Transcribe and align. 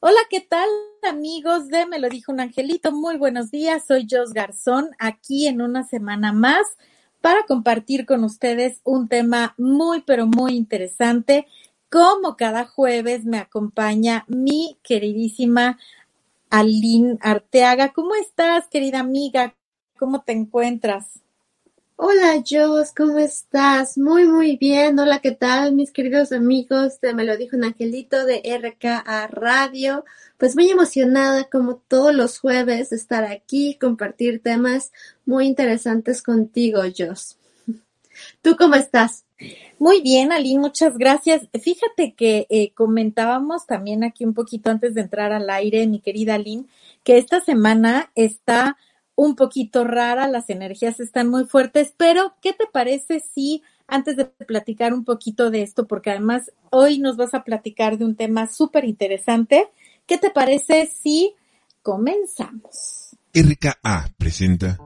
Hola, 0.00 0.20
¿qué 0.30 0.40
tal 0.40 0.68
amigos 1.02 1.66
de 1.66 1.84
Me 1.86 1.98
lo 1.98 2.08
dijo 2.08 2.30
un 2.30 2.38
angelito? 2.38 2.92
Muy 2.92 3.16
buenos 3.16 3.50
días, 3.50 3.84
soy 3.84 4.06
Jos 4.08 4.32
Garzón, 4.32 4.90
aquí 5.00 5.48
en 5.48 5.60
una 5.60 5.82
semana 5.82 6.32
más 6.32 6.64
para 7.20 7.46
compartir 7.46 8.06
con 8.06 8.22
ustedes 8.22 8.80
un 8.84 9.08
tema 9.08 9.54
muy, 9.58 10.02
pero 10.02 10.28
muy 10.28 10.54
interesante. 10.54 11.48
Como 11.90 12.36
cada 12.36 12.64
jueves 12.64 13.24
me 13.24 13.38
acompaña 13.38 14.24
mi 14.28 14.78
queridísima 14.84 15.80
Aline 16.48 17.18
Arteaga. 17.20 17.92
¿Cómo 17.92 18.14
estás, 18.14 18.68
querida 18.68 19.00
amiga? 19.00 19.56
¿Cómo 19.98 20.22
te 20.22 20.30
encuentras? 20.30 21.24
Hola, 22.00 22.44
Jos, 22.48 22.92
¿cómo 22.94 23.18
estás? 23.18 23.98
Muy, 23.98 24.24
muy 24.24 24.56
bien. 24.56 25.00
Hola, 25.00 25.18
¿qué 25.18 25.32
tal, 25.32 25.74
mis 25.74 25.90
queridos 25.90 26.30
amigos 26.30 27.00
de 27.00 27.12
Me 27.12 27.24
lo 27.24 27.36
dijo 27.36 27.56
un 27.56 27.64
angelito 27.64 28.24
de 28.24 28.40
RKA 28.44 29.26
Radio? 29.26 30.04
Pues 30.36 30.54
muy 30.54 30.70
emocionada, 30.70 31.48
como 31.50 31.74
todos 31.88 32.14
los 32.14 32.38
jueves, 32.38 32.92
estar 32.92 33.24
aquí, 33.24 33.76
compartir 33.80 34.40
temas 34.40 34.92
muy 35.26 35.48
interesantes 35.48 36.22
contigo, 36.22 36.82
Jos. 36.96 37.36
¿Tú 38.42 38.54
cómo 38.56 38.76
estás? 38.76 39.24
Muy 39.80 40.00
bien, 40.00 40.30
Aline, 40.30 40.60
muchas 40.60 40.96
gracias. 40.98 41.48
Fíjate 41.60 42.14
que 42.14 42.46
eh, 42.48 42.70
comentábamos 42.74 43.66
también 43.66 44.04
aquí 44.04 44.24
un 44.24 44.34
poquito 44.34 44.70
antes 44.70 44.94
de 44.94 45.00
entrar 45.00 45.32
al 45.32 45.50
aire, 45.50 45.84
mi 45.88 45.98
querida 45.98 46.36
Aline, 46.36 46.66
que 47.02 47.18
esta 47.18 47.40
semana 47.40 48.12
está 48.14 48.76
un 49.18 49.34
poquito 49.34 49.82
rara, 49.82 50.28
las 50.28 50.48
energías 50.48 51.00
están 51.00 51.28
muy 51.28 51.44
fuertes, 51.44 51.92
pero 51.96 52.34
¿qué 52.40 52.52
te 52.52 52.68
parece 52.72 53.18
si 53.18 53.64
antes 53.88 54.16
de 54.16 54.26
platicar 54.26 54.94
un 54.94 55.04
poquito 55.04 55.50
de 55.50 55.62
esto, 55.62 55.88
porque 55.88 56.10
además 56.10 56.52
hoy 56.70 57.00
nos 57.00 57.16
vas 57.16 57.34
a 57.34 57.42
platicar 57.42 57.98
de 57.98 58.04
un 58.04 58.14
tema 58.14 58.46
súper 58.46 58.84
interesante, 58.84 59.72
¿qué 60.06 60.18
te 60.18 60.30
parece 60.30 60.86
si 60.86 61.34
comenzamos? 61.82 63.16
RKA 63.34 64.08
presenta. 64.16 64.76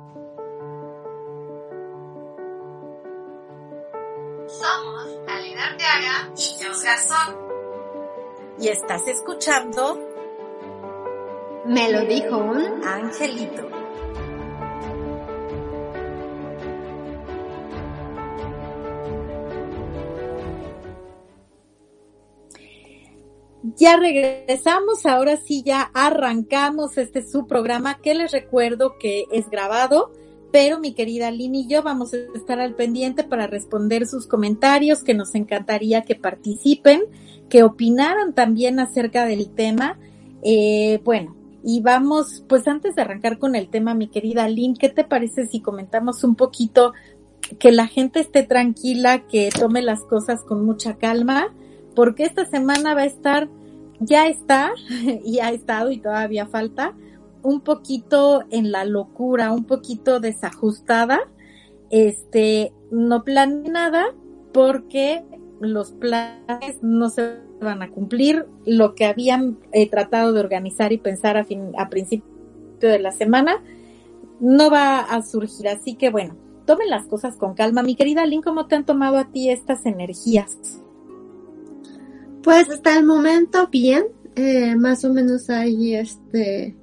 Somos 4.46 5.08
Alina 5.28 5.66
Arteaga 5.66 6.32
y 6.38 6.64
Jos 6.64 6.82
Garzón. 6.82 7.36
Y 8.60 8.68
estás 8.68 9.06
escuchando 9.08 10.00
Me 11.66 11.92
lo 11.92 12.06
dijo 12.06 12.38
un 12.38 12.82
Angelito. 12.82 13.81
Ya 23.62 23.96
regresamos, 23.96 25.06
ahora 25.06 25.36
sí 25.36 25.62
ya 25.64 25.82
arrancamos 25.94 26.98
este 26.98 27.22
su 27.26 27.46
programa 27.46 27.98
que 27.98 28.14
les 28.14 28.32
recuerdo 28.32 28.98
que 28.98 29.26
es 29.30 29.48
grabado, 29.50 30.10
pero 30.50 30.80
mi 30.80 30.94
querida 30.94 31.30
Lini 31.30 31.60
y 31.60 31.68
yo 31.68 31.82
vamos 31.82 32.12
a 32.12 32.16
estar 32.34 32.58
al 32.58 32.74
pendiente 32.74 33.22
para 33.22 33.46
responder 33.46 34.06
sus 34.06 34.26
comentarios, 34.26 35.04
que 35.04 35.14
nos 35.14 35.36
encantaría 35.36 36.02
que 36.02 36.16
participen, 36.16 37.02
que 37.48 37.62
opinaran 37.62 38.34
también 38.34 38.80
acerca 38.80 39.26
del 39.26 39.48
tema. 39.50 39.96
Eh, 40.42 41.00
bueno, 41.04 41.36
y 41.62 41.80
vamos, 41.80 42.44
pues 42.48 42.66
antes 42.66 42.96
de 42.96 43.02
arrancar 43.02 43.38
con 43.38 43.54
el 43.54 43.68
tema, 43.68 43.94
mi 43.94 44.08
querida 44.08 44.48
Lynn, 44.48 44.74
¿qué 44.74 44.88
te 44.88 45.04
parece 45.04 45.46
si 45.46 45.60
comentamos 45.60 46.24
un 46.24 46.34
poquito 46.34 46.94
que 47.60 47.70
la 47.70 47.86
gente 47.86 48.18
esté 48.18 48.42
tranquila, 48.42 49.26
que 49.26 49.50
tome 49.56 49.82
las 49.82 50.02
cosas 50.02 50.42
con 50.42 50.64
mucha 50.64 50.96
calma? 50.96 51.54
Porque 51.94 52.24
esta 52.24 52.46
semana 52.46 52.94
va 52.94 53.02
a 53.02 53.06
estar, 53.06 53.48
ya 54.00 54.26
está, 54.28 54.72
y 55.24 55.40
ha 55.40 55.50
estado 55.50 55.90
y 55.90 55.98
todavía 55.98 56.46
falta, 56.46 56.94
un 57.42 57.60
poquito 57.60 58.44
en 58.50 58.72
la 58.72 58.84
locura, 58.84 59.52
un 59.52 59.64
poquito 59.64 60.20
desajustada. 60.20 61.20
Este, 61.90 62.72
no 62.90 63.24
planeé 63.24 63.70
nada 63.70 64.06
porque 64.52 65.24
los 65.60 65.92
planes 65.92 66.82
no 66.82 67.10
se 67.10 67.38
van 67.60 67.82
a 67.82 67.90
cumplir. 67.90 68.46
Lo 68.64 68.94
que 68.94 69.06
habían 69.06 69.58
eh, 69.72 69.88
tratado 69.88 70.32
de 70.32 70.40
organizar 70.40 70.92
y 70.92 70.98
pensar 70.98 71.36
a, 71.36 71.44
fin, 71.44 71.72
a 71.76 71.88
principio 71.88 72.26
de 72.80 72.98
la 72.98 73.12
semana 73.12 73.62
no 74.40 74.70
va 74.70 75.00
a 75.00 75.22
surgir. 75.22 75.68
Así 75.68 75.94
que 75.94 76.10
bueno, 76.10 76.36
tomen 76.64 76.90
las 76.90 77.06
cosas 77.06 77.36
con 77.36 77.54
calma. 77.54 77.82
Mi 77.82 77.94
querida 77.94 78.26
Lynn, 78.26 78.42
¿cómo 78.42 78.66
te 78.66 78.76
han 78.76 78.86
tomado 78.86 79.18
a 79.18 79.24
ti 79.30 79.50
estas 79.50 79.84
energías? 79.86 80.82
Pues 82.42 82.68
hasta 82.70 82.96
el 82.96 83.04
momento 83.04 83.68
bien, 83.68 84.04
eh, 84.34 84.74
más 84.76 85.04
o 85.04 85.12
menos 85.12 85.48
ahí 85.50 85.94
este, 85.94 86.74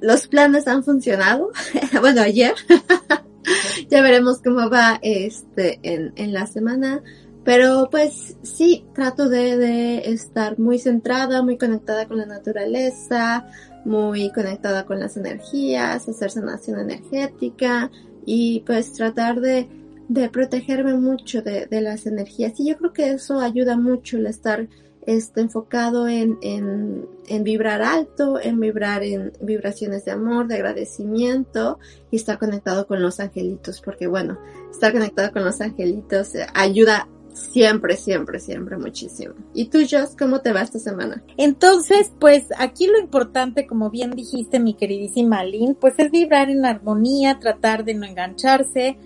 los 0.00 0.28
planes 0.28 0.68
han 0.68 0.84
funcionado. 0.84 1.50
bueno, 2.00 2.20
ayer. 2.20 2.54
ya 3.90 4.02
veremos 4.02 4.40
cómo 4.42 4.70
va 4.70 4.98
este 5.02 5.80
en, 5.82 6.12
en 6.16 6.32
la 6.32 6.46
semana. 6.46 7.02
Pero 7.44 7.88
pues 7.90 8.36
sí, 8.42 8.86
trato 8.94 9.28
de, 9.28 9.58
de 9.58 10.10
estar 10.10 10.58
muy 10.58 10.78
centrada, 10.78 11.42
muy 11.42 11.58
conectada 11.58 12.06
con 12.06 12.16
la 12.16 12.26
naturaleza, 12.26 13.46
muy 13.84 14.32
conectada 14.32 14.86
con 14.86 14.98
las 14.98 15.18
energías, 15.18 16.08
hacer 16.08 16.30
sanación 16.30 16.80
energética 16.80 17.90
y 18.24 18.60
pues 18.60 18.94
tratar 18.94 19.42
de, 19.42 19.68
de 20.08 20.30
protegerme 20.30 20.94
mucho 20.94 21.42
de, 21.42 21.66
de 21.66 21.80
las 21.82 22.06
energías. 22.06 22.58
Y 22.58 22.68
yo 22.68 22.78
creo 22.78 22.92
que 22.94 23.10
eso 23.10 23.40
ayuda 23.40 23.76
mucho 23.76 24.16
el 24.16 24.26
estar 24.26 24.66
este, 25.06 25.40
enfocado 25.40 26.08
en, 26.08 26.38
en, 26.42 27.06
en, 27.26 27.44
vibrar 27.44 27.82
alto, 27.82 28.40
en 28.40 28.58
vibrar 28.60 29.02
en 29.02 29.32
vibraciones 29.40 30.04
de 30.04 30.12
amor, 30.12 30.46
de 30.48 30.56
agradecimiento 30.56 31.78
y 32.10 32.16
estar 32.16 32.38
conectado 32.38 32.86
con 32.86 33.02
los 33.02 33.20
angelitos, 33.20 33.80
porque 33.80 34.06
bueno, 34.06 34.38
estar 34.70 34.92
conectado 34.92 35.32
con 35.32 35.44
los 35.44 35.60
angelitos 35.60 36.32
ayuda 36.54 37.08
siempre, 37.34 37.96
siempre, 37.96 38.38
siempre 38.40 38.78
muchísimo. 38.78 39.34
¿Y 39.52 39.66
tú, 39.66 39.78
Joss, 39.88 40.16
cómo 40.16 40.40
te 40.40 40.52
va 40.52 40.62
esta 40.62 40.78
semana? 40.78 41.22
Entonces, 41.36 42.12
pues 42.18 42.44
aquí 42.56 42.86
lo 42.86 42.98
importante, 42.98 43.66
como 43.66 43.90
bien 43.90 44.12
dijiste, 44.12 44.60
mi 44.60 44.74
queridísima 44.74 45.44
Lynn, 45.44 45.74
pues 45.74 45.94
es 45.98 46.10
vibrar 46.10 46.48
en 46.48 46.64
armonía, 46.64 47.38
tratar 47.40 47.84
de 47.84 47.94
no 47.94 48.06
engancharse, 48.06 48.96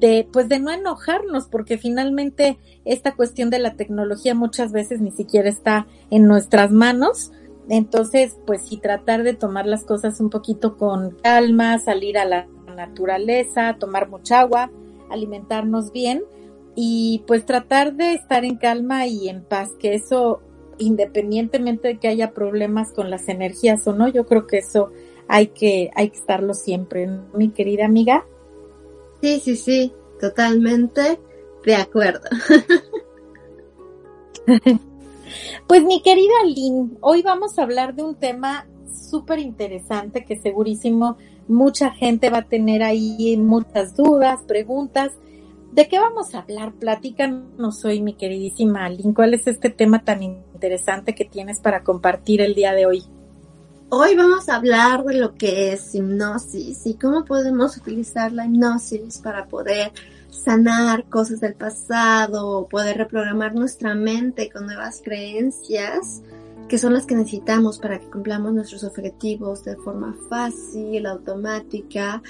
de, 0.00 0.28
pues 0.32 0.48
de 0.48 0.60
no 0.60 0.70
enojarnos, 0.70 1.48
porque 1.48 1.78
finalmente 1.78 2.58
esta 2.84 3.14
cuestión 3.14 3.50
de 3.50 3.58
la 3.58 3.74
tecnología 3.74 4.34
muchas 4.34 4.72
veces 4.72 5.00
ni 5.00 5.10
siquiera 5.10 5.48
está 5.48 5.86
en 6.10 6.26
nuestras 6.26 6.70
manos. 6.70 7.32
Entonces, 7.68 8.36
pues 8.46 8.62
sí, 8.66 8.78
tratar 8.78 9.22
de 9.22 9.34
tomar 9.34 9.66
las 9.66 9.84
cosas 9.84 10.20
un 10.20 10.30
poquito 10.30 10.76
con 10.76 11.10
calma, 11.22 11.78
salir 11.78 12.16
a 12.18 12.24
la 12.24 12.46
naturaleza, 12.74 13.76
tomar 13.78 14.08
mucha 14.08 14.40
agua, 14.40 14.70
alimentarnos 15.10 15.92
bien 15.92 16.22
y 16.74 17.24
pues 17.26 17.44
tratar 17.44 17.94
de 17.94 18.14
estar 18.14 18.44
en 18.44 18.56
calma 18.56 19.06
y 19.06 19.28
en 19.28 19.42
paz, 19.42 19.70
que 19.80 19.94
eso, 19.94 20.40
independientemente 20.78 21.88
de 21.88 21.98
que 21.98 22.08
haya 22.08 22.30
problemas 22.30 22.92
con 22.92 23.10
las 23.10 23.28
energías 23.28 23.86
o 23.88 23.92
no, 23.92 24.08
yo 24.08 24.26
creo 24.26 24.46
que 24.46 24.58
eso 24.58 24.92
hay 25.26 25.48
que, 25.48 25.90
hay 25.94 26.10
que 26.10 26.18
estarlo 26.18 26.54
siempre, 26.54 27.08
mi 27.34 27.50
querida 27.50 27.84
amiga. 27.84 28.24
Sí, 29.20 29.40
sí, 29.40 29.56
sí, 29.56 29.92
totalmente 30.20 31.20
de 31.64 31.74
acuerdo. 31.74 32.20
pues 35.66 35.84
mi 35.84 36.02
querida 36.02 36.44
Lynn, 36.46 36.98
hoy 37.00 37.22
vamos 37.22 37.58
a 37.58 37.62
hablar 37.62 37.94
de 37.94 38.04
un 38.04 38.14
tema 38.14 38.66
súper 38.92 39.38
interesante 39.40 40.24
que 40.24 40.38
segurísimo 40.40 41.16
mucha 41.48 41.90
gente 41.90 42.30
va 42.30 42.38
a 42.38 42.48
tener 42.48 42.82
ahí 42.82 43.36
muchas 43.36 43.96
dudas, 43.96 44.40
preguntas. 44.46 45.12
¿De 45.72 45.88
qué 45.88 45.98
vamos 45.98 46.34
a 46.34 46.40
hablar? 46.40 46.72
Platícanos 46.74 47.84
hoy, 47.84 48.00
mi 48.00 48.14
queridísima 48.14 48.88
Lynn. 48.88 49.14
¿Cuál 49.14 49.34
es 49.34 49.46
este 49.46 49.70
tema 49.70 50.04
tan 50.04 50.22
interesante 50.22 51.14
que 51.14 51.24
tienes 51.24 51.60
para 51.60 51.82
compartir 51.82 52.40
el 52.40 52.54
día 52.54 52.72
de 52.72 52.86
hoy? 52.86 53.04
Hoy 53.90 54.14
vamos 54.16 54.50
a 54.50 54.56
hablar 54.56 55.02
de 55.04 55.14
lo 55.14 55.34
que 55.34 55.72
es 55.72 55.94
hipnosis 55.94 56.86
y 56.86 56.94
cómo 56.94 57.24
podemos 57.24 57.78
utilizar 57.78 58.32
la 58.32 58.44
hipnosis 58.44 59.16
para 59.16 59.46
poder 59.46 59.92
sanar 60.30 61.08
cosas 61.08 61.40
del 61.40 61.54
pasado, 61.54 62.68
poder 62.68 62.98
reprogramar 62.98 63.54
nuestra 63.54 63.94
mente 63.94 64.50
con 64.50 64.66
nuevas 64.66 65.00
creencias 65.02 66.20
que 66.68 66.76
son 66.76 66.92
las 66.92 67.06
que 67.06 67.14
necesitamos 67.14 67.78
para 67.78 67.98
que 67.98 68.10
cumplamos 68.10 68.52
nuestros 68.52 68.84
objetivos 68.84 69.64
de 69.64 69.76
forma 69.76 70.14
fácil, 70.28 71.06
automática. 71.06 72.22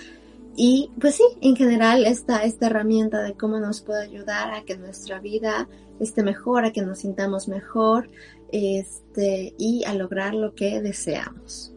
Y 0.54 0.92
pues 1.00 1.16
sí, 1.16 1.24
en 1.40 1.56
general 1.56 2.06
esta, 2.06 2.44
esta 2.44 2.66
herramienta 2.66 3.20
de 3.22 3.34
cómo 3.34 3.58
nos 3.58 3.80
puede 3.80 4.04
ayudar 4.04 4.54
a 4.54 4.62
que 4.62 4.76
nuestra 4.76 5.18
vida 5.18 5.68
esté 5.98 6.22
mejor, 6.22 6.64
a 6.64 6.72
que 6.72 6.82
nos 6.82 7.00
sintamos 7.00 7.48
mejor 7.48 8.08
este, 8.52 9.54
y 9.58 9.84
a 9.84 9.94
lograr 9.94 10.34
lo 10.34 10.54
que 10.54 10.80
deseamos. 10.80 11.74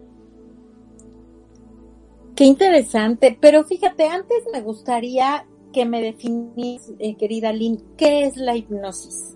Qué 2.35 2.45
interesante, 2.45 3.37
pero 3.39 3.63
fíjate, 3.63 4.07
antes 4.07 4.43
me 4.51 4.61
gustaría 4.61 5.45
que 5.73 5.85
me 5.85 6.01
definís, 6.01 6.91
eh, 6.99 7.15
querida 7.15 7.53
Lynn, 7.53 7.83
¿qué 7.97 8.25
es 8.25 8.37
la 8.37 8.55
hipnosis? 8.55 9.31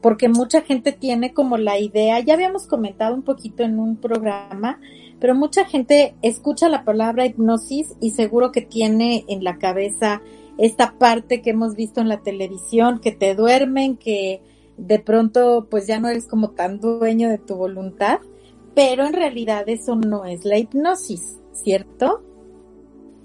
porque 0.00 0.28
mucha 0.28 0.62
gente 0.62 0.92
tiene 0.92 1.32
como 1.32 1.56
la 1.56 1.78
idea, 1.78 2.20
ya 2.20 2.34
habíamos 2.34 2.66
comentado 2.66 3.14
un 3.14 3.22
poquito 3.22 3.62
en 3.64 3.78
un 3.78 3.96
programa, 3.96 4.80
pero 5.18 5.34
mucha 5.34 5.64
gente 5.64 6.14
escucha 6.22 6.68
la 6.68 6.84
palabra 6.84 7.26
hipnosis 7.26 7.94
y 8.00 8.10
seguro 8.10 8.52
que 8.52 8.60
tiene 8.60 9.24
en 9.28 9.42
la 9.42 9.58
cabeza 9.58 10.22
esta 10.56 10.98
parte 10.98 11.42
que 11.42 11.50
hemos 11.50 11.74
visto 11.74 12.00
en 12.00 12.08
la 12.08 12.22
televisión, 12.22 13.00
que 13.00 13.12
te 13.12 13.34
duermen, 13.34 13.96
que 13.96 14.40
de 14.78 14.98
pronto 15.00 15.66
pues 15.68 15.86
ya 15.86 16.00
no 16.00 16.08
eres 16.08 16.26
como 16.26 16.50
tan 16.50 16.80
dueño 16.80 17.28
de 17.28 17.38
tu 17.38 17.56
voluntad, 17.56 18.20
pero 18.74 19.04
en 19.04 19.12
realidad 19.12 19.68
eso 19.68 19.96
no 19.96 20.24
es 20.24 20.44
la 20.44 20.56
hipnosis, 20.56 21.38
¿cierto? 21.52 22.22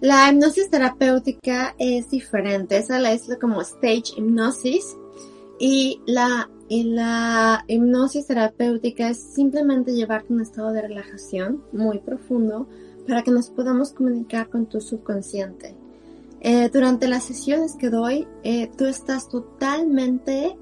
La 0.02 0.30
hipnosis 0.30 0.70
terapéutica 0.70 1.76
es 1.78 2.10
diferente, 2.10 2.78
esa 2.78 3.00
la 3.00 3.14
es 3.14 3.30
como 3.40 3.62
stage 3.62 4.14
hipnosis 4.18 4.98
y 5.60 6.02
la, 6.06 6.50
y 6.68 6.84
la 6.84 7.64
hipnosis 7.68 8.28
terapéutica 8.28 9.10
es 9.10 9.22
simplemente 9.22 9.94
llevarte 9.94 10.34
a 10.34 10.36
un 10.36 10.42
estado 10.42 10.72
de 10.72 10.82
relajación 10.82 11.64
muy 11.72 12.00
profundo 12.00 12.68
para 13.08 13.22
que 13.22 13.32
nos 13.32 13.50
podamos 13.50 13.92
comunicar 13.92 14.50
con 14.50 14.66
tu 14.66 14.82
subconsciente. 14.82 15.76
Eh, 16.42 16.70
durante 16.74 17.08
las 17.08 17.24
sesiones 17.24 17.76
que 17.76 17.90
doy, 17.90 18.28
eh, 18.44 18.70
tú 18.78 18.86
estás 18.86 19.30
totalmente 19.30 20.58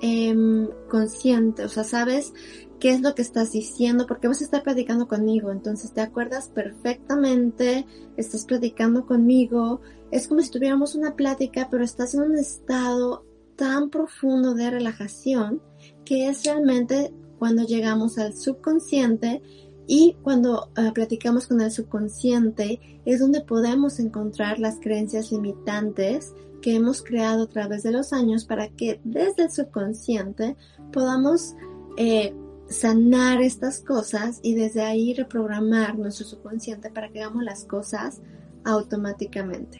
Em, 0.00 0.68
consciente, 0.88 1.64
o 1.64 1.68
sea, 1.68 1.82
sabes 1.82 2.32
qué 2.78 2.90
es 2.90 3.00
lo 3.00 3.16
que 3.16 3.22
estás 3.22 3.50
diciendo, 3.50 4.06
porque 4.06 4.28
vas 4.28 4.40
a 4.40 4.44
estar 4.44 4.62
platicando 4.62 5.08
conmigo, 5.08 5.50
entonces 5.50 5.92
te 5.92 6.00
acuerdas 6.00 6.50
perfectamente, 6.54 7.84
estás 8.16 8.44
platicando 8.44 9.06
conmigo, 9.06 9.80
es 10.12 10.28
como 10.28 10.40
si 10.40 10.50
tuviéramos 10.50 10.94
una 10.94 11.16
plática, 11.16 11.66
pero 11.68 11.82
estás 11.82 12.14
en 12.14 12.22
un 12.22 12.36
estado 12.36 13.24
tan 13.56 13.90
profundo 13.90 14.54
de 14.54 14.70
relajación 14.70 15.60
que 16.04 16.28
es 16.28 16.44
realmente 16.44 17.12
cuando 17.40 17.64
llegamos 17.64 18.18
al 18.18 18.36
subconsciente 18.36 19.42
y 19.88 20.16
cuando 20.22 20.70
eh, 20.76 20.92
platicamos 20.94 21.48
con 21.48 21.60
el 21.60 21.72
subconsciente 21.72 23.00
es 23.04 23.18
donde 23.18 23.40
podemos 23.40 23.98
encontrar 23.98 24.60
las 24.60 24.78
creencias 24.80 25.32
limitantes 25.32 26.34
que 26.60 26.74
hemos 26.74 27.02
creado 27.02 27.44
a 27.44 27.48
través 27.48 27.82
de 27.82 27.92
los 27.92 28.12
años 28.12 28.44
para 28.44 28.68
que 28.68 29.00
desde 29.04 29.44
el 29.44 29.50
subconsciente 29.50 30.56
podamos 30.92 31.54
eh, 31.96 32.34
sanar 32.68 33.40
estas 33.40 33.80
cosas 33.80 34.40
y 34.42 34.54
desde 34.54 34.82
ahí 34.82 35.14
reprogramar 35.14 35.98
nuestro 35.98 36.26
subconsciente 36.26 36.90
para 36.90 37.08
que 37.08 37.22
hagamos 37.22 37.44
las 37.44 37.64
cosas 37.64 38.20
automáticamente. 38.64 39.78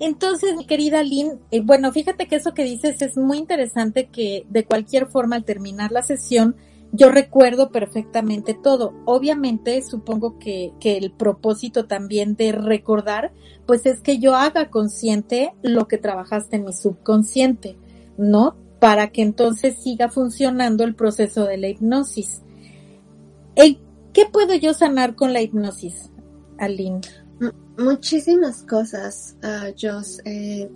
Entonces, 0.00 0.56
mi 0.56 0.64
querida 0.64 1.02
Lynn, 1.02 1.40
eh, 1.50 1.60
bueno, 1.60 1.90
fíjate 1.92 2.28
que 2.28 2.36
eso 2.36 2.54
que 2.54 2.62
dices 2.62 3.02
es 3.02 3.16
muy 3.16 3.38
interesante 3.38 4.06
que 4.06 4.46
de 4.48 4.64
cualquier 4.64 5.08
forma 5.08 5.36
al 5.36 5.44
terminar 5.44 5.90
la 5.90 6.02
sesión 6.02 6.54
yo 6.92 7.10
recuerdo 7.10 7.70
perfectamente 7.70 8.54
todo. 8.54 8.94
Obviamente, 9.04 9.82
supongo 9.82 10.38
que, 10.38 10.72
que 10.80 10.96
el 10.96 11.12
propósito 11.12 11.86
también 11.86 12.34
de 12.36 12.52
recordar, 12.52 13.32
pues 13.66 13.86
es 13.86 14.00
que 14.00 14.18
yo 14.18 14.34
haga 14.34 14.70
consciente 14.70 15.54
lo 15.62 15.88
que 15.88 15.98
trabajaste 15.98 16.56
en 16.56 16.64
mi 16.64 16.72
subconsciente, 16.72 17.76
¿no? 18.16 18.56
Para 18.80 19.10
que 19.10 19.22
entonces 19.22 19.82
siga 19.82 20.08
funcionando 20.08 20.84
el 20.84 20.94
proceso 20.94 21.44
de 21.44 21.58
la 21.58 21.68
hipnosis. 21.68 22.42
¿Qué 24.18 24.26
puedo 24.26 24.54
yo 24.56 24.74
sanar 24.74 25.14
con 25.14 25.32
la 25.32 25.42
hipnosis, 25.42 26.10
Aline? 26.58 27.02
Muchísimas 27.78 28.64
cosas, 28.64 29.36
uh, 29.44 29.72
Jos. 29.80 30.20
Eh, 30.24 30.68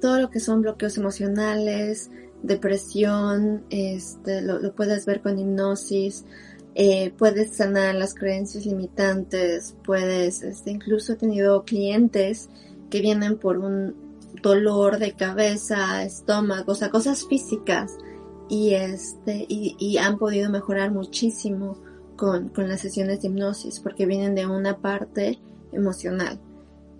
todo 0.00 0.20
lo 0.20 0.30
que 0.30 0.40
son 0.40 0.62
bloqueos 0.62 0.96
emocionales, 0.98 2.10
depresión, 2.42 3.64
este, 3.70 4.42
lo, 4.42 4.74
puedes 4.74 5.06
ver 5.06 5.22
con 5.22 5.38
hipnosis, 5.38 6.24
eh, 6.74 7.12
puedes 7.16 7.56
sanar 7.56 7.94
las 7.94 8.14
creencias 8.14 8.66
limitantes, 8.66 9.76
puedes, 9.84 10.42
este, 10.42 10.70
incluso 10.70 11.12
he 11.12 11.16
tenido 11.16 11.64
clientes 11.64 12.48
que 12.90 13.00
vienen 13.00 13.38
por 13.38 13.58
un 13.58 13.94
dolor 14.42 14.98
de 14.98 15.12
cabeza, 15.12 16.02
estómago, 16.02 16.72
o 16.72 16.74
sea, 16.74 16.90
cosas 16.90 17.26
físicas 17.26 17.96
y 18.48 18.74
este, 18.74 19.46
y, 19.48 19.76
y 19.78 19.98
han 19.98 20.18
podido 20.18 20.50
mejorar 20.50 20.90
muchísimo 20.90 21.78
con, 22.16 22.48
con 22.48 22.68
las 22.68 22.80
sesiones 22.80 23.20
de 23.20 23.28
hipnosis 23.28 23.80
porque 23.80 24.06
vienen 24.06 24.34
de 24.34 24.46
una 24.46 24.78
parte 24.78 25.38
emocional. 25.72 26.40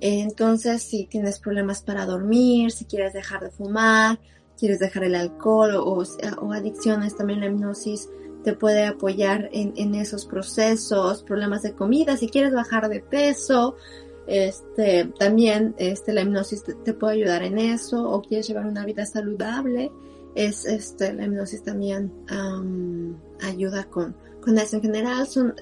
Entonces, 0.00 0.83
si 0.83 1.06
tienes 1.06 1.39
problemas 1.39 1.83
para 1.83 2.06
dormir, 2.06 2.73
si 2.73 2.87
quieres 2.87 3.12
dejar 3.12 3.41
de 3.44 3.50
fumar, 3.50 4.19
quieres 4.62 4.79
dejar 4.79 5.03
el 5.03 5.17
alcohol 5.17 5.75
o, 5.75 6.53
adicciones, 6.53 7.17
también 7.17 7.41
la 7.41 7.47
hipnosis 7.47 8.09
te 8.44 8.53
puede 8.53 8.87
apoyar 8.87 9.49
en, 9.53 9.97
esos 9.97 10.25
procesos, 10.25 11.25
problemas 11.25 11.62
de 11.62 11.73
comida, 11.73 12.17
si 12.17 12.29
quieres 12.29 12.55
bajar 12.55 12.88
de 12.88 13.00
peso, 13.00 13.75
este, 14.29 15.06
también 15.19 15.75
este, 15.79 16.12
la 16.12 16.20
hipnosis 16.23 16.62
te, 16.62 16.94
puede 16.94 17.14
ayudar 17.14 17.43
en 17.43 17.59
eso, 17.59 18.09
o 18.09 18.23
quieres 18.23 18.47
llevar 18.47 18.67
una 18.67 18.87
vida 18.87 19.05
saludable, 19.05 19.91
es, 20.37 20.65
este, 20.65 21.12
la 21.12 21.25
hipnosis 21.25 21.65
también 21.65 22.12
ayuda 23.41 23.87
con, 23.87 24.15
con 24.41 24.56
eso. 24.58 24.76
En 24.76 24.82
general, 24.82 25.26
son, 25.26 25.56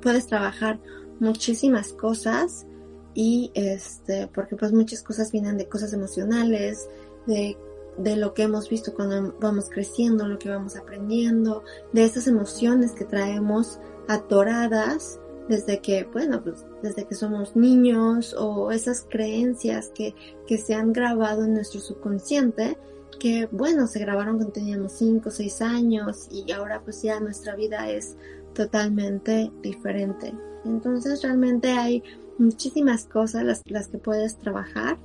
puedes 0.00 0.28
trabajar 0.28 0.78
muchísimas 1.18 1.92
cosas 1.92 2.68
y 3.14 3.50
este, 3.54 4.28
porque 4.28 4.54
pues 4.54 4.72
muchas 4.72 5.02
cosas 5.02 5.32
vienen 5.32 5.56
de 5.56 5.68
cosas 5.68 5.92
emocionales, 5.92 6.88
de 7.26 7.56
de 7.98 8.16
lo 8.16 8.34
que 8.34 8.42
hemos 8.42 8.68
visto 8.68 8.94
cuando 8.94 9.34
vamos 9.40 9.68
creciendo, 9.70 10.28
lo 10.28 10.38
que 10.38 10.50
vamos 10.50 10.76
aprendiendo, 10.76 11.62
de 11.92 12.04
esas 12.04 12.26
emociones 12.26 12.92
que 12.92 13.04
traemos 13.04 13.78
atoradas 14.08 15.18
desde 15.48 15.80
que, 15.80 16.04
bueno, 16.04 16.42
pues 16.42 16.64
desde 16.82 17.04
que 17.04 17.14
somos 17.14 17.54
niños 17.54 18.34
o 18.38 18.70
esas 18.72 19.06
creencias 19.08 19.90
que, 19.94 20.14
que 20.46 20.58
se 20.58 20.74
han 20.74 20.92
grabado 20.92 21.44
en 21.44 21.54
nuestro 21.54 21.80
subconsciente, 21.80 22.76
que 23.20 23.48
bueno, 23.50 23.86
se 23.86 24.00
grabaron 24.00 24.36
cuando 24.36 24.52
teníamos 24.52 24.92
5 24.92 25.28
o 25.28 25.32
6 25.32 25.62
años 25.62 26.28
y 26.30 26.50
ahora 26.52 26.82
pues 26.82 27.02
ya 27.02 27.20
nuestra 27.20 27.54
vida 27.54 27.88
es 27.90 28.16
totalmente 28.54 29.50
diferente. 29.62 30.34
Entonces 30.64 31.22
realmente 31.22 31.70
hay 31.70 32.02
muchísimas 32.38 33.06
cosas 33.06 33.44
las, 33.44 33.62
las 33.66 33.88
que 33.88 33.98
puedes 33.98 34.36
trabajar 34.38 34.98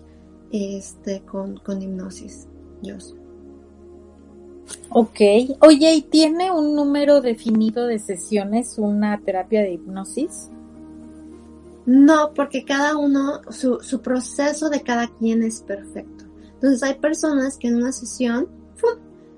este, 0.52 1.22
con, 1.22 1.58
con 1.58 1.82
hipnosis. 1.82 2.48
Ok. 4.90 5.20
Oye, 5.62 5.94
¿y 5.94 6.02
tiene 6.02 6.52
un 6.52 6.76
número 6.76 7.22
definido 7.22 7.88
de 7.88 8.00
sesiones 8.00 8.78
una 8.78 9.20
terapia 9.22 9.62
de 9.62 9.74
hipnosis? 9.74 10.50
No, 11.86 12.34
porque 12.34 12.64
cada 12.64 12.98
uno, 12.98 13.42
su, 13.50 13.80
su 13.82 14.02
proceso 14.02 14.70
de 14.70 14.82
cada 14.82 15.08
quien 15.08 15.44
es 15.44 15.62
perfecto. 15.62 16.26
Entonces 16.54 16.84
hay 16.84 16.96
personas 16.96 17.58
que 17.58 17.70
en 17.70 17.76
una 17.76 17.92
sesión, 17.92 18.48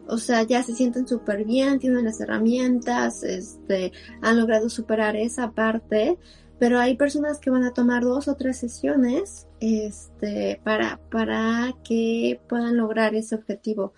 o 0.08 0.18
sea, 0.18 0.44
ya 0.44 0.62
se 0.62 0.76
sienten 0.76 1.08
súper 1.08 1.46
bien, 1.46 1.80
tienen 1.80 2.04
las 2.04 2.20
herramientas, 2.20 3.24
este, 3.24 3.94
han 4.22 4.40
logrado 4.40 4.70
superar 4.70 5.16
esa 5.16 5.52
parte, 5.52 6.18
pero 6.64 6.80
hay 6.80 6.96
personas 6.96 7.40
que 7.40 7.50
van 7.50 7.66
a 7.66 7.74
tomar 7.74 8.04
dos 8.04 8.30
o 8.30 8.36
tres 8.36 8.56
sesiones 8.56 9.50
este, 9.60 10.62
para, 10.64 10.98
para 11.12 11.76
que 11.84 12.40
puedan 12.48 12.78
lograr 12.78 13.16
ese 13.16 13.36
objetivo. 13.36 13.92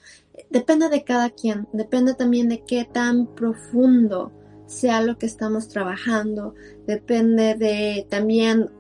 Depende 0.50 0.90
de 0.90 1.04
cada 1.04 1.30
quien, 1.30 1.68
depende 1.74 2.16
también 2.16 2.50
de 2.50 2.64
qué 2.64 2.90
tan 2.92 3.28
profundo 3.36 4.32
sea 4.66 5.02
lo 5.02 5.20
que 5.20 5.28
estamos 5.28 5.68
trabajando, 5.68 6.56
depende 6.88 7.54
de 7.54 8.08
también 8.10 8.72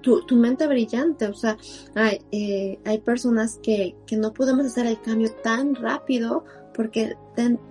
tu, 0.00 0.24
tu 0.26 0.36
mente 0.36 0.68
brillante, 0.68 1.26
o 1.26 1.34
sea, 1.34 1.56
hay, 1.96 2.20
eh, 2.30 2.78
hay 2.84 2.98
personas 2.98 3.58
que, 3.60 3.96
que 4.06 4.16
no 4.16 4.32
podemos 4.32 4.64
hacer 4.64 4.86
el 4.86 5.00
cambio 5.00 5.32
tan 5.42 5.74
rápido 5.74 6.44
porque 6.72 7.16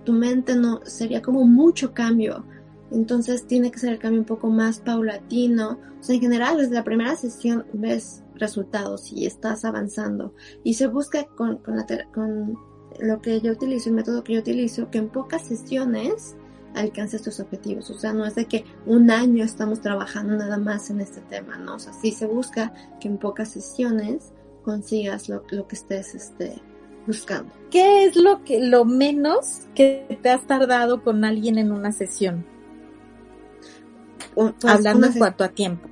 tu 0.04 0.12
mente 0.12 0.56
no 0.56 0.80
sería 0.84 1.22
como 1.22 1.46
mucho 1.46 1.94
cambio 1.94 2.44
entonces 2.90 3.46
tiene 3.46 3.70
que 3.70 3.78
ser 3.78 3.92
el 3.92 3.98
cambio 3.98 4.20
un 4.20 4.26
poco 4.26 4.48
más 4.48 4.80
paulatino. 4.80 5.78
O 6.00 6.02
sea, 6.02 6.14
en 6.14 6.20
general, 6.20 6.58
desde 6.58 6.74
la 6.74 6.84
primera 6.84 7.16
sesión 7.16 7.64
ves 7.72 8.22
resultados 8.36 9.12
y 9.12 9.26
estás 9.26 9.64
avanzando. 9.64 10.34
Y 10.62 10.74
se 10.74 10.86
busca 10.86 11.24
con, 11.24 11.58
con, 11.58 12.58
lo 13.00 13.20
que 13.20 13.40
yo 13.40 13.52
utilizo, 13.52 13.88
el 13.88 13.96
método 13.96 14.22
que 14.22 14.34
yo 14.34 14.40
utilizo, 14.40 14.90
que 14.90 14.98
en 14.98 15.08
pocas 15.08 15.46
sesiones 15.46 16.36
alcances 16.74 17.22
tus 17.22 17.40
objetivos. 17.40 17.90
O 17.90 17.98
sea, 17.98 18.12
no 18.12 18.24
es 18.24 18.34
de 18.34 18.46
que 18.46 18.64
un 18.86 19.10
año 19.10 19.44
estamos 19.44 19.80
trabajando 19.80 20.36
nada 20.36 20.58
más 20.58 20.90
en 20.90 21.00
este 21.00 21.20
tema, 21.22 21.56
¿no? 21.56 21.76
O 21.76 21.78
sea, 21.78 21.92
sí 21.92 22.12
se 22.12 22.26
busca 22.26 22.72
que 23.00 23.08
en 23.08 23.18
pocas 23.18 23.50
sesiones 23.50 24.32
consigas 24.62 25.28
lo, 25.28 25.44
lo 25.50 25.66
que 25.66 25.76
estés 25.76 26.14
este, 26.14 26.60
buscando. 27.06 27.52
¿Qué 27.70 28.04
es 28.04 28.16
lo 28.16 28.44
que, 28.44 28.60
lo 28.60 28.84
menos 28.84 29.62
que 29.74 30.18
te 30.22 30.30
has 30.30 30.46
tardado 30.46 31.02
con 31.02 31.24
alguien 31.24 31.58
en 31.58 31.72
una 31.72 31.92
sesión? 31.92 32.53
Pues, 34.34 34.54
Hablando 34.64 35.06
en 35.06 35.12
cuanto 35.14 35.44
a 35.44 35.48
tiempo. 35.48 35.88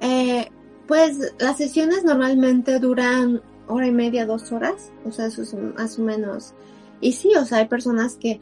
Eh, 0.00 0.50
pues 0.86 1.34
las 1.38 1.56
sesiones 1.56 2.04
normalmente 2.04 2.78
duran 2.78 3.42
hora 3.66 3.86
y 3.86 3.92
media, 3.92 4.26
dos 4.26 4.52
horas, 4.52 4.92
o 5.04 5.10
sea, 5.10 5.26
eso 5.26 5.42
es 5.42 5.54
más 5.54 5.98
o 5.98 6.02
menos 6.02 6.54
y 7.00 7.12
sí, 7.12 7.32
o 7.36 7.44
sea, 7.44 7.58
hay 7.58 7.68
personas 7.68 8.16
que 8.16 8.40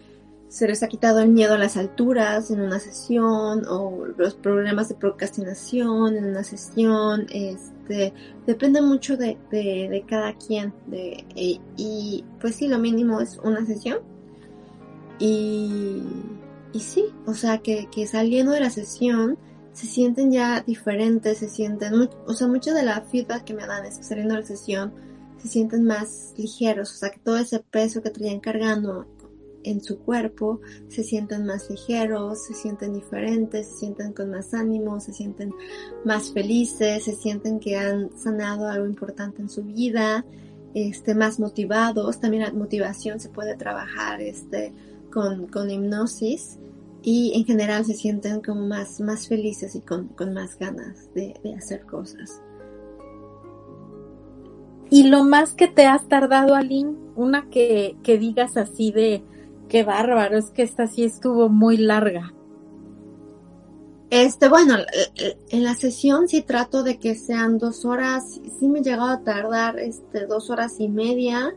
se 0.49 0.69
les 0.69 0.83
ha 0.83 0.89
quitado 0.89 1.21
el 1.21 1.31
miedo 1.31 1.55
a 1.55 1.59
las 1.59 1.77
alturas 1.77 2.51
en 2.51 2.61
una 2.61 2.79
sesión 2.79 3.65
o 3.69 4.07
los 4.17 4.35
problemas 4.35 4.89
de 4.89 4.95
procrastinación 4.95 6.17
en 6.17 6.27
una 6.27 6.45
sesión, 6.45 7.27
este, 7.31 8.13
depende 8.47 8.81
mucho 8.81 9.17
de, 9.17 9.37
de, 9.51 10.05
cada 10.07 10.35
quien 10.35 10.73
de, 10.87 11.25
y, 11.35 11.61
y, 11.77 12.25
pues 12.41 12.55
sí, 12.55 12.69
lo 12.69 12.79
mínimo 12.79 13.21
es 13.21 13.39
una 13.43 13.67
sesión 13.67 13.99
y, 15.19 16.03
y 16.75 16.81
sí, 16.81 17.07
o 17.25 17.35
sea, 17.35 17.59
que, 17.59 17.89
que 17.91 18.07
saliendo 18.07 18.53
de 18.53 18.61
la 18.61 18.71
sesión 18.71 19.39
se 19.73 19.87
sienten 19.87 20.33
ya 20.33 20.61
diferentes, 20.61 21.39
se 21.39 21.49
sienten, 21.49 22.09
o 22.27 22.35
sea, 22.35 22.49
mucho 22.49 22.75
de 22.75 22.83
la 22.83 23.01
feedback 23.01 23.45
que 23.45 23.55
me 23.55 23.67
dan 23.67 23.87
es 23.87 23.99
que 23.99 24.05
saliendo 24.05 24.35
de 24.35 24.41
la 24.41 24.47
sesión 24.47 24.93
se 25.39 25.49
sienten 25.49 25.85
más 25.85 26.35
ligeros, 26.37 26.93
o 26.93 26.97
sea, 26.97 27.11
que 27.11 27.21
todo 27.21 27.39
ese 27.39 27.61
peso 27.61 28.03
que 28.03 28.11
traían 28.11 28.41
cargando 28.41 29.07
en 29.63 29.83
su 29.83 29.99
cuerpo, 30.01 30.61
se 30.89 31.05
sienten 31.05 31.47
más 31.47 31.71
ligeros, 31.71 32.45
se 32.45 32.55
sienten 32.55 32.93
diferentes, 32.93 33.69
se 33.69 33.77
sienten 33.79 34.13
con 34.13 34.31
más 34.31 34.53
ánimo, 34.53 35.01
se 35.01 35.13
sienten 35.13 35.53
más 36.05 36.33
felices, 36.33 37.05
se 37.05 37.15
sienten 37.15 37.61
que 37.61 37.77
han 37.77 38.11
sanado 38.19 38.69
algo 38.69 38.87
importante 38.87 39.43
en 39.43 39.49
su 39.49 39.63
vida, 39.63 40.25
este, 40.75 41.15
más 41.15 41.41
motivados. 41.41 42.21
También 42.21 42.43
la 42.43 42.53
motivación 42.53 43.21
se 43.21 43.31
puede 43.31 43.57
trabajar 43.57 44.21
este, 44.21 44.75
con, 45.15 45.47
con 45.47 45.71
hipnosis 45.71 46.59
y 47.03 47.33
en 47.37 47.45
general 47.45 47.85
se 47.85 47.95
sienten 47.95 48.41
como 48.41 48.67
más, 48.67 49.01
más 49.01 49.29
felices 49.29 49.77
y 49.77 49.81
con, 49.81 50.09
con 50.09 50.35
más 50.35 50.59
ganas 50.59 51.15
de, 51.15 51.39
de 51.45 51.55
hacer 51.55 51.87
cosas. 51.87 52.43
Y 54.91 55.05
lo 55.05 55.25
más 55.25 55.55
que 55.55 55.69
te 55.69 55.87
has 55.87 56.09
tardado, 56.09 56.55
Aline, 56.55 56.97
una 57.15 57.49
que, 57.49 57.97
que 58.03 58.19
digas 58.19 58.57
así 58.57 58.93
de, 58.93 59.25
Qué 59.69 59.83
bárbaro, 59.83 60.37
es 60.37 60.51
que 60.51 60.63
esta 60.63 60.87
sí 60.87 61.05
estuvo 61.05 61.49
muy 61.49 61.77
larga. 61.77 62.35
Este, 64.11 64.49
bueno, 64.49 64.77
en 65.49 65.65
la 65.65 65.75
sesión 65.75 66.29
sí 66.29 66.43
trato 66.43 66.83
de 66.83 66.99
que 66.99 67.15
sean 67.15 67.59
dos 67.59 67.85
horas, 67.85 68.41
sí 68.59 68.69
me 68.69 68.81
he 68.81 68.83
llegado 68.83 69.09
a 69.09 69.25
tardar, 69.25 69.79
este, 69.79 70.27
dos 70.27 70.51
horas 70.51 70.79
y 70.79 70.89
media. 70.89 71.55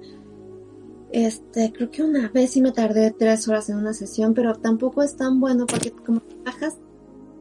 Este, 1.12 1.72
creo 1.72 1.90
que 1.90 2.04
una 2.04 2.30
vez 2.30 2.52
sí 2.52 2.62
me 2.62 2.72
tardé 2.72 3.12
tres 3.12 3.48
horas 3.48 3.70
en 3.70 3.78
una 3.78 3.94
sesión, 3.94 4.34
pero 4.34 4.56
tampoco 4.56 5.04
es 5.04 5.16
tan 5.16 5.40
bueno 5.40 5.66
porque 5.66 5.92
como 5.92 6.22
bajas 6.46 6.78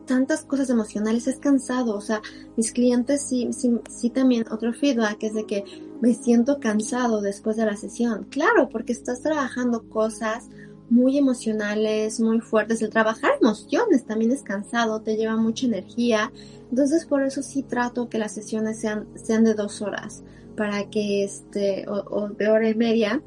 tantas 0.06 0.44
cosas 0.44 0.70
emocionales 0.70 1.26
es 1.26 1.38
cansado, 1.38 1.96
o 1.96 2.00
sea, 2.00 2.23
mis 2.56 2.70
clientes 2.70 3.23
sí, 3.23 3.49
sí, 3.52 3.73
sí 3.90 4.11
también 4.11 4.44
otro 4.52 4.73
feedback 4.73 5.20
es 5.25 5.35
de 5.35 5.46
que 5.46 5.64
me 6.00 6.14
siento 6.14 6.61
cansado 6.61 7.20
después 7.20 7.56
de 7.56 7.66
la 7.66 7.76
sesión. 7.76 8.25
Claro, 8.30 8.68
porque 8.68 8.92
estás 8.92 9.20
trabajando 9.20 9.88
cosas 9.88 10.49
muy 10.88 11.18
emocionales, 11.18 12.20
muy 12.20 12.40
fuertes. 12.40 12.82
El 12.82 12.90
trabajar 12.90 13.32
emociones 13.40 14.04
también 14.04 14.32
es 14.32 14.42
cansado, 14.42 15.02
te 15.02 15.16
lleva 15.16 15.37
mucha 15.37 15.66
energía. 15.66 16.32
Entonces 16.70 17.06
por 17.06 17.23
eso 17.23 17.42
sí 17.42 17.62
trato 17.62 18.08
que 18.08 18.18
las 18.18 18.32
sesiones 18.32 18.80
sean, 18.80 19.08
sean 19.16 19.44
de 19.44 19.54
dos 19.54 19.82
horas, 19.82 20.23
para 20.56 20.88
que 20.90 21.25
este, 21.25 21.87
o, 21.88 22.28
de 22.28 22.49
hora 22.49 22.68
y 22.68 22.75
media, 22.75 23.23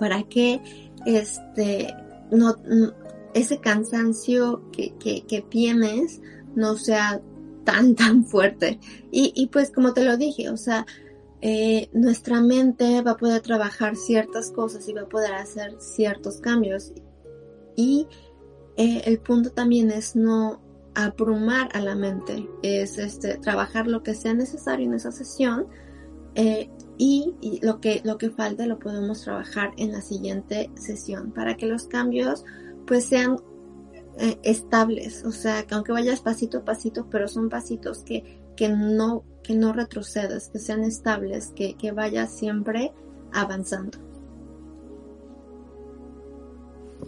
para 0.00 0.22
que 0.22 0.62
este, 1.04 1.94
no, 2.32 2.56
ese 3.34 3.58
cansancio 3.58 4.62
que, 4.72 4.94
que, 4.98 5.44
tienes 5.48 6.22
no 6.56 6.76
sea 6.76 7.20
tan, 7.64 7.94
tan 7.96 8.24
fuerte. 8.24 8.80
Y, 9.12 9.32
y 9.36 9.48
pues 9.48 9.70
como 9.70 9.92
te 9.92 10.04
lo 10.04 10.16
dije, 10.16 10.48
o 10.48 10.56
sea, 10.56 10.86
eh, 11.42 11.90
nuestra 11.92 12.40
mente 12.40 13.02
va 13.02 13.12
a 13.12 13.16
poder 13.18 13.42
trabajar 13.42 13.94
ciertas 13.94 14.50
cosas 14.50 14.88
y 14.88 14.94
va 14.94 15.02
a 15.02 15.08
poder 15.08 15.34
hacer 15.34 15.76
ciertos 15.78 16.40
cambios. 16.40 16.92
Y 17.76 18.08
eh, 18.76 19.02
el 19.04 19.18
punto 19.18 19.50
también 19.50 19.90
es 19.90 20.16
no 20.16 20.62
abrumar 20.94 21.68
a 21.74 21.80
la 21.80 21.94
mente, 21.94 22.48
es 22.62 22.98
este, 22.98 23.36
trabajar 23.36 23.86
lo 23.86 24.02
que 24.02 24.14
sea 24.14 24.34
necesario 24.34 24.86
en 24.86 24.94
esa 24.94 25.12
sesión 25.12 25.68
eh, 26.34 26.68
y, 27.02 27.60
lo, 27.62 27.80
que, 27.80 28.02
lo 28.04 28.18
que 28.18 28.28
falte 28.30 28.66
lo 28.66 28.78
podemos 28.78 29.22
trabajar 29.22 29.72
en 29.78 29.92
la 29.92 30.02
siguiente 30.02 30.70
sesión 30.74 31.32
para 31.32 31.56
que 31.56 31.66
los 31.66 31.86
cambios 31.86 32.44
pues 32.86 33.06
sean 33.06 33.38
estables, 34.42 35.24
o 35.24 35.32
sea, 35.32 35.62
que 35.62 35.74
aunque 35.74 35.92
vayas 35.92 36.20
pasito 36.20 36.58
a 36.58 36.64
pasito, 36.64 37.06
pero 37.10 37.26
son 37.26 37.48
pasitos 37.48 38.02
que, 38.02 38.42
que 38.54 38.68
no 38.68 39.24
que 39.42 39.54
no 39.54 39.72
retrocedas, 39.72 40.48
que 40.50 40.58
sean 40.58 40.84
estables, 40.84 41.52
que, 41.56 41.74
que 41.74 41.92
vayas 41.92 42.30
siempre 42.30 42.92
avanzando. 43.32 43.98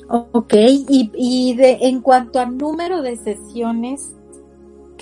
Ok, 0.08 0.54
y, 0.54 1.10
y 1.14 1.54
de, 1.54 1.78
en 1.82 2.00
cuanto 2.00 2.40
al 2.40 2.56
número 2.56 3.02
de 3.02 3.16
sesiones, 3.16 4.12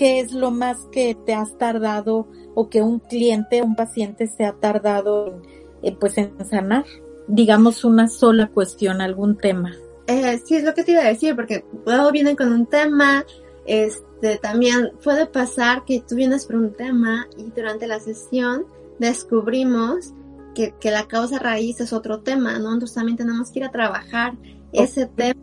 ¿qué 0.01 0.19
es 0.19 0.31
lo 0.31 0.49
más 0.49 0.87
que 0.91 1.13
te 1.13 1.35
has 1.35 1.59
tardado 1.59 2.27
o 2.55 2.69
que 2.69 2.81
un 2.81 2.97
cliente, 2.97 3.61
un 3.61 3.75
paciente 3.75 4.25
se 4.25 4.45
ha 4.45 4.53
tardado 4.53 5.27
en, 5.27 5.41
eh, 5.83 5.95
pues 5.99 6.17
en 6.17 6.33
sanar? 6.43 6.85
Digamos 7.27 7.85
una 7.85 8.07
sola 8.07 8.47
cuestión, 8.47 8.99
algún 8.99 9.37
tema. 9.37 9.75
Eh, 10.07 10.41
sí, 10.43 10.55
es 10.55 10.63
lo 10.63 10.73
que 10.73 10.83
te 10.83 10.93
iba 10.93 11.01
a 11.01 11.07
decir, 11.07 11.35
porque 11.35 11.63
luego 11.85 12.11
vienen 12.11 12.35
con 12.35 12.51
un 12.51 12.65
tema, 12.65 13.23
este, 13.67 14.39
también 14.39 14.89
puede 15.03 15.27
pasar 15.27 15.85
que 15.85 16.01
tú 16.01 16.15
vienes 16.15 16.47
por 16.47 16.55
un 16.55 16.73
tema 16.73 17.27
y 17.37 17.51
durante 17.51 17.85
la 17.85 17.99
sesión 17.99 18.65
descubrimos 18.97 20.15
que, 20.55 20.73
que 20.79 20.89
la 20.89 21.07
causa 21.07 21.37
raíz 21.37 21.79
es 21.79 21.93
otro 21.93 22.21
tema, 22.21 22.57
¿no? 22.57 22.73
Entonces 22.73 22.95
también 22.95 23.17
tenemos 23.19 23.51
que 23.51 23.59
ir 23.59 23.65
a 23.65 23.71
trabajar 23.71 24.33
ese 24.73 25.05
tema. 25.05 25.39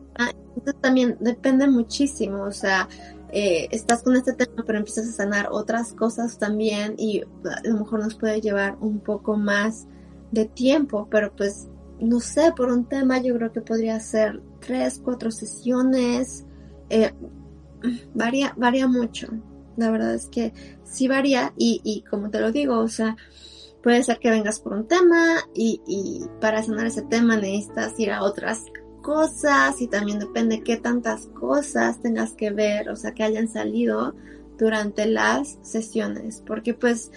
Entonces 0.56 0.80
también 0.80 1.16
depende 1.20 1.68
muchísimo, 1.68 2.42
o 2.42 2.50
sea, 2.50 2.88
eh, 3.30 3.68
estás 3.70 4.02
con 4.02 4.16
este 4.16 4.32
tema 4.32 4.64
pero 4.66 4.78
empiezas 4.78 5.08
a 5.08 5.12
sanar 5.12 5.48
otras 5.50 5.92
cosas 5.92 6.38
también 6.38 6.94
y 6.96 7.20
a 7.22 7.68
lo 7.68 7.78
mejor 7.78 8.00
nos 8.00 8.14
puede 8.14 8.40
llevar 8.40 8.76
un 8.80 9.00
poco 9.00 9.36
más 9.36 9.86
de 10.30 10.46
tiempo, 10.46 11.08
pero 11.10 11.34
pues 11.34 11.68
no 12.00 12.20
sé, 12.20 12.52
por 12.56 12.70
un 12.70 12.84
tema 12.84 13.20
yo 13.20 13.34
creo 13.34 13.52
que 13.52 13.60
podría 13.60 13.98
ser 14.00 14.40
tres, 14.60 15.00
cuatro 15.02 15.30
sesiones. 15.30 16.44
Eh, 16.90 17.12
varía, 18.14 18.54
varía 18.56 18.86
mucho. 18.86 19.28
La 19.76 19.90
verdad 19.90 20.14
es 20.14 20.26
que 20.26 20.52
sí 20.84 21.08
varía 21.08 21.52
y, 21.56 21.80
y 21.84 22.02
como 22.02 22.30
te 22.30 22.40
lo 22.40 22.52
digo, 22.52 22.78
o 22.78 22.88
sea, 22.88 23.16
puede 23.82 24.02
ser 24.02 24.18
que 24.18 24.30
vengas 24.30 24.60
por 24.60 24.72
un 24.72 24.86
tema 24.86 25.36
y, 25.54 25.80
y 25.86 26.24
para 26.40 26.62
sanar 26.62 26.86
ese 26.86 27.02
tema 27.02 27.36
necesitas 27.36 27.98
ir 27.98 28.10
a 28.10 28.22
otras 28.22 28.64
cosas 29.08 29.80
y 29.80 29.86
también 29.86 30.18
depende 30.18 30.62
qué 30.62 30.76
tantas 30.76 31.28
cosas 31.28 31.98
tengas 32.02 32.34
que 32.34 32.50
ver, 32.50 32.90
o 32.90 32.96
sea, 32.96 33.14
que 33.14 33.24
hayan 33.24 33.48
salido 33.48 34.14
durante 34.58 35.06
las 35.06 35.56
sesiones, 35.62 36.42
porque 36.46 36.74
pues 36.74 37.10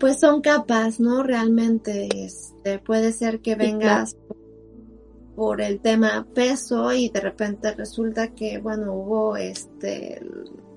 pues 0.00 0.18
son 0.18 0.40
capas, 0.40 1.00
¿no? 1.00 1.22
Realmente 1.22 2.08
este, 2.24 2.78
puede 2.78 3.12
ser 3.12 3.40
que 3.40 3.54
vengas 3.54 4.16
por 5.36 5.60
el 5.60 5.80
tema 5.80 6.26
peso 6.34 6.90
y 6.94 7.10
de 7.10 7.20
repente 7.20 7.72
resulta 7.74 8.28
que, 8.28 8.56
bueno, 8.56 8.94
hubo 8.94 9.36
este, 9.36 10.22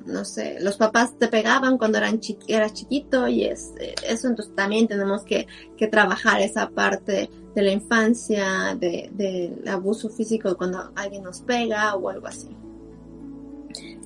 no 0.06 0.26
sé, 0.26 0.58
los 0.60 0.76
papás 0.76 1.18
te 1.18 1.30
pegaban 1.30 1.78
cuando 1.78 2.00
eran 2.00 2.20
eras 2.50 2.74
chiquito 2.74 3.30
y 3.30 3.46
es, 3.46 3.74
eso 4.06 4.28
entonces 4.28 4.54
también 4.56 4.90
tenemos 4.90 5.24
que, 5.24 5.48
que 5.78 5.88
trabajar 5.88 6.42
esa 6.42 6.70
parte 6.70 7.30
de 7.58 7.64
la 7.64 7.72
infancia, 7.72 8.78
del 8.80 9.18
de, 9.18 9.64
abuso 9.68 10.10
físico 10.10 10.56
cuando 10.58 10.92
alguien 10.96 11.24
nos 11.24 11.42
pega 11.42 11.96
o 11.96 12.08
algo 12.08 12.28
así. 12.28 12.56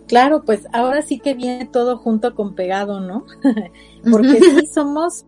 Claro, 0.08 0.44
pues 0.46 0.66
ahora 0.72 1.02
sí 1.02 1.20
que 1.20 1.34
viene 1.34 1.66
todo 1.66 1.98
junto 1.98 2.34
con 2.34 2.56
pegado, 2.56 3.02
¿no? 3.02 3.26
Porque 4.10 4.40
sí 4.40 4.68
somos, 4.74 5.26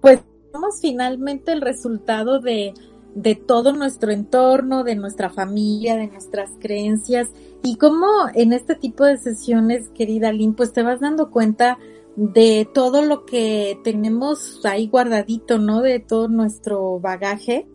pues 0.00 0.20
somos 0.52 0.80
finalmente 0.80 1.52
el 1.52 1.60
resultado 1.60 2.40
de, 2.40 2.72
de 3.14 3.34
todo 3.34 3.74
nuestro 3.74 4.10
entorno, 4.10 4.82
de 4.82 4.94
nuestra 4.94 5.28
familia, 5.28 5.96
de 5.96 6.06
nuestras 6.06 6.52
creencias 6.58 7.28
y 7.62 7.76
cómo 7.76 8.06
en 8.32 8.54
este 8.54 8.74
tipo 8.74 9.04
de 9.04 9.18
sesiones, 9.18 9.90
querida 9.90 10.32
Lynn, 10.32 10.54
pues 10.54 10.72
te 10.72 10.82
vas 10.82 11.00
dando 11.00 11.30
cuenta 11.30 11.76
de 12.16 12.66
todo 12.72 13.02
lo 13.02 13.26
que 13.26 13.78
tenemos 13.84 14.64
ahí 14.64 14.88
guardadito, 14.88 15.58
¿no? 15.58 15.82
De 15.82 16.00
todo 16.00 16.28
nuestro 16.28 16.98
bagaje 16.98 17.66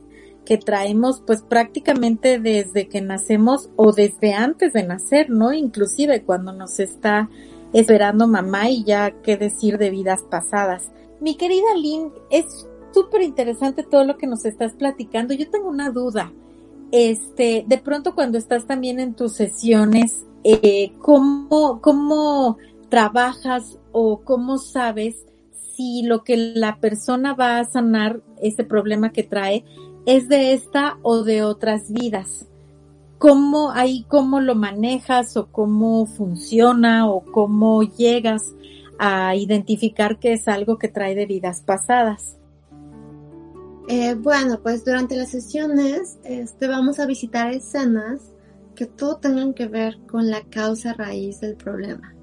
que 0.45 0.57
traemos 0.57 1.21
pues 1.25 1.43
prácticamente 1.43 2.39
desde 2.39 2.87
que 2.89 3.01
nacemos 3.01 3.69
o 3.75 3.91
desde 3.91 4.33
antes 4.33 4.73
de 4.73 4.83
nacer, 4.83 5.29
¿no? 5.29 5.53
Inclusive 5.53 6.23
cuando 6.23 6.51
nos 6.51 6.79
está 6.79 7.29
esperando 7.73 8.27
mamá 8.27 8.69
y 8.69 8.83
ya 8.83 9.11
qué 9.21 9.37
decir 9.37 9.77
de 9.77 9.91
vidas 9.91 10.23
pasadas. 10.23 10.91
Mi 11.19 11.35
querida 11.35 11.75
Lynn, 11.75 12.11
es 12.31 12.67
súper 12.93 13.21
interesante 13.21 13.83
todo 13.83 14.03
lo 14.03 14.17
que 14.17 14.27
nos 14.27 14.45
estás 14.45 14.73
platicando. 14.73 15.33
Yo 15.35 15.49
tengo 15.49 15.69
una 15.69 15.91
duda. 15.91 16.33
Este, 16.91 17.63
de 17.67 17.77
pronto 17.77 18.15
cuando 18.15 18.37
estás 18.37 18.65
también 18.65 18.99
en 18.99 19.13
tus 19.13 19.33
sesiones, 19.33 20.25
eh, 20.43 20.91
¿cómo, 20.99 21.79
cómo 21.81 22.57
trabajas 22.91 23.79
o 23.93 24.21
cómo 24.23 24.57
sabes 24.57 25.15
si 25.73 26.03
lo 26.03 26.25
que 26.25 26.35
la 26.35 26.79
persona 26.81 27.33
va 27.33 27.57
a 27.57 27.63
sanar, 27.63 28.21
ese 28.41 28.65
problema 28.65 29.11
que 29.11 29.23
trae, 29.23 29.63
es 30.05 30.27
de 30.27 30.51
esta 30.53 30.97
o 31.01 31.23
de 31.23 31.41
otras 31.41 31.91
vidas. 31.91 32.47
¿Cómo 33.17 33.71
ahí, 33.71 34.05
cómo 34.09 34.41
lo 34.41 34.55
manejas 34.55 35.37
o 35.37 35.47
cómo 35.47 36.05
funciona 36.05 37.09
o 37.09 37.23
cómo 37.23 37.81
llegas 37.83 38.43
a 38.99 39.35
identificar 39.35 40.19
que 40.19 40.33
es 40.33 40.49
algo 40.49 40.77
que 40.77 40.89
trae 40.89 41.15
de 41.15 41.25
vidas 41.25 41.61
pasadas? 41.61 42.35
Eh, 43.87 44.15
bueno, 44.15 44.59
pues 44.61 44.83
durante 44.83 45.15
las 45.15 45.29
sesiones 45.29 46.19
este, 46.25 46.67
vamos 46.67 46.99
a 46.99 47.05
visitar 47.05 47.53
escenas 47.53 48.33
que 48.75 48.85
todo 48.85 49.17
tengan 49.17 49.53
que 49.53 49.67
ver 49.67 49.97
con 50.07 50.29
la 50.29 50.41
causa 50.41 50.93
raíz 50.93 51.39
del 51.39 51.55
problema. 51.55 52.15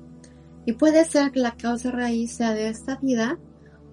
Y 0.68 0.72
puede 0.72 1.06
ser 1.06 1.30
que 1.30 1.40
la 1.40 1.56
causa 1.56 1.90
raíz 1.90 2.32
sea 2.32 2.52
de 2.52 2.68
esta 2.68 2.96
vida 2.96 3.38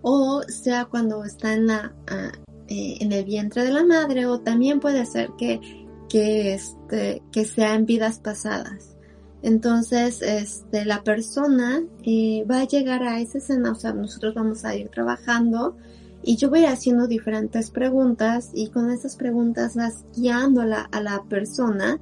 o 0.01 0.41
sea 0.49 0.83
cuando 0.83 1.23
está 1.23 1.53
en, 1.53 1.67
la, 1.67 1.95
ah, 2.07 2.33
eh, 2.67 2.97
en 2.99 3.13
el 3.13 3.23
vientre 3.23 3.63
de 3.63 3.71
la 3.71 3.85
madre 3.85 4.25
o 4.25 4.41
también 4.41 4.81
puede 4.81 5.05
ser 5.05 5.29
que, 5.37 5.61
que, 6.09 6.53
este, 6.53 7.23
que 7.31 7.45
sea 7.45 7.75
en 7.75 7.85
vidas 7.85 8.19
pasadas. 8.19 8.97
Entonces, 9.41 10.21
este, 10.21 10.83
la 10.83 11.01
persona 11.01 11.81
eh, 12.03 12.43
va 12.43 12.59
a 12.59 12.67
llegar 12.67 13.03
a 13.03 13.21
esa 13.21 13.37
escena, 13.37 13.71
o 13.71 13.75
sea, 13.75 13.93
nosotros 13.93 14.33
vamos 14.35 14.65
a 14.65 14.75
ir 14.75 14.89
trabajando 14.89 15.77
y 16.23 16.35
yo 16.35 16.49
voy 16.49 16.65
haciendo 16.65 17.07
diferentes 17.07 17.71
preguntas 17.71 18.51
y 18.53 18.67
con 18.67 18.91
esas 18.91 19.15
preguntas 19.15 19.77
vas 19.77 20.03
guiando 20.13 20.59
a 20.59 20.65
la, 20.65 20.81
a 20.81 20.99
la 20.99 21.23
persona 21.23 22.01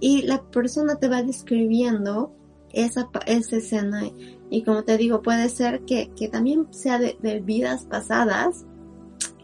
y 0.00 0.22
la 0.22 0.42
persona 0.42 0.96
te 0.96 1.08
va 1.08 1.22
describiendo 1.22 2.34
esa, 2.72 3.08
esa 3.26 3.56
escena. 3.56 4.02
Y 4.50 4.62
como 4.62 4.84
te 4.84 4.96
digo, 4.96 5.22
puede 5.22 5.48
ser 5.48 5.82
que, 5.84 6.10
que 6.16 6.28
también 6.28 6.66
sea 6.70 6.98
de, 6.98 7.16
de, 7.20 7.40
vidas 7.40 7.84
pasadas 7.84 8.64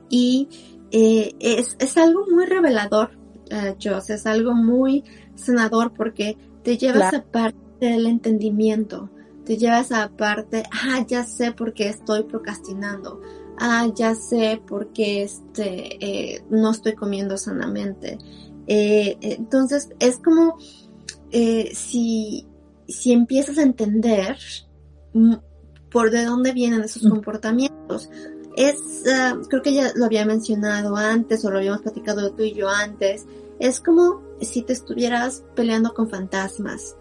y 0.09 0.49
eh, 0.91 1.35
es, 1.41 1.77
es, 1.79 1.97
algo 1.99 2.27
muy 2.31 2.47
revelador, 2.47 3.11
uh, 3.51 3.75
Joss, 3.83 4.11
es 4.11 4.27
algo 4.27 4.55
muy 4.55 5.05
sanador 5.35 5.93
porque 5.93 6.37
te 6.63 6.79
llevas 6.79 7.11
claro. 7.11 7.19
a 7.19 7.33
parte 7.33 7.59
del 7.81 8.07
entendimiento, 8.07 9.11
te 9.45 9.57
llevas 9.57 9.93
a 9.93 10.09
parte, 10.09 10.63
ah, 10.73 11.05
ya 11.07 11.25
sé 11.25 11.53
por 11.53 11.75
qué 11.75 11.89
estoy 11.89 12.23
procrastinando, 12.25 13.21
ah, 13.59 13.87
ya 13.95 14.15
sé 14.15 14.63
por 14.67 14.93
qué 14.93 15.23
este, 15.23 16.05
eh, 16.05 16.45
no 16.51 16.71
estoy 16.71 16.95
comiendo 16.95 17.37
sanamente. 17.37 18.19
Eh, 18.67 19.19
entonces, 19.21 19.91
es 19.99 20.19
como 20.19 20.57
eh, 21.31 21.73
si, 21.75 22.47
si 22.89 23.13
empiezas 23.13 23.59
a 23.59 23.63
entender 23.63 24.37
por 25.91 26.11
de 26.11 26.25
dónde 26.25 26.53
vienen 26.53 26.83
esos 26.83 27.09
comportamientos. 27.09 28.11
Es, 28.57 28.77
uh, 29.05 29.41
creo 29.49 29.63
que 29.63 29.75
ya 29.75 29.93
lo 29.95 30.05
había 30.05 30.25
mencionado 30.25 30.97
antes 30.97 31.45
o 31.45 31.51
lo 31.51 31.59
habíamos 31.59 31.83
platicado 31.83 32.33
tú 32.33 32.43
y 32.43 32.55
yo 32.55 32.69
antes, 32.69 33.27
es 33.59 33.81
como 33.81 34.23
si 34.41 34.63
te 34.63 34.73
estuvieras 34.73 35.45
peleando 35.55 35.95
con 35.95 36.09
fantasmas. 36.09 36.97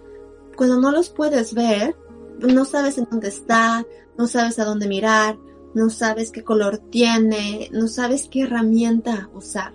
Cuando 0.55 0.79
no 0.79 0.91
los 0.91 1.09
puedes 1.09 1.53
ver, 1.53 1.95
no 2.39 2.65
sabes 2.65 2.97
en 2.97 3.07
dónde 3.09 3.29
está, 3.29 3.85
no 4.17 4.27
sabes 4.27 4.59
a 4.59 4.65
dónde 4.65 4.87
mirar, 4.87 5.37
no 5.73 5.89
sabes 5.89 6.31
qué 6.31 6.43
color 6.43 6.77
tiene, 6.77 7.69
no 7.71 7.87
sabes 7.87 8.27
qué 8.29 8.41
herramienta 8.41 9.29
usar. 9.33 9.73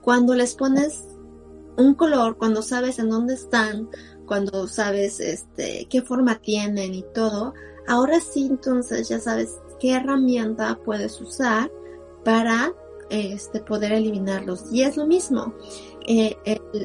Cuando 0.00 0.34
les 0.34 0.54
pones 0.54 1.04
un 1.76 1.94
color, 1.94 2.38
cuando 2.38 2.62
sabes 2.62 2.98
en 2.98 3.10
dónde 3.10 3.34
están, 3.34 3.88
cuando 4.28 4.68
sabes 4.68 5.18
este 5.18 5.88
qué 5.90 6.02
forma 6.02 6.40
tienen 6.40 6.94
y 6.94 7.04
todo, 7.14 7.54
ahora 7.88 8.20
sí 8.20 8.46
entonces 8.48 9.08
ya 9.08 9.18
sabes 9.18 9.56
qué 9.80 9.94
herramienta 9.94 10.78
puedes 10.84 11.20
usar 11.20 11.70
para 12.24 12.72
este 13.10 13.60
poder 13.60 13.92
eliminarlos. 13.92 14.66
Y 14.70 14.82
es 14.82 14.96
lo 14.96 15.06
mismo, 15.06 15.54
eh, 16.06 16.36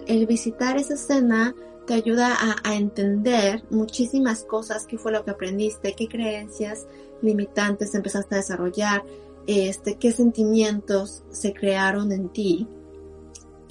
el, 0.08 0.26
visitar 0.26 0.78
esa 0.78 0.94
escena 0.94 1.54
te 1.86 1.94
ayuda 1.94 2.34
a, 2.34 2.56
a 2.64 2.76
entender 2.76 3.64
muchísimas 3.70 4.46
cosas, 4.46 4.88
qué 4.88 4.98
fue 4.98 5.12
lo 5.12 5.26
que 5.26 5.32
aprendiste, 5.32 5.94
qué 5.94 6.08
creencias 6.08 6.88
limitantes 7.22 7.94
empezaste 7.94 8.36
a 8.36 8.38
desarrollar, 8.38 9.03
este, 9.48 9.96
qué 9.96 10.12
sentimientos 10.12 11.24
se 11.29 11.53
crearon 11.53 12.12
en 12.12 12.29
ti. 12.29 12.68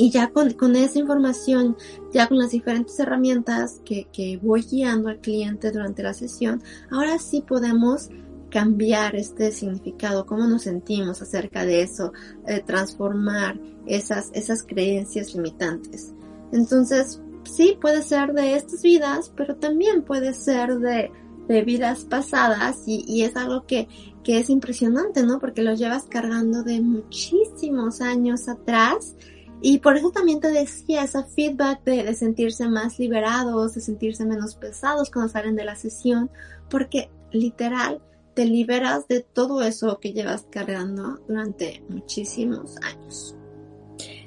Y 0.02 0.10
ya 0.10 0.32
con, 0.32 0.54
con 0.54 0.74
esa 0.74 0.98
información, 0.98 1.76
ya 2.12 2.26
con 2.26 2.36
las 2.36 2.50
diferentes 2.50 2.98
herramientas 2.98 3.80
que, 3.84 4.08
que 4.12 4.36
voy 4.36 4.62
guiando 4.62 5.08
al 5.08 5.20
cliente 5.20 5.70
durante 5.70 6.02
la 6.02 6.12
sesión, 6.12 6.60
ahora 6.90 7.20
sí 7.20 7.44
podemos 7.46 8.08
cambiar 8.50 9.14
este 9.14 9.52
significado, 9.52 10.26
cómo 10.26 10.48
nos 10.48 10.62
sentimos 10.62 11.22
acerca 11.22 11.64
de 11.64 11.82
eso, 11.82 12.12
eh, 12.48 12.64
transformar 12.66 13.60
esas, 13.86 14.32
esas 14.34 14.64
creencias 14.64 15.36
limitantes. 15.36 16.12
Entonces, 16.50 17.22
sí, 17.44 17.78
puede 17.80 18.02
ser 18.02 18.32
de 18.32 18.56
estas 18.56 18.82
vidas, 18.82 19.32
pero 19.36 19.54
también 19.54 20.02
puede 20.02 20.34
ser 20.34 20.80
de, 20.80 21.12
de 21.46 21.62
vidas 21.62 22.06
pasadas 22.06 22.82
y, 22.86 23.04
y 23.06 23.22
es 23.22 23.36
algo 23.36 23.66
que, 23.68 23.86
que, 24.24 24.40
es 24.40 24.50
impresionante, 24.50 25.22
¿no? 25.22 25.38
Porque 25.38 25.62
lo 25.62 25.74
llevas 25.74 26.06
cargando 26.06 26.64
de 26.64 26.80
muchísimos 26.80 28.00
años 28.00 28.48
atrás 28.48 29.14
y 29.62 29.78
por 29.78 29.96
eso 29.96 30.10
también 30.10 30.40
te 30.40 30.50
decía 30.50 31.04
esa 31.04 31.24
feedback 31.24 31.84
de, 31.84 32.02
de 32.02 32.14
sentirse 32.14 32.68
más 32.68 32.98
liberados, 32.98 33.74
de 33.74 33.80
sentirse 33.80 34.26
menos 34.26 34.56
pesados 34.56 35.10
cuando 35.10 35.32
salen 35.32 35.56
de 35.56 35.64
la 35.64 35.76
sesión, 35.76 36.30
porque 36.68 37.10
literal 37.30 38.02
te 38.34 38.44
liberas 38.44 39.06
de 39.08 39.20
todo 39.20 39.62
eso 39.62 39.98
que 40.00 40.12
llevas 40.12 40.46
cargando 40.50 41.20
durante 41.28 41.84
muchísimos 41.88 42.76
años. 42.82 43.36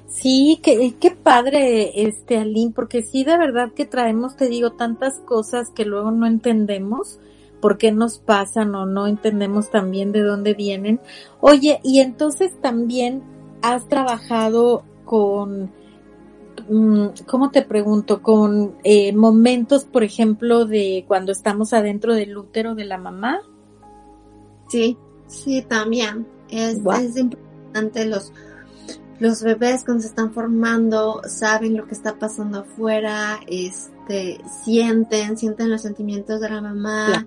Sí, 0.08 0.60
qué, 0.62 0.94
qué 0.98 1.10
padre, 1.10 2.06
este, 2.06 2.38
Aline, 2.38 2.72
porque 2.74 3.02
sí, 3.02 3.22
de 3.22 3.36
verdad 3.36 3.72
que 3.74 3.84
traemos, 3.84 4.36
te 4.36 4.48
digo, 4.48 4.72
tantas 4.72 5.18
cosas 5.20 5.70
que 5.70 5.84
luego 5.84 6.10
no 6.10 6.26
entendemos 6.26 7.20
por 7.60 7.76
qué 7.76 7.92
nos 7.92 8.18
pasan 8.18 8.74
o 8.74 8.86
no 8.86 9.06
entendemos 9.06 9.70
también 9.70 10.12
de 10.12 10.22
dónde 10.22 10.54
vienen. 10.54 11.00
Oye, 11.40 11.80
y 11.82 12.00
entonces 12.00 12.52
también 12.62 13.22
has 13.60 13.88
trabajado 13.88 14.84
con, 15.06 15.72
mm, 16.68 17.06
¿cómo 17.26 17.50
te 17.50 17.62
pregunto? 17.62 18.22
Con 18.22 18.74
eh, 18.84 19.14
momentos, 19.14 19.86
por 19.86 20.04
ejemplo, 20.04 20.66
de 20.66 21.06
cuando 21.08 21.32
estamos 21.32 21.72
adentro 21.72 22.14
del 22.14 22.36
útero 22.36 22.74
de 22.74 22.84
la 22.84 22.98
mamá. 22.98 23.40
Sí, 24.68 24.98
sí, 25.26 25.62
también. 25.62 26.26
Es, 26.50 26.82
wow. 26.82 26.96
es 26.96 27.16
importante 27.16 28.04
los 28.04 28.32
los 29.18 29.42
bebés 29.42 29.84
cuando 29.84 30.02
se 30.02 30.08
están 30.08 30.32
formando 30.32 31.22
saben 31.26 31.76
lo 31.76 31.86
que 31.86 31.94
está 31.94 32.18
pasando 32.18 32.60
afuera, 32.60 33.40
este, 33.46 34.38
sienten, 34.62 35.38
sienten 35.38 35.70
los 35.70 35.82
sentimientos 35.82 36.40
de 36.40 36.50
la 36.50 36.60
mamá, 36.60 37.06
claro. 37.06 37.26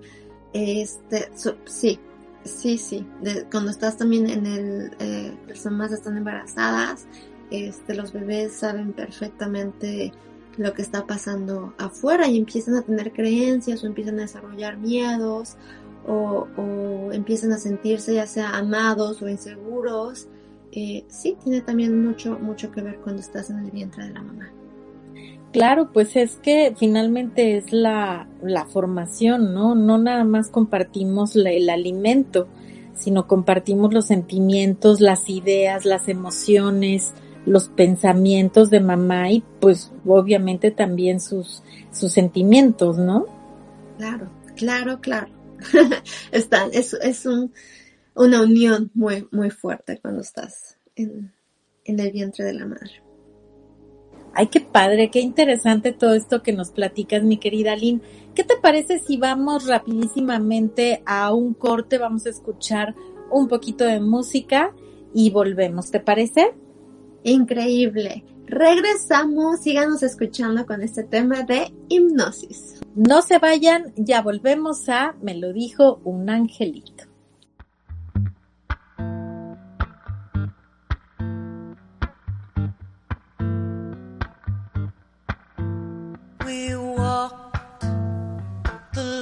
este, 0.52 1.30
so, 1.36 1.56
sí, 1.64 1.98
sí, 2.44 2.78
sí, 2.78 3.06
de, 3.22 3.44
cuando 3.50 3.70
estás 3.70 3.96
también 3.96 4.30
en 4.30 4.46
el, 4.46 4.96
eh, 5.00 5.36
las 5.48 5.64
mamás 5.64 5.92
están 5.92 6.16
embarazadas, 6.16 7.06
este, 7.50 7.94
los 7.94 8.12
bebés 8.12 8.52
saben 8.52 8.92
perfectamente 8.92 10.12
lo 10.56 10.74
que 10.74 10.82
está 10.82 11.06
pasando 11.06 11.74
afuera 11.78 12.28
y 12.28 12.36
empiezan 12.36 12.74
a 12.76 12.82
tener 12.82 13.12
creencias 13.12 13.82
o 13.82 13.86
empiezan 13.86 14.18
a 14.18 14.22
desarrollar 14.22 14.76
miedos 14.76 15.56
o, 16.06 16.46
empiezan 17.12 17.52
a 17.52 17.58
sentirse 17.58 18.14
ya 18.14 18.26
sea 18.26 18.56
amados 18.56 19.20
o 19.22 19.28
inseguros 19.28 20.28
eh, 20.72 21.04
sí 21.08 21.36
tiene 21.42 21.60
también 21.60 22.04
mucho, 22.04 22.38
mucho 22.38 22.70
que 22.70 22.80
ver 22.80 22.98
cuando 22.98 23.20
estás 23.20 23.50
en 23.50 23.58
el 23.58 23.70
vientre 23.70 24.06
de 24.06 24.12
la 24.12 24.22
mamá. 24.22 24.52
Claro, 25.52 25.90
pues 25.92 26.14
es 26.14 26.36
que 26.36 26.74
finalmente 26.76 27.56
es 27.56 27.72
la, 27.72 28.28
la 28.40 28.66
formación, 28.66 29.52
¿no? 29.52 29.74
No 29.74 29.98
nada 29.98 30.22
más 30.22 30.48
compartimos 30.48 31.34
la, 31.34 31.50
el 31.50 31.68
alimento, 31.70 32.46
sino 32.94 33.26
compartimos 33.26 33.92
los 33.92 34.06
sentimientos, 34.06 35.00
las 35.00 35.28
ideas, 35.28 35.86
las 35.86 36.08
emociones, 36.08 37.14
los 37.46 37.68
pensamientos 37.68 38.70
de 38.70 38.80
mamá 38.80 39.30
y 39.30 39.42
pues 39.60 39.92
obviamente 40.06 40.70
también 40.70 41.20
sus, 41.20 41.62
sus 41.92 42.12
sentimientos, 42.12 42.98
¿no? 42.98 43.26
Claro, 43.98 44.30
claro, 44.56 45.00
claro. 45.00 45.28
Están, 46.32 46.70
es, 46.72 46.94
es 46.94 47.26
un, 47.26 47.52
una 48.14 48.42
unión 48.42 48.90
muy, 48.94 49.26
muy 49.30 49.50
fuerte 49.50 49.98
cuando 50.00 50.22
estás 50.22 50.78
en, 50.96 51.32
en 51.84 52.00
el 52.00 52.12
vientre 52.12 52.44
de 52.44 52.54
la 52.54 52.66
madre. 52.66 53.02
Ay, 54.32 54.46
qué 54.46 54.60
padre, 54.60 55.10
qué 55.10 55.20
interesante 55.20 55.92
todo 55.92 56.14
esto 56.14 56.42
que 56.42 56.52
nos 56.52 56.70
platicas, 56.70 57.22
mi 57.24 57.38
querida 57.38 57.74
Lynn. 57.74 58.00
¿Qué 58.34 58.44
te 58.44 58.56
parece 58.56 59.00
si 59.00 59.16
vamos 59.16 59.66
rapidísimamente 59.66 61.02
a 61.04 61.34
un 61.34 61.52
corte? 61.52 61.98
Vamos 61.98 62.26
a 62.26 62.30
escuchar 62.30 62.94
un 63.30 63.48
poquito 63.48 63.84
de 63.84 64.00
música 64.00 64.72
y 65.12 65.30
volvemos, 65.30 65.90
¿te 65.90 65.98
parece? 65.98 66.54
Increíble. 67.22 68.24
Regresamos, 68.46 69.60
síganos 69.60 70.02
escuchando 70.02 70.66
con 70.66 70.82
este 70.82 71.04
tema 71.04 71.42
de 71.42 71.72
hipnosis. 71.88 72.80
No 72.94 73.22
se 73.22 73.38
vayan, 73.38 73.92
ya 73.96 74.22
volvemos 74.22 74.88
a 74.88 75.14
Me 75.22 75.34
lo 75.34 75.52
dijo 75.52 76.00
un 76.04 76.28
angelito. 76.30 77.04
We 86.44 86.74
walked 86.74 87.82
the. 88.92 89.20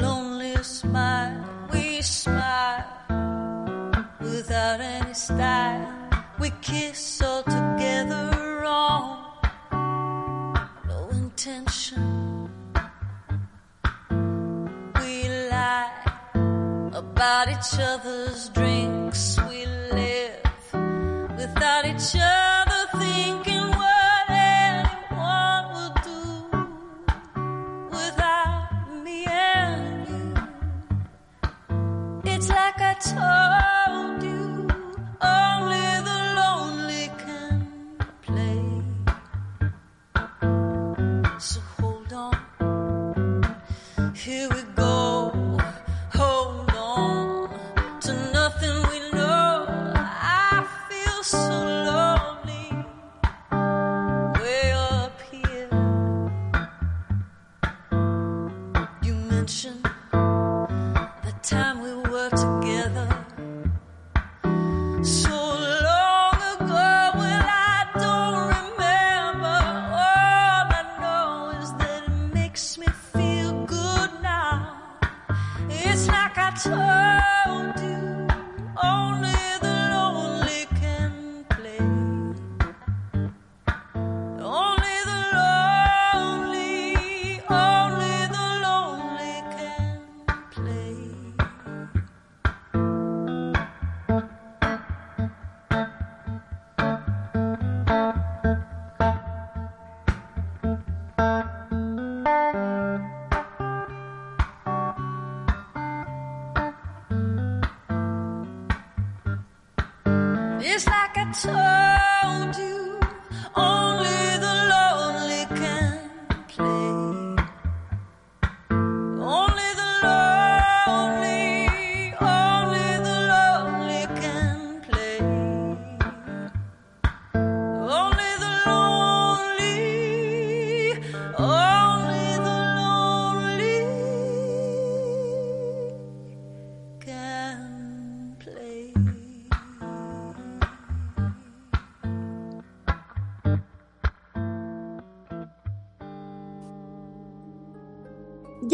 We 1.72 2.00
without 4.20 4.80
any 4.80 5.14
style. 5.14 5.86
We. 6.40 6.50
About 17.40 17.56
each 17.56 17.78
other's 17.78 18.48
drinks. 18.48 19.38
We 19.48 19.64
live 19.64 20.42
without 21.36 21.84
each 21.84 22.16
other 22.20 22.57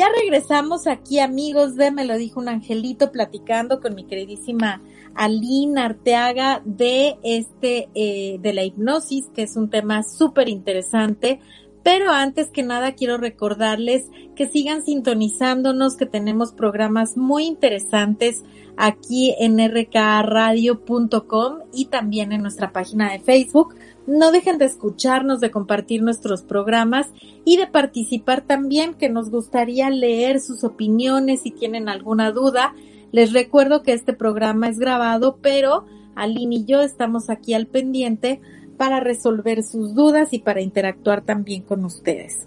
Ya 0.05 0.11
regresamos 0.21 0.87
aquí, 0.87 1.19
amigos 1.19 1.77
de 1.77 1.91
Me 1.91 2.05
lo 2.05 2.19
dijo 2.19 2.39
un 2.39 2.51
angelito, 2.51 3.11
platicando 3.11 3.81
con 3.81 3.95
mi 3.95 4.05
queridísima 4.05 4.83
Aline 5.15 5.81
Arteaga 5.81 6.61
de 6.67 7.17
este, 7.23 7.89
eh, 7.95 8.37
de 8.39 8.53
la 8.53 8.65
hipnosis, 8.65 9.29
que 9.35 9.45
es 9.45 9.57
un 9.57 9.71
tema 9.71 10.03
súper 10.03 10.51
interesante. 10.51 11.41
Pero 11.83 12.11
antes 12.11 12.51
que 12.51 12.63
nada 12.63 12.93
quiero 12.93 13.17
recordarles 13.17 14.05
que 14.37 14.47
sigan 14.47 14.85
sintonizándonos, 14.85 15.97
que 15.97 16.05
tenemos 16.05 16.53
programas 16.53 17.17
muy 17.17 17.47
interesantes 17.47 18.43
aquí 18.77 19.35
en 19.39 19.59
rkradio.com 19.59 21.61
y 21.73 21.87
también 21.87 22.33
en 22.33 22.43
nuestra 22.43 22.73
página 22.73 23.11
de 23.11 23.21
Facebook. 23.21 23.75
No 24.07 24.33
dejen 24.33 24.59
de 24.59 24.67
escucharnos, 24.67 25.41
de 25.41 25.51
compartir 25.51 26.03
nuestros 26.03 26.43
programas 26.43 27.09
y 27.45 27.57
de 27.57 27.67
participar 27.67 28.43
también, 28.43 28.95
que 28.95 29.09
nos 29.09 29.31
gustaría 29.31 29.89
leer 29.91 30.41
sus 30.41 30.63
opiniones 30.65 31.43
si 31.43 31.51
tienen 31.51 31.89
alguna 31.89 32.31
duda. 32.31 32.75
Les 33.13 33.33
recuerdo 33.33 33.83
que 33.83 33.93
este 33.93 34.13
programa 34.13 34.69
es 34.69 34.79
grabado, 34.79 35.39
pero 35.41 35.87
Aline 36.15 36.57
y 36.57 36.65
yo 36.65 36.83
estamos 36.83 37.31
aquí 37.31 37.55
al 37.55 37.67
pendiente 37.67 38.41
para 38.77 39.01
resolver 39.01 39.63
sus 39.63 39.95
dudas 39.95 40.33
y 40.33 40.41
para 40.41 40.61
interactuar 40.61 41.23
también 41.23 41.63
con 41.63 41.85
ustedes. 41.85 42.47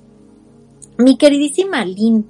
Mi 0.98 1.18
queridísima 1.18 1.82
Aline, 1.82 2.26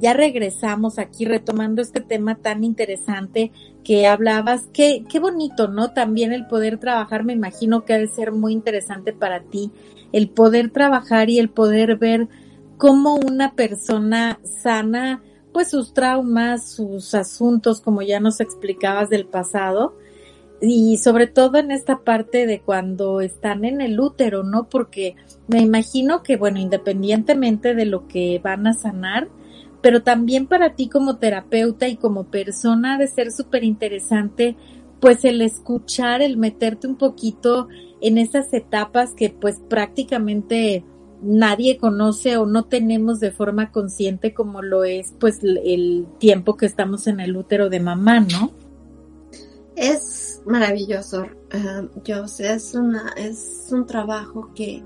ya 0.00 0.14
regresamos 0.14 0.98
aquí 0.98 1.24
retomando 1.24 1.82
este 1.82 2.00
tema 2.00 2.36
tan 2.36 2.64
interesante 2.64 3.52
que 3.84 4.06
hablabas. 4.06 4.68
Qué, 4.72 5.04
qué 5.08 5.18
bonito, 5.18 5.68
¿no? 5.68 5.92
También 5.92 6.32
el 6.32 6.46
poder 6.46 6.78
trabajar, 6.78 7.24
me 7.24 7.32
imagino 7.32 7.84
que 7.84 7.94
ha 7.94 7.98
de 7.98 8.08
ser 8.08 8.32
muy 8.32 8.52
interesante 8.52 9.12
para 9.12 9.40
ti, 9.40 9.70
el 10.12 10.28
poder 10.30 10.70
trabajar 10.70 11.30
y 11.30 11.38
el 11.38 11.50
poder 11.50 11.96
ver 11.96 12.28
cómo 12.76 13.16
una 13.16 13.54
persona 13.54 14.40
sana, 14.44 15.22
pues 15.52 15.70
sus 15.70 15.92
traumas, 15.92 16.70
sus 16.70 17.14
asuntos, 17.14 17.80
como 17.80 18.02
ya 18.02 18.20
nos 18.20 18.40
explicabas 18.40 19.10
del 19.10 19.26
pasado, 19.26 19.96
y 20.60 20.98
sobre 20.98 21.26
todo 21.26 21.58
en 21.58 21.70
esta 21.70 21.98
parte 21.98 22.46
de 22.46 22.60
cuando 22.60 23.20
están 23.20 23.64
en 23.64 23.80
el 23.80 24.00
útero, 24.00 24.42
¿no? 24.42 24.68
Porque 24.68 25.14
me 25.46 25.60
imagino 25.60 26.22
que, 26.22 26.36
bueno, 26.36 26.58
independientemente 26.58 27.74
de 27.74 27.84
lo 27.84 28.08
que 28.08 28.40
van 28.42 28.66
a 28.66 28.72
sanar, 28.72 29.28
pero 29.80 30.02
también 30.02 30.46
para 30.46 30.74
ti 30.74 30.88
como 30.88 31.18
terapeuta 31.18 31.88
y 31.88 31.96
como 31.96 32.24
persona 32.24 32.98
de 32.98 33.06
ser 33.06 33.30
súper 33.32 33.64
interesante, 33.64 34.56
pues 35.00 35.24
el 35.24 35.40
escuchar, 35.40 36.22
el 36.22 36.36
meterte 36.36 36.86
un 36.86 36.96
poquito 36.96 37.68
en 38.00 38.18
esas 38.18 38.52
etapas 38.52 39.12
que 39.12 39.30
pues 39.30 39.60
prácticamente 39.68 40.84
nadie 41.22 41.78
conoce 41.78 42.36
o 42.36 42.46
no 42.46 42.64
tenemos 42.64 43.20
de 43.20 43.32
forma 43.32 43.70
consciente 43.72 44.34
como 44.34 44.62
lo 44.62 44.84
es 44.84 45.14
pues 45.18 45.40
el 45.42 46.06
tiempo 46.18 46.56
que 46.56 46.66
estamos 46.66 47.06
en 47.06 47.20
el 47.20 47.36
útero 47.36 47.68
de 47.68 47.80
mamá, 47.80 48.20
¿no? 48.20 48.52
Es 49.76 50.42
maravilloso. 50.44 51.26
Uh, 51.54 52.02
yo 52.04 52.26
sé, 52.26 52.52
es 52.52 52.74
una, 52.74 53.12
es 53.16 53.68
un 53.70 53.86
trabajo 53.86 54.50
que, 54.54 54.82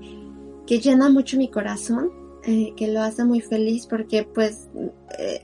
que 0.67 0.79
llena 0.79 1.09
mucho 1.09 1.37
mi 1.37 1.49
corazón, 1.49 2.11
eh, 2.45 2.73
que 2.75 2.87
lo 2.87 3.01
hace 3.01 3.23
muy 3.23 3.41
feliz 3.41 3.87
porque 3.87 4.23
pues 4.23 4.69
eh, 5.17 5.41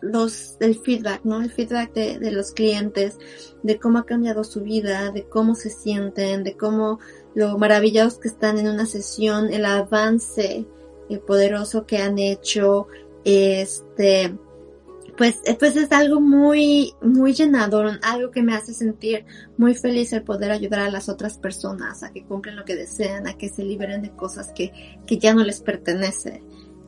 los, 0.00 0.56
el 0.60 0.76
feedback, 0.76 1.24
¿no? 1.24 1.42
El 1.42 1.50
feedback 1.50 1.92
de, 1.92 2.18
de, 2.18 2.30
los 2.30 2.52
clientes, 2.52 3.18
de 3.62 3.78
cómo 3.78 3.98
ha 3.98 4.06
cambiado 4.06 4.44
su 4.44 4.62
vida, 4.62 5.10
de 5.10 5.24
cómo 5.24 5.54
se 5.54 5.70
sienten, 5.70 6.44
de 6.44 6.56
cómo 6.56 7.00
lo 7.34 7.58
maravillados 7.58 8.18
que 8.18 8.28
están 8.28 8.58
en 8.58 8.68
una 8.68 8.86
sesión, 8.86 9.52
el 9.52 9.64
avance 9.64 10.66
el 11.08 11.20
poderoso 11.20 11.86
que 11.86 11.98
han 11.98 12.18
hecho, 12.18 12.88
este, 13.24 14.34
pues, 15.16 15.40
pues 15.58 15.76
es 15.76 15.90
algo 15.92 16.20
muy, 16.20 16.94
muy 17.02 17.32
llenador, 17.32 17.98
algo 18.02 18.30
que 18.30 18.42
me 18.42 18.54
hace 18.54 18.74
sentir 18.74 19.24
muy 19.56 19.74
feliz 19.74 20.12
el 20.12 20.22
poder 20.22 20.50
ayudar 20.50 20.80
a 20.80 20.90
las 20.90 21.08
otras 21.08 21.38
personas 21.38 22.02
a 22.02 22.12
que 22.12 22.24
cumplan 22.24 22.56
lo 22.56 22.64
que 22.64 22.76
desean, 22.76 23.26
a 23.26 23.34
que 23.34 23.48
se 23.48 23.64
liberen 23.64 24.02
de 24.02 24.10
cosas 24.10 24.52
que, 24.54 24.98
que 25.06 25.18
ya 25.18 25.34
no 25.34 25.42
les 25.44 25.60
pertenece. 25.60 26.42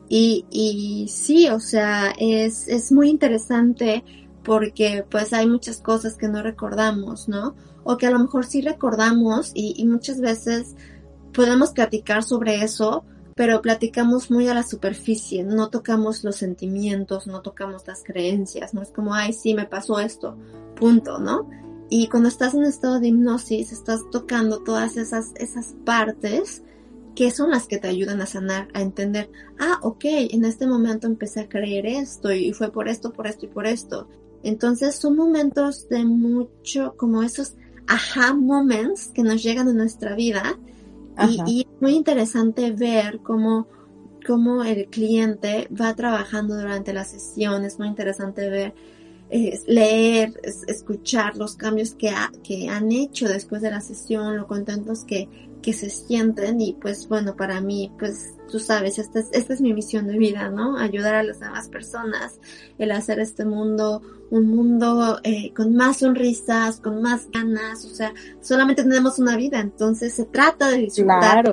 Y, 0.07 0.45
y 0.49 1.07
sí, 1.09 1.49
o 1.49 1.59
sea, 1.59 2.13
es, 2.17 2.67
es 2.67 2.91
muy 2.91 3.09
interesante 3.09 4.03
porque 4.43 5.05
pues 5.09 5.33
hay 5.33 5.47
muchas 5.47 5.81
cosas 5.81 6.15
que 6.15 6.27
no 6.27 6.41
recordamos, 6.41 7.27
¿no? 7.27 7.55
O 7.83 7.97
que 7.97 8.07
a 8.07 8.11
lo 8.11 8.19
mejor 8.19 8.45
sí 8.45 8.61
recordamos 8.61 9.51
y, 9.53 9.73
y 9.77 9.85
muchas 9.85 10.19
veces 10.19 10.75
podemos 11.33 11.71
platicar 11.71 12.23
sobre 12.23 12.63
eso, 12.63 13.05
pero 13.39 13.61
platicamos 13.61 14.29
muy 14.31 14.49
a 14.49 14.53
la 14.53 14.63
superficie, 14.63 15.45
no 15.45 15.69
tocamos 15.69 16.25
los 16.25 16.35
sentimientos, 16.35 17.25
no 17.25 17.41
tocamos 17.41 17.87
las 17.87 18.03
creencias, 18.03 18.73
no 18.73 18.81
es 18.81 18.89
como, 18.89 19.13
ay, 19.13 19.31
sí, 19.31 19.53
me 19.53 19.65
pasó 19.65 20.01
esto, 20.01 20.35
punto, 20.75 21.19
¿no? 21.19 21.49
Y 21.89 22.09
cuando 22.09 22.27
estás 22.27 22.53
en 22.53 22.65
estado 22.65 22.99
de 22.99 23.07
hipnosis, 23.07 23.71
estás 23.71 24.01
tocando 24.11 24.61
todas 24.61 24.97
esas, 24.97 25.31
esas 25.35 25.73
partes 25.85 26.63
que 27.15 27.31
son 27.31 27.51
las 27.51 27.67
que 27.67 27.77
te 27.77 27.87
ayudan 27.87 28.19
a 28.19 28.25
sanar, 28.25 28.67
a 28.73 28.81
entender, 28.81 29.31
ah, 29.57 29.79
ok, 29.83 30.03
en 30.03 30.43
este 30.43 30.67
momento 30.67 31.07
empecé 31.07 31.39
a 31.39 31.47
creer 31.47 31.85
esto 31.85 32.33
y 32.33 32.51
fue 32.51 32.73
por 32.73 32.89
esto, 32.89 33.13
por 33.13 33.25
esto 33.25 33.45
y 33.45 33.49
por 33.49 33.67
esto. 33.67 34.09
Entonces 34.43 34.95
son 34.95 35.15
momentos 35.15 35.87
de 35.87 36.03
mucho, 36.03 36.93
como 36.97 37.23
esos 37.23 37.53
aha 37.87 38.33
moments 38.33 39.07
que 39.13 39.23
nos 39.23 39.41
llegan 39.41 39.69
en 39.69 39.77
nuestra 39.77 40.13
vida 40.13 40.59
y, 41.27 41.41
y, 41.45 41.61
es 41.61 41.81
muy 41.81 41.95
interesante 41.95 42.71
ver 42.71 43.19
cómo, 43.21 43.67
cómo 44.25 44.63
el 44.63 44.87
cliente 44.87 45.67
va 45.69 45.95
trabajando 45.95 46.55
durante 46.55 46.93
la 46.93 47.03
sesión, 47.03 47.65
es 47.65 47.79
muy 47.79 47.87
interesante 47.87 48.49
ver 48.49 48.73
eh, 49.31 49.59
leer, 49.67 50.39
es, 50.41 50.63
escuchar 50.67 51.35
los 51.37 51.55
cambios 51.55 51.93
que, 51.93 52.09
ha, 52.09 52.31
que 52.43 52.67
han 52.67 52.91
hecho 52.91 53.27
después 53.27 53.61
de 53.61 53.69
la 53.69 53.79
sesión, 53.79 54.37
lo 54.37 54.47
contentos 54.47 55.05
que, 55.05 55.29
que 55.61 55.73
se 55.73 55.89
sienten 55.89 56.61
y 56.61 56.73
pues 56.73 57.07
bueno, 57.07 57.35
para 57.35 57.61
mí, 57.61 57.91
pues 57.99 58.33
tú 58.49 58.59
sabes, 58.59 58.97
esta 58.99 59.19
es, 59.19 59.29
esta 59.31 59.53
es 59.53 59.61
mi 59.61 59.73
misión 59.73 60.07
de 60.07 60.17
vida, 60.17 60.49
¿no? 60.49 60.77
Ayudar 60.77 61.15
a 61.15 61.23
las 61.23 61.39
demás 61.39 61.67
personas, 61.69 62.39
el 62.77 62.91
hacer 62.91 63.19
este 63.19 63.45
mundo 63.45 64.01
un 64.31 64.47
mundo 64.47 65.19
eh, 65.23 65.53
con 65.53 65.75
más 65.75 65.97
sonrisas, 65.97 66.79
con 66.79 67.01
más 67.01 67.29
ganas, 67.31 67.83
o 67.85 67.89
sea, 67.89 68.13
solamente 68.41 68.83
tenemos 68.83 69.19
una 69.19 69.35
vida, 69.35 69.59
entonces 69.59 70.13
se 70.13 70.25
trata 70.25 70.69
de 70.69 70.77
disfrutar. 70.77 71.43
Claro. 71.43 71.51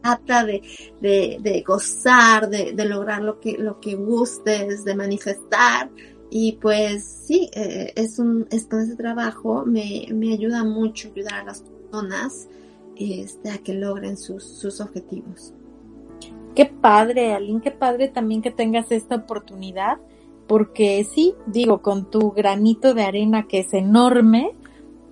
Trata 0.00 0.44
de, 0.44 0.62
de, 1.00 1.38
de 1.40 1.62
gozar, 1.62 2.48
de, 2.48 2.72
de 2.72 2.84
lograr 2.84 3.20
lo 3.20 3.40
que, 3.40 3.58
lo 3.58 3.80
que 3.80 3.94
gustes, 3.96 4.84
de 4.84 4.94
manifestar, 4.94 5.90
y 6.30 6.52
pues 6.60 7.04
sí, 7.04 7.50
eh, 7.52 7.92
es 7.96 8.18
un, 8.18 8.46
es 8.50 8.66
con 8.66 8.80
ese 8.80 8.96
trabajo 8.96 9.64
me, 9.64 10.06
me 10.12 10.32
ayuda 10.32 10.62
mucho 10.64 11.08
ayudar 11.08 11.34
a 11.34 11.44
las 11.44 11.62
personas 11.62 12.48
este, 12.98 13.50
a 13.50 13.58
que 13.58 13.74
logren 13.74 14.16
sus, 14.16 14.44
sus 14.44 14.80
objetivos. 14.80 15.54
Qué 16.54 16.66
padre, 16.66 17.32
Aline, 17.32 17.60
qué 17.60 17.70
padre 17.70 18.08
también 18.08 18.42
que 18.42 18.50
tengas 18.50 18.90
esta 18.90 19.16
oportunidad, 19.16 19.98
porque 20.46 21.04
sí, 21.04 21.34
digo, 21.46 21.82
con 21.82 22.10
tu 22.10 22.32
granito 22.32 22.94
de 22.94 23.02
arena 23.02 23.46
que 23.46 23.60
es 23.60 23.72
enorme, 23.72 24.52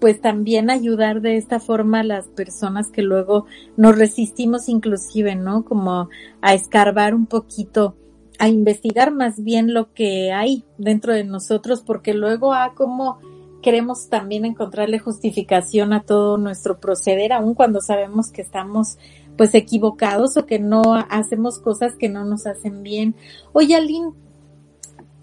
pues 0.00 0.20
también 0.20 0.70
ayudar 0.70 1.20
de 1.20 1.36
esta 1.36 1.60
forma 1.60 2.00
a 2.00 2.04
las 2.04 2.26
personas 2.28 2.90
que 2.90 3.02
luego 3.02 3.46
nos 3.76 3.96
resistimos 3.96 4.68
inclusive, 4.68 5.36
¿no? 5.36 5.64
Como 5.64 6.08
a 6.40 6.54
escarbar 6.54 7.14
un 7.14 7.26
poquito 7.26 7.96
a 8.38 8.48
investigar 8.48 9.12
más 9.12 9.42
bien 9.42 9.72
lo 9.72 9.92
que 9.92 10.32
hay 10.32 10.64
dentro 10.78 11.14
de 11.14 11.24
nosotros, 11.24 11.82
porque 11.82 12.14
luego 12.14 12.52
a 12.52 12.74
como 12.74 13.18
queremos 13.62 14.08
también 14.08 14.44
encontrarle 14.44 14.98
justificación 14.98 15.92
a 15.92 16.02
todo 16.02 16.38
nuestro 16.38 16.78
proceder, 16.78 17.32
aun 17.32 17.54
cuando 17.54 17.80
sabemos 17.80 18.30
que 18.30 18.42
estamos 18.42 18.98
pues 19.36 19.54
equivocados 19.54 20.36
o 20.36 20.46
que 20.46 20.58
no 20.58 20.82
hacemos 21.10 21.58
cosas 21.58 21.94
que 21.94 22.08
no 22.08 22.24
nos 22.24 22.46
hacen 22.46 22.82
bien. 22.82 23.14
Oye, 23.52 23.76
Aline, 23.76 24.12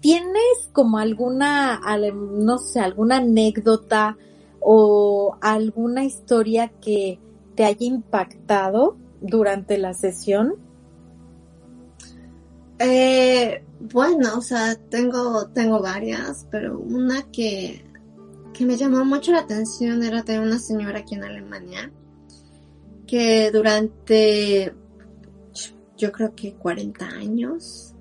¿tienes 0.00 0.68
como 0.72 0.98
alguna, 0.98 1.80
no 2.14 2.58
sé, 2.58 2.80
alguna 2.80 3.16
anécdota 3.16 4.16
o 4.60 5.36
alguna 5.40 6.04
historia 6.04 6.68
que 6.80 7.18
te 7.54 7.64
haya 7.64 7.86
impactado 7.86 8.96
durante 9.20 9.78
la 9.78 9.94
sesión? 9.94 10.54
Eh, 12.78 13.62
bueno, 13.80 14.38
o 14.38 14.40
sea, 14.40 14.76
tengo, 14.76 15.46
tengo 15.48 15.80
varias, 15.80 16.46
pero 16.50 16.78
una 16.78 17.22
que, 17.30 17.84
que 18.54 18.64
me 18.64 18.78
llamó 18.78 19.04
mucho 19.04 19.32
la 19.32 19.40
atención 19.40 20.02
era 20.02 20.22
de 20.22 20.38
una 20.38 20.58
señora 20.58 21.00
aquí 21.00 21.16
en 21.16 21.24
Alemania 21.24 21.92
que 23.06 23.50
durante, 23.50 24.72
yo 25.96 26.10
creo 26.12 26.34
que 26.34 26.54
40 26.54 27.06
años, 27.06 27.94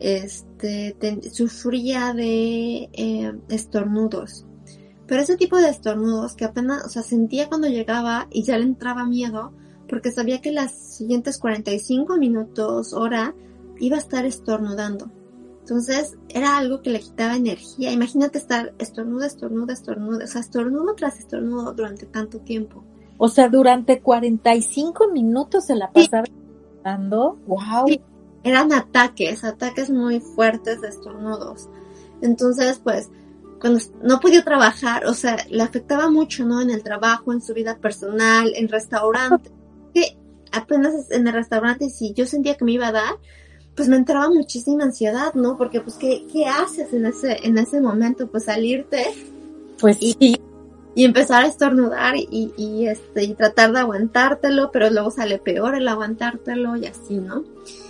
este, 0.00 0.96
sufría 1.30 2.14
de 2.14 2.88
eh, 2.92 3.32
estornudos. 3.50 4.46
Pero 5.06 5.22
ese 5.22 5.36
tipo 5.36 5.56
de 5.56 5.68
estornudos 5.68 6.34
que 6.34 6.44
apenas, 6.44 6.84
o 6.84 6.88
sea, 6.88 7.02
sentía 7.02 7.48
cuando 7.48 7.68
llegaba 7.68 8.28
y 8.30 8.42
ya 8.42 8.58
le 8.58 8.64
entraba 8.64 9.04
miedo 9.04 9.52
porque 9.88 10.12
sabía 10.12 10.40
que 10.40 10.52
las 10.52 10.72
siguientes 10.72 11.38
45 11.38 12.16
minutos, 12.18 12.92
hora, 12.92 13.34
iba 13.80 13.96
a 13.96 14.00
estar 14.00 14.26
estornudando. 14.26 15.10
Entonces 15.68 16.16
era 16.30 16.56
algo 16.56 16.80
que 16.80 16.88
le 16.88 16.98
quitaba 16.98 17.36
energía. 17.36 17.92
Imagínate 17.92 18.38
estar 18.38 18.72
estornuda, 18.78 19.26
estornuda, 19.26 19.74
estornuda, 19.74 20.24
o 20.24 20.26
sea, 20.26 20.40
estornudo 20.40 20.94
tras 20.94 21.18
estornudo 21.18 21.74
durante 21.74 22.06
tanto 22.06 22.38
tiempo. 22.38 22.84
O 23.18 23.28
sea, 23.28 23.50
durante 23.50 24.00
45 24.00 25.08
minutos 25.08 25.66
se 25.66 25.74
la 25.74 25.92
pasaba 25.92 26.24
estornudando. 26.24 27.38
Wow. 27.46 27.86
Sí, 27.86 28.00
eran 28.44 28.72
ataques, 28.72 29.44
ataques 29.44 29.90
muy 29.90 30.20
fuertes 30.20 30.80
de 30.80 30.88
estornudos. 30.88 31.68
Entonces, 32.22 32.80
pues, 32.82 33.10
cuando 33.60 33.78
no 34.02 34.20
podía 34.20 34.42
trabajar, 34.42 35.04
o 35.04 35.12
sea, 35.12 35.36
le 35.50 35.62
afectaba 35.62 36.08
mucho, 36.08 36.46
¿no? 36.46 36.62
En 36.62 36.70
el 36.70 36.82
trabajo, 36.82 37.30
en 37.30 37.42
su 37.42 37.52
vida 37.52 37.76
personal, 37.76 38.52
en 38.54 38.68
restaurante. 38.68 39.50
Que 39.92 40.18
apenas 40.52 41.10
en 41.10 41.26
el 41.26 41.34
restaurante, 41.34 41.90
si 41.90 42.14
yo 42.14 42.24
sentía 42.24 42.56
que 42.56 42.64
me 42.64 42.72
iba 42.72 42.88
a 42.88 42.92
dar, 42.92 43.14
pues 43.78 43.88
me 43.88 43.94
entraba 43.94 44.28
muchísima 44.28 44.82
ansiedad, 44.82 45.34
¿no? 45.34 45.56
Porque 45.56 45.80
pues 45.80 45.94
¿qué, 45.94 46.26
qué 46.32 46.46
haces 46.46 46.92
en 46.92 47.06
ese, 47.06 47.46
en 47.46 47.58
ese 47.58 47.80
momento? 47.80 48.26
Pues 48.26 48.46
salirte. 48.46 49.06
Pues 49.80 49.98
y, 50.00 50.36
y 50.96 51.04
empezar 51.04 51.44
a 51.44 51.46
estornudar 51.46 52.16
y, 52.16 52.52
y, 52.56 52.88
este, 52.88 53.22
y 53.22 53.34
tratar 53.34 53.72
de 53.72 53.78
aguantártelo, 53.78 54.72
pero 54.72 54.90
luego 54.90 55.12
sale 55.12 55.38
peor 55.38 55.76
el 55.76 55.86
aguantártelo 55.86 56.76
y 56.76 56.86
así, 56.86 57.18
¿no? 57.18 57.44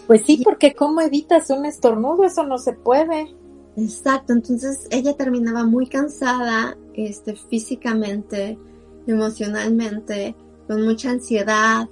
Pues 0.07 0.27
sí, 0.27 0.43
porque 0.45 0.75
¿cómo 0.75 1.01
evitas 1.01 1.49
un 1.49 1.65
estornudo? 1.65 2.25
Eso 2.25 2.45
no 2.45 2.59
se 2.59 2.75
puede. 2.75 3.35
Exacto, 3.79 4.35
entonces 4.35 4.89
ella 4.91 5.17
terminaba 5.17 5.65
muy 5.65 5.87
cansada, 5.87 6.77
este, 6.93 7.35
físicamente, 7.35 8.59
emocionalmente, 9.07 10.37
con 10.67 10.83
mucha 10.83 11.13
ansiedad, 11.13 11.89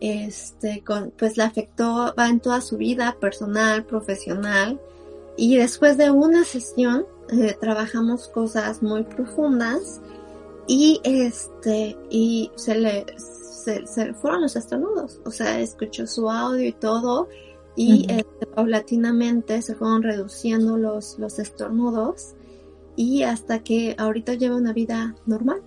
este, 0.00 0.82
con, 0.84 1.12
pues 1.16 1.36
le 1.36 1.44
afectó, 1.44 2.14
va 2.18 2.28
en 2.28 2.40
toda 2.40 2.60
su 2.60 2.76
vida 2.76 3.16
personal, 3.20 3.84
profesional, 3.84 4.80
y 5.36 5.56
después 5.56 5.96
de 5.96 6.10
una 6.10 6.44
sesión 6.44 7.06
eh, 7.30 7.56
trabajamos 7.60 8.28
cosas 8.28 8.82
muy 8.82 9.04
profundas 9.04 10.00
y 10.66 11.00
este, 11.04 11.96
y 12.10 12.50
se 12.56 12.74
le, 12.76 13.06
se, 13.18 13.86
se 13.86 14.14
fueron 14.14 14.42
los 14.42 14.56
estornudos, 14.56 15.20
o 15.24 15.30
sea, 15.30 15.60
escuchó 15.60 16.06
su 16.06 16.30
audio 16.30 16.66
y 16.66 16.72
todo, 16.72 17.28
y 17.74 18.04
uh 18.04 18.06
-huh. 18.06 18.18
este, 18.20 18.46
paulatinamente 18.46 19.60
se 19.62 19.74
fueron 19.74 20.02
reduciendo 20.02 20.76
los, 20.76 21.18
los 21.18 21.38
estornudos, 21.38 22.34
y 22.96 23.24
hasta 23.24 23.58
que 23.58 23.94
ahorita 23.98 24.34
lleva 24.34 24.56
una 24.56 24.72
vida 24.72 25.14
normal 25.26 25.62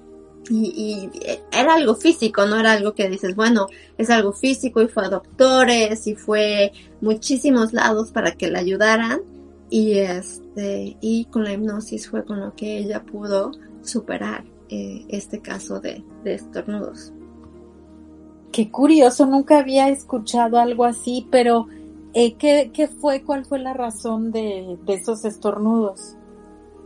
y, 0.49 1.09
y, 1.13 1.39
era 1.51 1.75
algo 1.75 1.95
físico, 1.95 2.45
no 2.45 2.59
era 2.59 2.73
algo 2.73 2.93
que 2.93 3.09
dices, 3.09 3.35
bueno, 3.35 3.67
es 3.97 4.09
algo 4.09 4.33
físico 4.33 4.81
y 4.81 4.87
fue 4.87 5.05
a 5.05 5.09
doctores 5.09 6.07
y 6.07 6.15
fue 6.15 6.71
muchísimos 7.01 7.73
lados 7.73 8.11
para 8.11 8.31
que 8.31 8.49
la 8.49 8.59
ayudaran 8.59 9.21
y 9.69 9.99
este 9.99 10.97
y 10.99 11.25
con 11.25 11.43
la 11.43 11.53
hipnosis 11.53 12.09
fue 12.09 12.25
con 12.25 12.39
lo 12.39 12.55
que 12.55 12.79
ella 12.79 13.03
pudo 13.03 13.51
superar 13.83 14.43
eh, 14.69 15.05
este 15.09 15.41
caso 15.41 15.79
de, 15.79 16.03
de, 16.23 16.35
estornudos. 16.35 17.13
Qué 18.51 18.71
curioso, 18.71 19.25
nunca 19.25 19.59
había 19.59 19.89
escuchado 19.89 20.57
algo 20.59 20.85
así, 20.85 21.27
pero 21.31 21.67
eh, 22.13 22.33
¿qué, 22.35 22.71
¿qué, 22.73 22.87
fue, 22.87 23.23
cuál 23.23 23.45
fue 23.45 23.59
la 23.59 23.73
razón 23.73 24.31
de, 24.31 24.77
de 24.85 24.93
esos 24.95 25.25
estornudos? 25.25 26.15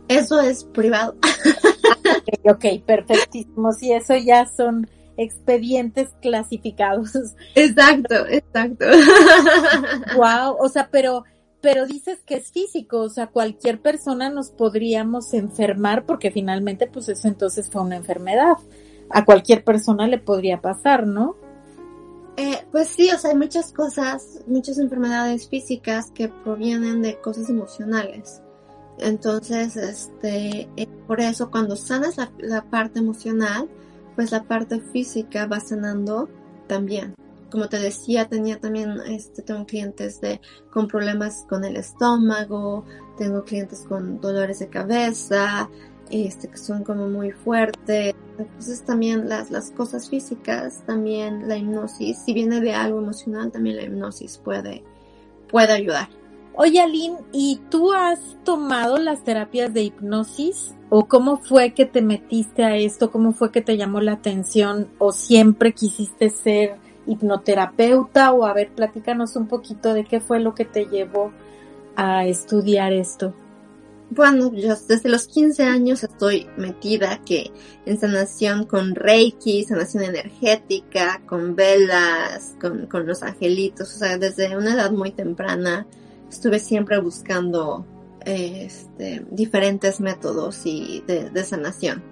Eso 0.08 0.40
es 0.40 0.64
privado. 0.64 1.16
ok, 2.26 2.54
ok, 2.54 2.84
perfectísimo. 2.84 3.72
Si 3.72 3.92
eso 3.92 4.16
ya 4.16 4.46
son 4.46 4.88
expedientes 5.16 6.10
clasificados. 6.20 7.12
Exacto, 7.54 8.26
exacto. 8.28 8.84
wow, 10.16 10.56
o 10.58 10.68
sea, 10.68 10.88
pero, 10.90 11.24
pero 11.60 11.86
dices 11.86 12.20
que 12.26 12.36
es 12.36 12.50
físico, 12.50 13.00
o 13.00 13.08
sea, 13.08 13.28
cualquier 13.28 13.80
persona 13.80 14.30
nos 14.30 14.50
podríamos 14.50 15.32
enfermar 15.34 16.04
porque 16.06 16.30
finalmente, 16.30 16.86
pues 16.86 17.08
eso 17.08 17.28
entonces 17.28 17.70
fue 17.70 17.82
una 17.82 17.96
enfermedad. 17.96 18.56
A 19.10 19.24
cualquier 19.24 19.64
persona 19.64 20.06
le 20.08 20.18
podría 20.18 20.60
pasar, 20.60 21.06
¿no? 21.06 21.36
Eh, 22.36 22.66
pues 22.72 22.88
sí, 22.88 23.10
o 23.14 23.18
sea, 23.18 23.30
hay 23.30 23.36
muchas 23.36 23.72
cosas, 23.72 24.40
muchas 24.46 24.78
enfermedades 24.78 25.48
físicas 25.48 26.10
que 26.10 26.28
provienen 26.28 27.00
de 27.00 27.20
cosas 27.20 27.48
emocionales. 27.48 28.42
Entonces, 28.98 29.76
este, 29.76 30.68
por 31.06 31.20
eso 31.20 31.50
cuando 31.50 31.76
sanas 31.76 32.16
la, 32.16 32.30
la, 32.38 32.62
parte 32.70 33.00
emocional, 33.00 33.68
pues 34.14 34.30
la 34.30 34.44
parte 34.44 34.80
física 34.80 35.46
va 35.46 35.60
sanando 35.60 36.28
también 36.68 37.14
como 37.54 37.68
te 37.68 37.78
decía, 37.78 38.26
tenía 38.26 38.58
también, 38.58 38.98
este, 39.06 39.40
tengo 39.40 39.64
clientes 39.64 40.20
de, 40.20 40.40
con 40.72 40.88
problemas 40.88 41.46
con 41.48 41.62
el 41.62 41.76
estómago, 41.76 42.84
tengo 43.16 43.44
clientes 43.44 43.84
con 43.88 44.20
dolores 44.20 44.58
de 44.58 44.68
cabeza, 44.68 45.70
este, 46.10 46.48
que 46.48 46.56
son 46.56 46.82
como 46.82 47.08
muy 47.08 47.30
fuertes. 47.30 48.16
Entonces 48.38 48.84
también 48.84 49.28
las, 49.28 49.52
las 49.52 49.70
cosas 49.70 50.10
físicas, 50.10 50.82
también 50.84 51.46
la 51.46 51.56
hipnosis, 51.56 52.18
si 52.18 52.34
viene 52.34 52.60
de 52.60 52.74
algo 52.74 52.98
emocional, 52.98 53.52
también 53.52 53.76
la 53.76 53.84
hipnosis 53.84 54.38
puede, 54.38 54.82
puede 55.48 55.74
ayudar. 55.74 56.08
Oye, 56.56 56.80
Aline, 56.80 57.16
¿y 57.32 57.60
tú 57.68 57.92
has 57.92 58.20
tomado 58.44 58.98
las 58.98 59.24
terapias 59.24 59.74
de 59.74 59.82
hipnosis? 59.82 60.72
¿O 60.88 61.08
cómo 61.08 61.38
fue 61.38 61.74
que 61.74 61.84
te 61.84 62.00
metiste 62.00 62.62
a 62.62 62.76
esto? 62.76 63.10
¿Cómo 63.10 63.32
fue 63.32 63.50
que 63.50 63.60
te 63.60 63.76
llamó 63.76 64.00
la 64.00 64.12
atención? 64.12 64.88
¿O 64.98 65.10
siempre 65.10 65.72
quisiste 65.72 66.30
ser 66.30 66.76
hipnoterapeuta? 67.08 68.32
O 68.32 68.44
a 68.44 68.52
ver, 68.52 68.70
platícanos 68.72 69.34
un 69.34 69.48
poquito 69.48 69.94
de 69.94 70.04
qué 70.04 70.20
fue 70.20 70.38
lo 70.38 70.54
que 70.54 70.64
te 70.64 70.84
llevó 70.84 71.32
a 71.96 72.24
estudiar 72.24 72.92
esto. 72.92 73.34
Bueno, 74.10 74.52
yo 74.54 74.76
desde 74.88 75.08
los 75.08 75.26
15 75.26 75.64
años 75.64 76.04
estoy 76.04 76.46
metida 76.56 77.20
que 77.24 77.50
en 77.84 77.98
sanación 77.98 78.64
con 78.66 78.94
Reiki, 78.94 79.64
sanación 79.64 80.04
energética, 80.04 81.20
con 81.26 81.56
velas, 81.56 82.54
con, 82.60 82.86
con 82.86 83.06
los 83.08 83.24
angelitos, 83.24 83.92
o 83.92 83.98
sea, 83.98 84.18
desde 84.18 84.56
una 84.56 84.74
edad 84.74 84.92
muy 84.92 85.10
temprana 85.10 85.84
estuve 86.34 86.58
siempre 86.58 86.98
buscando 86.98 87.86
este, 88.24 89.24
diferentes 89.30 90.00
métodos 90.00 90.66
y 90.66 91.02
de, 91.06 91.30
de 91.30 91.44
sanación. 91.44 92.02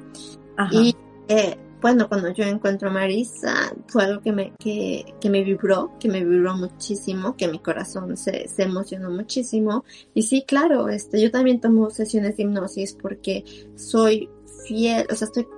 Ajá. 0.57 0.71
Y 0.73 0.97
eh, 1.29 1.59
bueno, 1.81 2.09
cuando 2.09 2.33
yo 2.33 2.45
encuentro 2.45 2.89
a 2.89 2.93
Marisa, 2.93 3.75
fue 3.89 4.05
algo 4.05 4.23
que 4.23 4.31
me, 4.31 4.53
que, 4.57 5.17
que 5.21 5.29
me 5.29 5.43
vibró, 5.43 5.93
que 5.99 6.09
me 6.09 6.25
vibró 6.25 6.57
muchísimo, 6.57 7.37
que 7.37 7.49
mi 7.49 7.59
corazón 7.59 8.17
se, 8.17 8.47
se 8.47 8.63
emocionó 8.63 9.11
muchísimo. 9.11 9.85
Y 10.15 10.23
sí, 10.23 10.45
claro, 10.47 10.89
este, 10.89 11.21
yo 11.21 11.33
también 11.33 11.61
tomo 11.61 11.91
sesiones 11.91 12.37
de 12.37 12.45
hipnosis 12.45 12.95
porque 12.95 13.45
soy 13.75 14.31
fiel, 14.65 15.07
o 15.11 15.17
sea, 15.17 15.27
estoy 15.27 15.49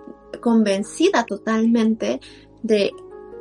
convencida 0.40 1.24
totalmente 1.26 2.20
de 2.62 2.90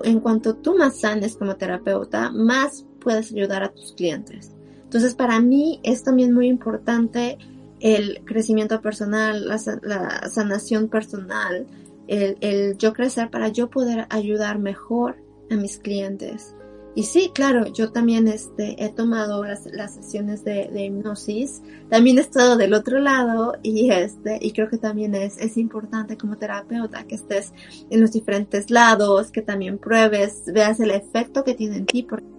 en 0.04 0.20
cuanto 0.20 0.58
tú 0.58 0.76
más 0.78 1.00
sanes 1.00 1.38
como 1.38 1.56
terapeuta, 1.56 2.32
más 2.32 2.86
puedes 3.00 3.32
ayudar 3.32 3.64
a 3.64 3.72
tus 3.72 3.94
clientes. 3.94 4.53
Entonces, 4.94 5.16
para 5.16 5.40
mí 5.40 5.80
es 5.82 6.04
también 6.04 6.36
muy 6.36 6.46
importante 6.46 7.40
el 7.80 8.22
crecimiento 8.26 8.80
personal, 8.80 9.48
la, 9.48 9.60
la 9.82 10.30
sanación 10.30 10.88
personal, 10.88 11.66
el, 12.08 12.38
el 12.42 12.78
yo 12.78 12.94
crecer 12.94 13.32
para 13.32 13.48
yo 13.48 13.72
poder 13.72 14.06
ayudar 14.12 14.60
mejor 14.60 15.16
a 15.50 15.56
mis 15.56 15.80
clientes. 15.80 16.54
Y 16.94 17.06
sí, 17.06 17.32
claro, 17.34 17.66
yo 17.74 17.92
también 17.92 18.28
este, 18.28 18.76
he 18.86 18.90
tomado 18.90 19.44
las, 19.44 19.66
las 19.66 19.96
sesiones 19.96 20.44
de, 20.44 20.70
de 20.72 20.86
hipnosis, 20.86 21.64
también 21.90 22.20
he 22.20 22.22
estado 22.22 22.56
del 22.56 22.76
otro 22.76 23.00
lado 23.00 23.54
y 23.64 23.90
este, 23.90 24.38
y 24.40 24.52
creo 24.52 24.70
que 24.70 24.78
también 24.78 25.16
es, 25.16 25.40
es 25.40 25.58
importante 25.58 26.18
como 26.18 26.38
terapeuta 26.38 27.04
que 27.06 27.16
estés 27.16 27.52
en 27.90 28.00
los 28.00 28.12
diferentes 28.12 28.70
lados, 28.70 29.32
que 29.32 29.42
también 29.42 29.80
pruebes, 29.80 30.44
veas 30.54 30.80
el 30.80 30.92
efecto 30.92 31.44
que 31.44 31.56
tiene 31.56 31.78
en 31.78 31.88
ti, 31.88 32.04
porque 32.04 32.33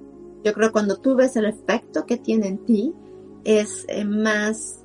yo 0.44 0.52
creo 0.52 0.68
que 0.68 0.72
cuando 0.72 0.96
tú 0.98 1.14
ves 1.14 1.37
el 1.37 1.46
efecto 1.46 2.04
que 2.04 2.18
tiene 2.18 2.48
en 2.48 2.59
ti, 2.59 2.92
es 3.44 3.85
eh, 3.88 4.04
más 4.04 4.80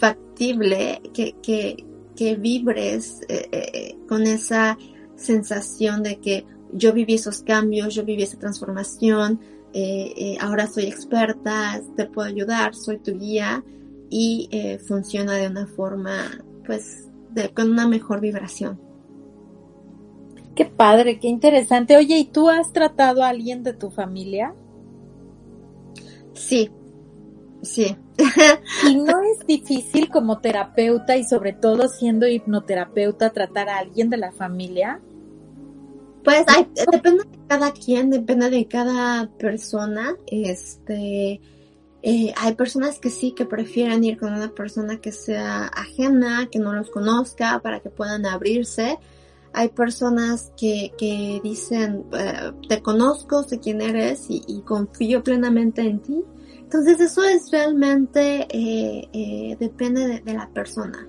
factible 0.00 1.00
que, 1.12 1.36
que, 1.42 1.84
que 2.16 2.36
vibres 2.36 3.20
eh, 3.28 3.48
eh, 3.52 3.98
con 4.08 4.22
esa 4.22 4.78
sensación 5.14 6.02
de 6.02 6.18
que 6.18 6.46
yo 6.72 6.92
viví 6.92 7.14
esos 7.14 7.42
cambios, 7.42 7.94
yo 7.94 8.04
viví 8.04 8.22
esa 8.22 8.38
transformación, 8.38 9.40
ahora 10.40 10.66
soy 10.66 10.84
experta, 10.84 11.80
te 11.96 12.06
puedo 12.06 12.26
ayudar, 12.28 12.74
soy 12.74 12.98
tu 12.98 13.16
guía 13.16 13.64
y 14.10 14.50
funciona 14.86 15.34
de 15.34 15.46
una 15.46 15.66
forma, 15.66 16.44
pues, 16.66 17.08
de, 17.30 17.50
con 17.50 17.70
una 17.70 17.86
mejor 17.86 18.20
vibración. 18.20 18.78
Qué 20.54 20.66
padre, 20.66 21.20
qué 21.20 21.28
interesante. 21.28 21.96
Oye, 21.96 22.18
¿y 22.18 22.24
tú 22.24 22.48
has 22.50 22.72
tratado 22.72 23.22
a 23.22 23.28
alguien 23.28 23.62
de 23.62 23.72
tu 23.72 23.90
familia? 23.90 24.54
Sí, 26.38 26.70
sí. 27.62 27.96
Y 28.88 28.96
no 28.96 29.20
es 29.22 29.46
difícil 29.46 30.08
como 30.08 30.38
terapeuta 30.38 31.16
y 31.16 31.24
sobre 31.24 31.52
todo 31.52 31.88
siendo 31.88 32.26
hipnoterapeuta 32.26 33.30
tratar 33.30 33.68
a 33.68 33.78
alguien 33.78 34.10
de 34.10 34.16
la 34.16 34.32
familia. 34.32 35.00
Pues 36.24 36.44
hay, 36.48 36.66
depende 36.90 37.24
de 37.24 37.38
cada 37.46 37.72
quien, 37.72 38.10
depende 38.10 38.50
de 38.50 38.66
cada 38.66 39.30
persona. 39.38 40.16
Este, 40.26 41.40
eh, 42.02 42.34
hay 42.36 42.54
personas 42.54 42.98
que 42.98 43.10
sí 43.10 43.32
que 43.32 43.46
prefieren 43.46 44.04
ir 44.04 44.18
con 44.18 44.34
una 44.34 44.50
persona 44.50 45.00
que 45.00 45.12
sea 45.12 45.66
ajena, 45.66 46.48
que 46.50 46.58
no 46.58 46.72
los 46.72 46.90
conozca, 46.90 47.60
para 47.60 47.80
que 47.80 47.90
puedan 47.90 48.26
abrirse. 48.26 48.98
Hay 49.52 49.68
personas 49.70 50.52
que, 50.56 50.92
que 50.98 51.40
dicen, 51.42 52.04
eh, 52.12 52.52
te 52.68 52.82
conozco, 52.82 53.42
sé 53.42 53.58
quién 53.58 53.80
eres 53.80 54.26
y, 54.28 54.62
confío 54.62 55.22
plenamente 55.22 55.82
en 55.82 56.00
ti. 56.00 56.22
Entonces 56.58 57.00
eso 57.00 57.22
es 57.24 57.50
realmente, 57.50 58.46
eh, 58.50 59.08
eh, 59.12 59.56
depende 59.58 60.20
de, 60.20 60.34
la 60.34 60.48
persona 60.50 61.08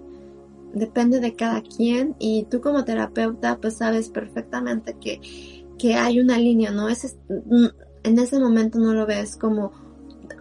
depende 0.71 1.19
de 1.19 1.35
cada 1.35 1.63
quien 1.63 2.15
y 2.19 2.43
tú 2.43 2.61
como 2.61 2.85
terapeuta 2.85 3.57
pues 3.59 3.77
sabes 3.77 4.09
perfectamente 4.09 4.95
que, 5.01 5.19
que 5.79 5.95
hay 5.95 6.19
una 6.19 6.37
línea, 6.37 6.69
¿no? 6.69 6.89
Es, 6.89 7.17
en 8.03 8.19
ese 8.19 8.39
momento 8.39 8.77
no 8.77 8.93
lo 8.93 9.07
ves 9.07 9.35
como 9.35 9.71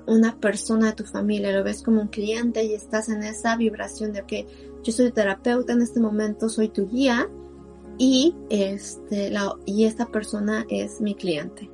una 0.06 0.38
persona 0.38 0.86
de 0.86 0.92
tu 0.92 1.04
familia, 1.04 1.52
lo 1.52 1.64
ves 1.64 1.82
como 1.82 2.00
un 2.00 2.08
cliente 2.08 2.64
y 2.64 2.72
estás 2.72 3.08
en 3.08 3.22
esa 3.22 3.56
vibración 3.56 4.12
de 4.12 4.24
que 4.24 4.46
yo 4.82 4.92
soy 4.92 5.10
terapeuta 5.10 5.72
en 5.72 5.82
este 5.82 6.00
momento, 6.00 6.48
soy 6.48 6.68
tu 6.68 6.88
guía 6.88 7.28
y 7.98 8.34
este 8.48 9.30
la, 9.30 9.54
y 9.66 9.84
esta 9.84 10.06
persona 10.06 10.64
es 10.68 11.00
mi 11.00 11.14
cliente. 11.14 11.70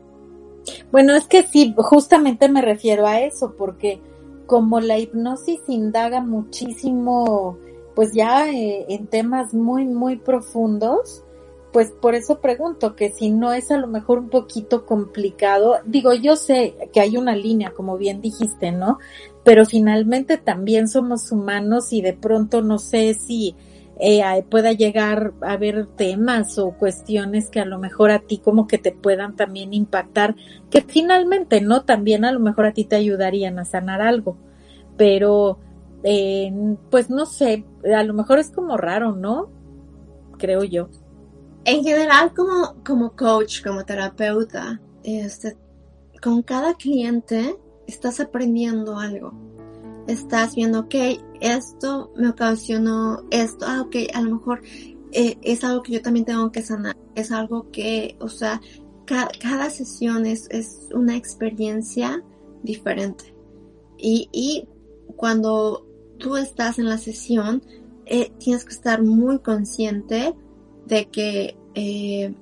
Bueno, 0.90 1.14
es 1.14 1.26
que 1.26 1.42
sí, 1.42 1.74
justamente 1.76 2.48
me 2.48 2.62
refiero 2.62 3.06
a 3.06 3.20
eso, 3.20 3.54
porque 3.56 4.00
como 4.46 4.80
la 4.80 4.98
hipnosis 4.98 5.60
indaga 5.68 6.20
muchísimo 6.20 7.58
pues 7.94 8.12
ya 8.12 8.50
eh, 8.50 8.86
en 8.88 9.06
temas 9.06 9.54
muy, 9.54 9.84
muy 9.84 10.16
profundos, 10.16 11.22
pues 11.72 11.90
por 11.90 12.14
eso 12.14 12.40
pregunto 12.40 12.94
que 12.94 13.10
si 13.10 13.30
no 13.30 13.52
es 13.52 13.70
a 13.70 13.78
lo 13.78 13.86
mejor 13.86 14.18
un 14.18 14.30
poquito 14.30 14.86
complicado, 14.86 15.76
digo, 15.86 16.12
yo 16.12 16.36
sé 16.36 16.76
que 16.92 17.00
hay 17.00 17.16
una 17.16 17.34
línea, 17.34 17.72
como 17.72 17.96
bien 17.96 18.20
dijiste, 18.20 18.70
¿no? 18.70 18.98
Pero 19.42 19.64
finalmente 19.64 20.38
también 20.38 20.88
somos 20.88 21.30
humanos 21.32 21.92
y 21.92 22.00
de 22.00 22.12
pronto 22.12 22.62
no 22.62 22.78
sé 22.78 23.14
si 23.14 23.56
eh, 24.00 24.22
pueda 24.48 24.72
llegar 24.72 25.34
a 25.40 25.52
haber 25.52 25.86
temas 25.86 26.58
o 26.58 26.72
cuestiones 26.72 27.48
que 27.48 27.60
a 27.60 27.64
lo 27.64 27.78
mejor 27.78 28.10
a 28.10 28.20
ti 28.20 28.38
como 28.38 28.66
que 28.66 28.78
te 28.78 28.92
puedan 28.92 29.36
también 29.36 29.72
impactar, 29.72 30.34
que 30.70 30.82
finalmente, 30.82 31.60
¿no? 31.60 31.84
También 31.84 32.24
a 32.24 32.32
lo 32.32 32.40
mejor 32.40 32.66
a 32.66 32.72
ti 32.72 32.84
te 32.84 32.96
ayudarían 32.96 33.58
a 33.58 33.64
sanar 33.64 34.02
algo, 34.02 34.36
pero 34.96 35.58
eh, 36.02 36.52
pues 36.90 37.08
no 37.08 37.24
sé, 37.26 37.64
a 37.94 38.02
lo 38.02 38.14
mejor 38.14 38.38
es 38.38 38.50
como 38.50 38.76
raro, 38.76 39.14
¿no? 39.14 39.48
Creo 40.38 40.64
yo. 40.64 40.88
En 41.64 41.82
general, 41.82 42.34
como, 42.34 42.74
como 42.84 43.16
coach, 43.16 43.62
como 43.62 43.84
terapeuta, 43.84 44.80
este, 45.02 45.56
con 46.20 46.42
cada 46.42 46.74
cliente 46.74 47.56
estás 47.86 48.20
aprendiendo 48.20 48.98
algo. 48.98 49.32
Estás 50.06 50.54
viendo, 50.54 50.80
ok, 50.80 50.94
esto 51.40 52.12
me 52.16 52.28
ocasionó 52.28 53.22
esto, 53.30 53.64
ah, 53.66 53.82
ok, 53.82 53.96
a 54.12 54.20
lo 54.20 54.36
mejor 54.36 54.62
eh, 55.12 55.38
es 55.42 55.64
algo 55.64 55.82
que 55.82 55.92
yo 55.92 56.02
también 56.02 56.26
tengo 56.26 56.50
que 56.52 56.62
sanar, 56.62 56.96
es 57.14 57.30
algo 57.32 57.70
que, 57.70 58.16
o 58.20 58.28
sea, 58.28 58.60
ca 59.06 59.28
cada 59.40 59.70
sesión 59.70 60.26
es, 60.26 60.46
es 60.50 60.88
una 60.92 61.16
experiencia 61.16 62.22
diferente. 62.62 63.34
Y, 63.96 64.28
y 64.32 64.68
cuando 65.16 65.86
tú 66.18 66.36
estás 66.36 66.78
en 66.78 66.88
la 66.88 66.98
sesión, 66.98 67.62
eh, 68.06 68.32
tienes 68.38 68.64
que 68.64 68.74
estar 68.74 69.02
muy 69.02 69.38
consciente 69.38 70.34
de 70.86 71.06
que 71.06 71.56
eh, 71.74 72.34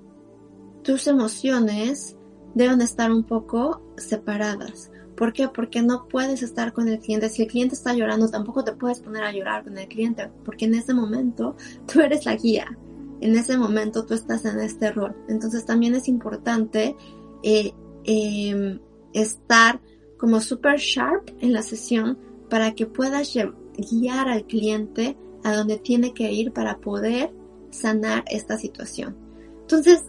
tus 0.83 1.07
emociones 1.07 2.17
deben 2.55 2.81
estar 2.81 3.13
un 3.13 3.25
poco 3.25 3.83
separadas. 3.97 4.92
¿Por 5.17 5.33
qué? 5.33 5.49
Porque 5.49 5.83
no 5.83 6.09
puedes 6.09 6.43
estar 6.43 6.73
con 6.73 6.89
el 6.89 6.99
cliente. 6.99 7.29
Si 7.29 7.43
el 7.43 7.49
cliente 7.49 7.75
está 7.75 7.95
llorando, 7.95 8.29
tampoco 8.29 8.65
te 8.65 8.73
puedes 8.73 9.01
poner 9.01 9.25
a 9.25 9.33
llorar 9.33 9.65
con 9.65 9.77
el 9.79 9.89
cliente, 9.89 10.31
porque 10.45 10.65
en 10.65 10.75
ese 10.75 10.95
momento 10.95 11.57
tú 11.93 12.01
eres 12.01 12.25
la 12.27 12.37
guía. 12.37 12.77
En 13.21 13.37
ese 13.37 13.57
momento 13.57 14.05
tú 14.05 14.15
estás 14.15 14.45
en 14.45 14.59
este 14.61 14.91
rol. 14.91 15.15
Entonces 15.29 15.65
también 15.65 15.95
es 15.95 16.09
importante 16.09 16.97
eh, 17.43 17.73
eh, 18.05 18.81
estar 19.13 19.81
como 20.19 20.41
super 20.41 20.79
sharp 20.79 21.31
en 21.41 21.53
la 21.53 21.63
sesión 21.63 22.19
para 22.49 22.75
que 22.75 22.87
puedas 22.87 23.33
guiar 23.77 24.29
al 24.29 24.45
cliente 24.47 25.17
a 25.45 25.55
donde 25.55 25.79
tiene 25.79 26.13
que 26.15 26.33
ir 26.33 26.53
para 26.53 26.79
poder 26.79 27.33
sanar 27.71 28.25
esta 28.29 28.59
situación. 28.59 29.17
Entonces, 29.63 30.03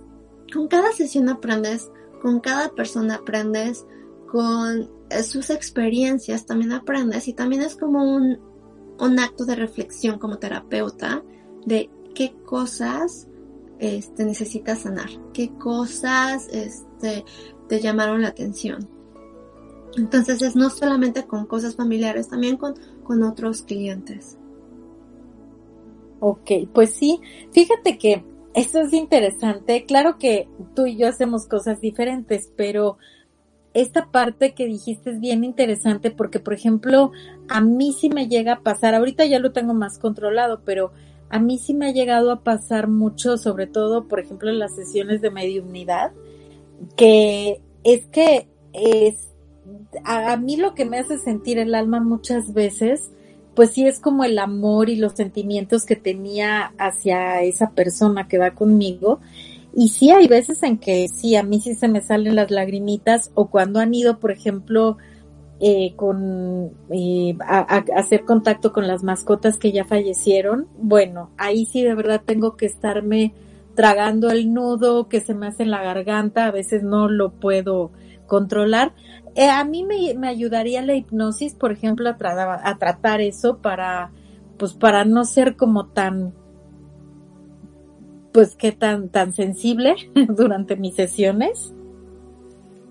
con 0.52 0.68
cada 0.68 0.92
sesión 0.92 1.30
aprendes 1.30 1.90
con 2.24 2.40
cada 2.40 2.70
persona 2.70 3.16
aprendes, 3.16 3.86
con 4.34 4.90
eh, 5.12 5.22
sus 5.22 5.52
experiencias 5.52 6.48
también 6.48 6.72
aprendes 6.72 7.28
y 7.28 7.34
también 7.34 7.62
es 7.62 7.76
como 7.76 8.16
un, 8.16 8.40
un 9.00 9.20
acto 9.20 9.46
de 9.46 9.56
reflexión 9.56 10.18
como 10.18 10.40
terapeuta 10.40 11.24
de 11.68 11.92
qué 12.16 12.34
cosas 12.44 13.28
este, 13.78 14.26
necesitas 14.26 14.80
sanar, 14.80 15.10
qué 15.34 15.52
cosas 15.60 16.48
este, 16.52 17.24
te 17.70 17.80
llamaron 17.80 18.24
la 18.24 18.30
atención. 18.30 18.90
Entonces 19.98 20.42
es 20.42 20.56
no 20.56 20.72
solamente 20.72 21.28
con 21.28 21.46
cosas 21.46 21.76
familiares, 21.76 22.28
también 22.28 22.58
con, 22.58 22.74
con 23.04 23.22
otros 23.22 23.62
clientes. 23.62 24.40
Ok, 26.22 26.50
pues 26.74 26.90
sí, 26.96 27.22
fíjate 27.52 28.00
que 28.00 28.26
esto 28.56 28.82
es 28.82 28.94
interesante. 28.94 29.86
Claro 29.86 30.18
que 30.18 30.50
tú 30.74 30.88
y 30.88 30.98
yo 30.98 31.08
hacemos 31.08 31.46
cosas 31.46 31.82
diferentes, 31.82 32.52
pero 32.56 32.98
esta 33.74 34.08
parte 34.12 34.54
que 34.54 34.66
dijiste 34.66 35.12
es 35.12 35.20
bien 35.20 35.44
interesante 35.44 36.12
porque, 36.12 36.40
por 36.40 36.54
ejemplo, 36.54 37.12
a 37.50 37.62
mí 37.62 37.94
sí 37.94 38.10
me 38.10 38.28
llega 38.28 38.54
a 38.54 38.60
pasar, 38.62 38.94
ahorita 38.94 39.26
ya 39.26 39.40
lo 39.40 39.52
tengo 39.52 39.74
más 39.74 39.98
controlado, 39.98 40.62
pero 40.64 40.92
a 41.30 41.40
mí 41.40 41.58
sí 41.58 41.74
me 41.74 41.88
ha 41.88 41.92
llegado 41.92 42.32
a 42.32 42.44
pasar 42.44 42.88
mucho, 42.88 43.38
sobre 43.38 43.66
todo, 43.66 44.08
por 44.08 44.20
ejemplo, 44.20 44.50
en 44.50 44.60
las 44.60 44.76
sesiones 44.76 45.22
de 45.22 45.32
mediunidad, 45.32 46.12
que 46.96 47.62
es 47.84 48.06
que 48.08 48.48
es, 48.74 49.30
a, 50.04 50.34
a 50.34 50.38
mí 50.38 50.58
lo 50.58 50.76
que 50.76 50.86
me 50.86 51.00
hace 51.00 51.18
sentir 51.18 51.58
el 51.58 51.74
alma 51.74 52.00
muchas 52.00 52.54
veces, 52.54 53.12
pues 53.56 53.72
sí 53.72 53.86
es 53.86 54.00
como 54.00 54.24
el 54.24 54.38
amor 54.40 54.90
y 54.90 54.96
los 54.96 55.14
sentimientos 55.14 55.86
que 55.86 55.96
tenía 55.96 56.74
hacia 56.78 57.42
esa 57.42 57.72
persona 57.72 58.28
que 58.28 58.38
va 58.38 58.52
conmigo. 58.52 59.20
Y 59.76 59.90
sí 59.90 60.12
hay 60.12 60.28
veces 60.28 60.62
en 60.64 60.78
que 60.78 61.08
sí, 61.08 61.36
a 61.36 61.44
mí 61.44 61.60
sí 61.60 61.76
se 61.76 61.88
me 61.88 62.02
salen 62.02 62.36
las 62.36 62.52
lagrimitas 62.52 63.32
o 63.34 63.50
cuando 63.50 63.80
han 63.80 63.94
ido, 63.94 64.20
por 64.20 64.32
ejemplo, 64.32 64.98
eh, 65.60 65.94
con 65.96 66.72
eh, 66.92 67.36
a, 67.40 67.84
hacer 67.96 68.26
contacto 68.26 68.74
con 68.74 68.88
las 68.88 69.04
mascotas 69.04 69.58
que 69.58 69.72
ya 69.72 69.86
fallecieron, 69.86 70.68
bueno, 70.78 71.32
ahí 71.38 71.66
sí 71.66 71.82
de 71.82 71.96
verdad 71.96 72.22
tengo 72.26 72.56
que 72.56 72.66
estarme 72.66 73.34
tragando 73.76 74.30
el 74.30 74.54
nudo 74.54 75.08
que 75.08 75.22
se 75.22 75.34
me 75.34 75.48
hace 75.48 75.64
en 75.64 75.72
la 75.72 75.82
garganta, 75.82 76.46
a 76.46 76.52
veces 76.52 76.84
no 76.84 77.08
lo 77.08 77.32
puedo 77.32 77.92
controlar. 78.28 78.94
Eh, 79.36 79.50
a 79.50 79.64
mí 79.64 79.84
me, 79.84 80.14
me, 80.16 80.28
ayudaría 80.28 80.82
la 80.84 80.96
hipnosis, 80.96 81.56
por 81.56 81.72
ejemplo, 81.72 82.10
a, 82.10 82.70
a 82.70 82.78
tratar 82.78 83.22
eso 83.22 83.58
para, 83.58 84.12
pues 84.58 84.74
para 84.74 85.06
no 85.06 85.26
ser 85.26 85.56
como 85.56 85.88
tan, 85.88 86.34
pues 88.34 88.56
que 88.56 88.72
tan, 88.72 89.10
tan 89.10 89.34
sensible 89.34 89.96
durante 90.28 90.76
mis 90.76 90.96
sesiones. 90.96 91.74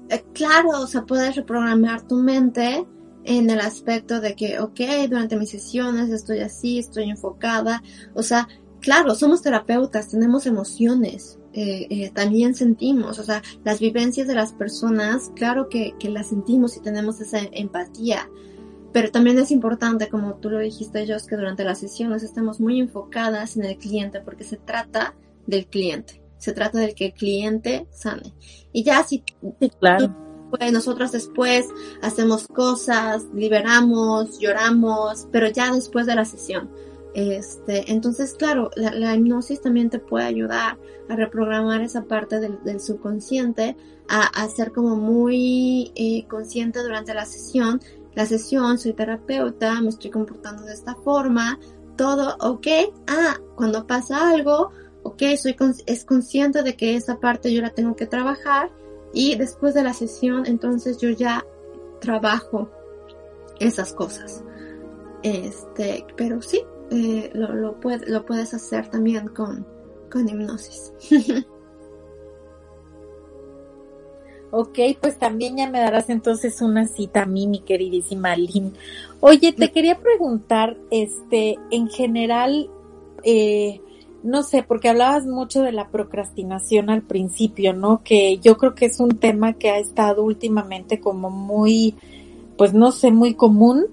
Eh, 0.09 0.22
claro, 0.32 0.80
o 0.80 0.86
sea, 0.86 1.05
puedes 1.05 1.36
reprogramar 1.36 2.07
tu 2.07 2.16
mente 2.16 2.86
en 3.24 3.51
el 3.51 3.61
aspecto 3.61 4.20
de 4.20 4.34
que, 4.34 4.61
ok, 4.61 4.80
durante 5.09 5.36
mis 5.36 5.51
sesiones 5.51 6.11
estoy 6.11 6.40
así, 6.40 6.78
estoy 6.78 7.11
enfocada, 7.11 7.82
o 8.14 8.22
sea, 8.22 8.49
claro, 8.80 9.14
somos 9.14 9.43
terapeutas, 9.43 10.09
tenemos 10.09 10.47
emociones, 10.47 11.38
eh, 11.53 11.86
eh, 11.90 12.11
también 12.11 12.55
sentimos, 12.55 13.18
o 13.18 13.22
sea, 13.22 13.43
las 13.64 13.78
vivencias 13.78 14.26
de 14.26 14.34
las 14.34 14.53
personas, 14.53 15.30
claro 15.36 15.68
que, 15.68 15.95
que 16.01 16.11
las 16.11 16.28
sentimos 16.28 16.76
y 16.76 16.80
tenemos 16.80 17.20
esa 17.20 17.38
empatía, 17.53 18.28
pero 18.93 19.11
también 19.11 19.38
es 19.38 19.51
importante, 19.51 20.09
como 20.09 20.34
tú 20.34 20.51
lo 20.51 20.59
dijiste, 20.59 21.07
Jos, 21.07 21.26
que 21.26 21.36
durante 21.36 21.64
las 21.64 21.78
sesiones 21.78 22.22
estemos 22.22 22.61
muy 22.61 22.80
enfocadas 22.80 23.57
en 23.57 23.64
el 23.64 23.78
cliente, 23.78 24.20
porque 24.20 24.45
se 24.45 24.57
trata 24.57 25.14
del 25.47 25.66
cliente, 25.66 26.22
se 26.38 26.53
trata 26.53 26.78
del 26.78 26.95
que 26.95 27.07
el 27.07 27.12
cliente 27.14 27.86
sane. 27.90 28.34
Y 28.72 28.84
ya 28.84 29.05
si 29.05 29.22
claro. 29.80 30.14
pues, 30.51 30.72
nosotros 30.72 31.12
después 31.12 31.66
hacemos 32.03 32.47
cosas, 32.49 33.24
liberamos, 33.34 34.38
lloramos, 34.38 35.28
pero 35.30 35.49
ya 35.49 35.72
después 35.72 36.07
de 36.07 36.14
la 36.14 36.24
sesión. 36.24 36.70
Este, 37.14 37.93
entonces, 37.93 38.34
claro, 38.34 38.70
la, 38.74 38.90
la, 38.95 39.14
hipnosis 39.14 39.61
también 39.61 39.90
te 39.90 39.99
puede 39.99 40.24
ayudar 40.24 40.78
a 41.11 41.16
reprogramar 41.16 41.82
esa 41.82 42.05
parte 42.05 42.40
del, 42.40 42.62
del 42.64 42.80
subconsciente, 42.80 43.76
a, 44.09 44.22
a, 44.22 44.49
ser 44.49 44.72
como 44.72 44.97
muy 44.97 45.93
eh, 45.95 46.26
consciente 46.28 46.82
durante 46.82 47.12
la 47.12 47.26
sesión. 47.26 47.80
La 48.14 48.26
sesión, 48.26 48.78
soy 48.78 48.95
terapeuta, 48.95 49.80
me 49.80 49.88
estoy 49.90 50.11
comportando 50.11 50.64
de 50.64 50.72
esta 50.72 50.95
forma, 50.95 51.59
todo, 51.97 52.36
ok, 52.40 52.66
ah, 53.07 53.36
cuando 53.57 53.86
pasa 53.86 54.30
algo, 54.30 54.70
ok, 55.03 55.22
soy 55.36 55.57
es 55.86 56.05
consciente 56.05 56.62
de 56.62 56.76
que 56.76 56.96
esa 56.96 57.20
parte 57.20 57.53
yo 57.53 57.62
la 57.62 57.70
tengo 57.70 57.96
que 57.96 58.07
trabajar 58.07 58.70
y 59.12 59.36
después 59.36 59.74
de 59.74 59.82
la 59.82 59.92
sesión, 59.92 60.46
entonces 60.46 60.98
yo 60.98 61.11
ya 61.11 61.44
trabajo 62.00 62.70
esas 63.61 63.92
cosas. 63.92 64.42
Este, 65.22 66.05
pero 66.16 66.42
sí, 66.42 66.62
eh, 66.90 67.30
lo, 67.34 67.55
lo, 67.55 67.78
puede, 67.78 68.11
lo, 68.11 68.24
puedes 68.24 68.55
hacer 68.55 68.88
también 68.88 69.28
con, 69.28 69.66
con 70.11 70.28
hipnosis. 70.28 70.92
ok, 74.50 74.78
pues 75.00 75.18
también 75.18 75.57
ya 75.57 75.70
me 75.70 75.80
darás 75.80 76.11
entonces 76.11 76.61
una 76.61 76.86
cita 76.86 77.22
a 77.22 77.26
mí, 77.26 77.46
mi 77.46 77.61
queridísima 77.61 78.34
Lynn. 78.36 78.74
Oye, 79.20 79.53
te 79.53 79.70
quería 79.70 80.00
preguntar, 80.00 80.76
este, 80.90 81.57
en 81.70 81.88
general, 81.88 82.68
eh, 83.22 83.80
no 84.22 84.42
sé, 84.42 84.62
porque 84.62 84.88
hablabas 84.88 85.26
mucho 85.26 85.62
de 85.62 85.72
la 85.72 85.88
procrastinación 85.88 86.90
al 86.90 87.02
principio, 87.02 87.72
¿no? 87.72 88.02
Que 88.04 88.38
yo 88.38 88.56
creo 88.56 88.74
que 88.74 88.86
es 88.86 89.00
un 89.00 89.18
tema 89.18 89.54
que 89.54 89.70
ha 89.70 89.78
estado 89.78 90.22
últimamente 90.22 91.00
como 91.00 91.30
muy, 91.30 91.96
pues 92.56 92.72
no 92.72 92.92
sé, 92.92 93.10
muy 93.10 93.34
común 93.34 93.86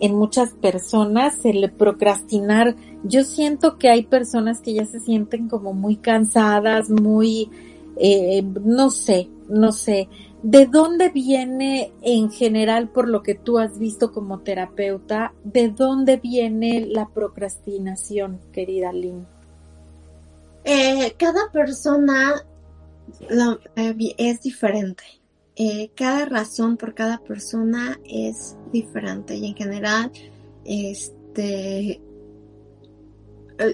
en 0.00 0.14
muchas 0.14 0.52
personas 0.54 1.38
el 1.44 1.70
procrastinar. 1.70 2.76
Yo 3.04 3.24
siento 3.24 3.78
que 3.78 3.90
hay 3.90 4.04
personas 4.04 4.60
que 4.60 4.74
ya 4.74 4.86
se 4.86 5.00
sienten 5.00 5.48
como 5.48 5.74
muy 5.74 5.96
cansadas, 5.96 6.88
muy, 6.88 7.50
eh, 7.96 8.42
no 8.42 8.90
sé, 8.90 9.28
no 9.48 9.72
sé. 9.72 10.08
¿De 10.42 10.66
dónde 10.66 11.08
viene 11.08 11.92
en 12.02 12.30
general, 12.30 12.88
por 12.88 13.08
lo 13.08 13.22
que 13.22 13.34
tú 13.34 13.58
has 13.58 13.78
visto 13.78 14.12
como 14.12 14.40
terapeuta, 14.40 15.32
de 15.42 15.68
dónde 15.68 16.18
viene 16.18 16.86
la 16.86 17.08
procrastinación, 17.08 18.40
querida 18.52 18.92
Lynn? 18.92 19.33
Eh, 20.64 21.14
cada 21.18 21.50
persona 21.52 22.34
eh, 23.76 24.14
es 24.18 24.42
diferente 24.42 25.04
eh, 25.56 25.92
cada 25.94 26.24
razón 26.24 26.76
por 26.76 26.94
cada 26.94 27.18
persona 27.18 28.00
es 28.04 28.56
diferente 28.72 29.36
y 29.36 29.46
en 29.46 29.54
general, 29.54 30.10
este, 30.64 32.00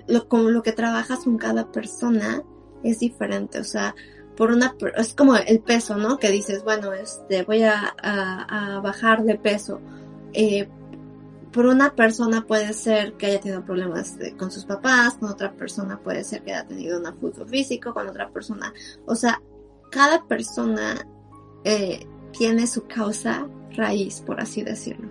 lo, 0.07 0.29
como 0.29 0.51
lo 0.51 0.63
que 0.63 0.73
trabajas 0.73 1.21
con 1.21 1.39
cada 1.39 1.73
persona 1.73 2.43
es 2.83 2.99
diferente, 2.99 3.61
o 3.61 3.65
sea, 3.65 3.95
por 4.37 4.51
una, 4.53 4.75
es 4.97 5.15
como 5.15 5.37
el 5.37 5.61
peso, 5.61 5.97
¿no? 5.97 6.19
Que 6.19 6.31
dices, 6.31 6.65
bueno, 6.65 6.93
este, 6.93 7.45
voy 7.45 7.63
a, 7.63 7.95
bajar 8.83 9.25
de 9.25 9.37
peso. 9.37 9.81
Por 11.53 11.67
una 11.67 11.95
persona 11.95 12.47
puede 12.47 12.73
ser 12.73 13.15
que 13.15 13.27
haya 13.27 13.41
tenido 13.41 13.65
problemas 13.65 14.19
de, 14.19 14.37
con 14.37 14.51
sus 14.51 14.65
papás, 14.65 15.15
con 15.15 15.31
otra 15.31 15.53
persona 15.53 15.99
puede 15.99 16.23
ser 16.25 16.43
que 16.43 16.53
haya 16.53 16.67
tenido 16.67 16.99
un 16.99 17.07
abuso 17.07 17.47
físico, 17.47 17.93
con 17.93 18.09
otra 18.09 18.29
persona, 18.29 18.73
o 19.07 19.15
sea, 19.15 19.43
cada 19.91 20.25
persona 20.25 21.07
eh, 21.65 22.07
tiene 22.37 22.67
su 22.67 22.87
causa 22.87 23.49
raíz, 23.73 24.21
por 24.21 24.41
así 24.41 24.63
decirlo. 24.63 25.09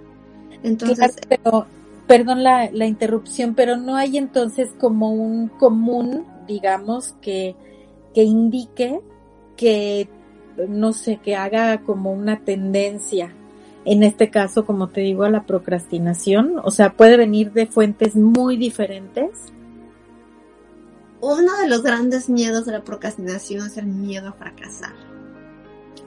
Entonces, 0.63 1.15
pero, 1.27 1.65
perdón 2.07 2.43
la, 2.43 2.69
la, 2.71 2.85
interrupción, 2.85 3.55
pero 3.55 3.77
no 3.77 3.95
hay 3.95 4.17
entonces 4.17 4.69
como 4.79 5.11
un 5.11 5.47
común, 5.47 6.25
digamos, 6.47 7.13
que, 7.21 7.55
que 8.13 8.23
indique 8.23 9.01
que, 9.55 10.09
no 10.67 10.93
sé, 10.93 11.17
que 11.17 11.35
haga 11.35 11.81
como 11.83 12.11
una 12.11 12.43
tendencia, 12.43 13.35
en 13.85 14.03
este 14.03 14.29
caso, 14.29 14.65
como 14.65 14.89
te 14.89 15.01
digo, 15.01 15.23
a 15.23 15.29
la 15.29 15.43
procrastinación, 15.43 16.55
o 16.63 16.71
sea, 16.71 16.93
puede 16.93 17.17
venir 17.17 17.51
de 17.53 17.65
fuentes 17.65 18.15
muy 18.15 18.57
diferentes. 18.57 19.29
Uno 21.21 21.57
de 21.61 21.67
los 21.67 21.83
grandes 21.83 22.29
miedos 22.29 22.65
de 22.65 22.73
la 22.73 22.83
procrastinación 22.83 23.67
es 23.67 23.77
el 23.77 23.87
miedo 23.87 24.29
a 24.29 24.33
fracasar 24.33 24.93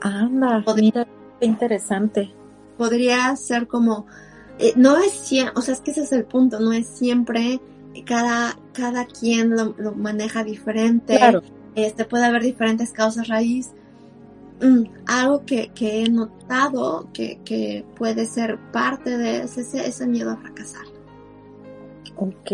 Anda, 0.01 0.63
podría, 0.65 0.91
mira, 0.91 1.07
qué 1.39 1.45
interesante. 1.45 2.33
Podría 2.77 3.35
ser 3.35 3.67
como, 3.67 4.07
eh, 4.59 4.73
no 4.75 4.97
es 4.97 5.11
siempre, 5.11 5.53
o 5.55 5.61
sea, 5.61 5.73
es 5.73 5.81
que 5.81 5.91
ese 5.91 6.01
es 6.01 6.11
el 6.11 6.25
punto, 6.25 6.59
no 6.59 6.73
es 6.73 6.87
siempre, 6.87 7.61
cada, 8.05 8.57
cada 8.73 9.05
quien 9.05 9.51
lo, 9.51 9.75
lo 9.77 9.93
maneja 9.93 10.43
diferente. 10.43 11.17
Claro. 11.17 11.41
Este, 11.75 12.05
puede 12.05 12.25
haber 12.25 12.43
diferentes 12.43 12.91
causas 12.91 13.27
raíz. 13.27 13.71
Mm, 14.63 14.85
algo 15.07 15.45
que, 15.45 15.73
que, 15.73 16.03
he 16.03 16.09
notado 16.09 17.09
que, 17.13 17.39
que, 17.43 17.83
puede 17.97 18.25
ser 18.25 18.57
parte 18.71 19.17
de 19.17 19.41
ese, 19.41 19.61
ese 19.61 20.07
miedo 20.07 20.31
a 20.31 20.37
fracasar. 20.37 20.85
Ok. 22.15 22.51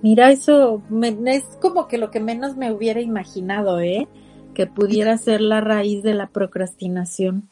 Mira, 0.00 0.30
eso 0.30 0.82
me, 0.88 1.14
es 1.26 1.44
como 1.60 1.86
que 1.86 1.98
lo 1.98 2.10
que 2.10 2.20
menos 2.20 2.56
me 2.56 2.72
hubiera 2.72 3.02
imaginado, 3.02 3.80
¿eh? 3.80 4.08
que 4.54 4.66
pudiera 4.66 5.18
ser 5.18 5.42
la 5.42 5.60
raíz 5.60 6.02
de 6.02 6.14
la 6.14 6.28
procrastinación. 6.28 7.50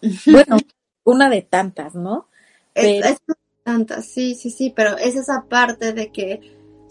Bueno, 0.26 0.56
una 1.04 1.28
de 1.28 1.42
tantas, 1.42 1.94
¿no? 1.94 2.28
Es, 2.74 3.02
Pero- 3.02 3.14
es 3.14 3.18
tantas, 3.62 4.06
sí, 4.06 4.34
sí, 4.34 4.50
sí, 4.50 4.72
pero 4.74 4.96
es 4.96 5.16
esa 5.16 5.44
parte 5.48 5.92
de 5.92 6.10
que 6.10 6.40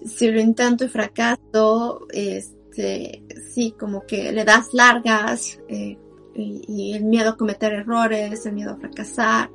si 0.05 0.29
lo 0.29 0.39
intento 0.39 0.85
y 0.85 0.87
fracaso, 0.87 2.07
este, 2.11 2.62
sí, 2.75 3.75
como 3.77 4.05
que 4.05 4.31
le 4.31 4.45
das 4.45 4.73
largas 4.73 5.59
eh, 5.67 5.97
y, 6.35 6.93
el 6.93 7.05
miedo 7.05 7.31
a 7.31 7.37
cometer 7.37 7.73
errores, 7.73 8.45
el 8.45 8.53
miedo 8.53 8.71
a 8.71 8.77
fracasar, 8.77 9.49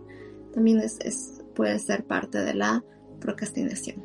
también 0.53 0.79
es, 0.79 0.99
es 1.01 1.43
puede 1.55 1.79
ser 1.79 2.05
parte 2.05 2.39
de 2.39 2.55
la 2.55 2.85
procrastinación. 3.21 4.03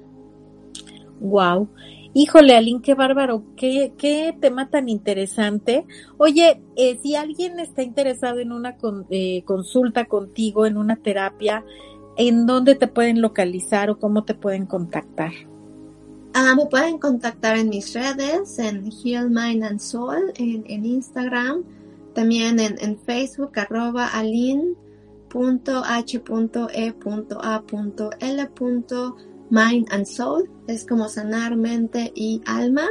Wow. 1.20 1.70
Híjole, 2.16 2.56
Aline, 2.56 2.82
qué 2.82 2.94
bárbaro, 2.94 3.44
qué, 3.56 3.94
qué 3.98 4.36
tema 4.40 4.70
tan 4.70 4.88
interesante. 4.88 5.86
Oye, 6.18 6.62
eh, 6.76 7.00
si 7.02 7.16
alguien 7.16 7.60
está 7.60 7.82
interesado 7.82 8.40
en 8.40 8.52
una 8.52 8.78
con- 8.78 9.08
eh, 9.10 9.44
consulta 9.46 10.06
contigo, 10.06 10.66
en 10.68 10.78
una 10.78 10.96
terapia, 10.98 11.66
¿en 12.18 12.46
dónde 12.46 12.76
te 12.76 12.88
pueden 12.88 13.22
localizar 13.22 13.90
o 13.90 13.98
cómo 13.98 14.26
te 14.26 14.36
pueden 14.36 14.68
contactar? 14.68 15.32
Ah, 16.36 16.56
me 16.56 16.66
pueden 16.66 16.98
contactar 16.98 17.58
en 17.58 17.70
mis 17.70 17.94
redes, 17.94 18.58
en 18.58 18.92
Heal 18.92 19.30
Mind 19.30 19.64
and 19.64 19.80
Soul, 19.80 20.34
en, 20.36 20.84
Instagram, 20.84 21.64
también 22.16 22.60
en, 22.60 22.98
Facebook, 22.98 23.52
arroba 23.60 24.08
alin.h.e.a.l. 24.08 24.76
And 29.92 30.06
Soul, 30.06 30.50
es 30.68 30.86
como 30.88 31.08
sanar 31.08 31.56
mente 31.56 32.12
y 32.16 32.42
alma. 32.48 32.88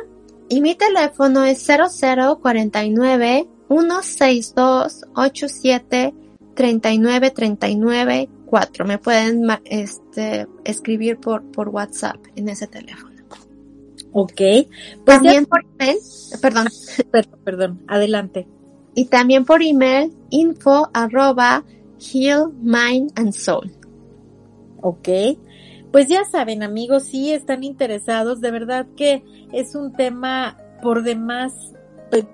Y 0.49 0.61
mi 0.61 0.77
teléfono 0.77 1.43
es 1.43 1.67
0049 1.67 3.49
162 3.69 5.05
87 5.15 6.15
39 6.55 7.31
39 7.31 8.29
4. 8.47 8.85
Me 8.85 8.99
pueden 8.99 9.49
este, 9.65 10.47
escribir 10.65 11.19
por, 11.19 11.43
por 11.51 11.71
WhatsApp 11.71 12.19
en 12.37 12.49
ese 12.49 12.69
teléfono. 12.69 13.12
Ok. 14.13 14.33
Pues 14.37 14.67
ya- 15.05 15.05
También 15.05 15.47
por 15.47 15.65
email, 15.79 15.99
perdón, 16.41 16.69
perdón, 17.11 17.41
perdón, 17.45 17.83
adelante. 17.89 18.47
y 18.95 19.07
también 19.07 19.45
por 19.47 19.63
email 19.63 20.13
info 20.31 20.91
arroba 20.93 21.65
heal 21.99 22.53
mind 22.61 23.13
and 23.17 23.33
soul. 23.33 23.71
Ok. 24.83 25.09
Pues 25.93 26.09
ya 26.09 26.25
saben, 26.25 26.63
amigos, 26.63 27.05
si 27.05 27.33
están 27.33 27.65
interesados, 27.65 28.41
de 28.41 28.51
verdad 28.51 28.87
que 28.97 29.23
es 29.53 29.75
un 29.75 29.93
tema 29.93 30.57
por 30.83 31.03
demás, 31.03 31.53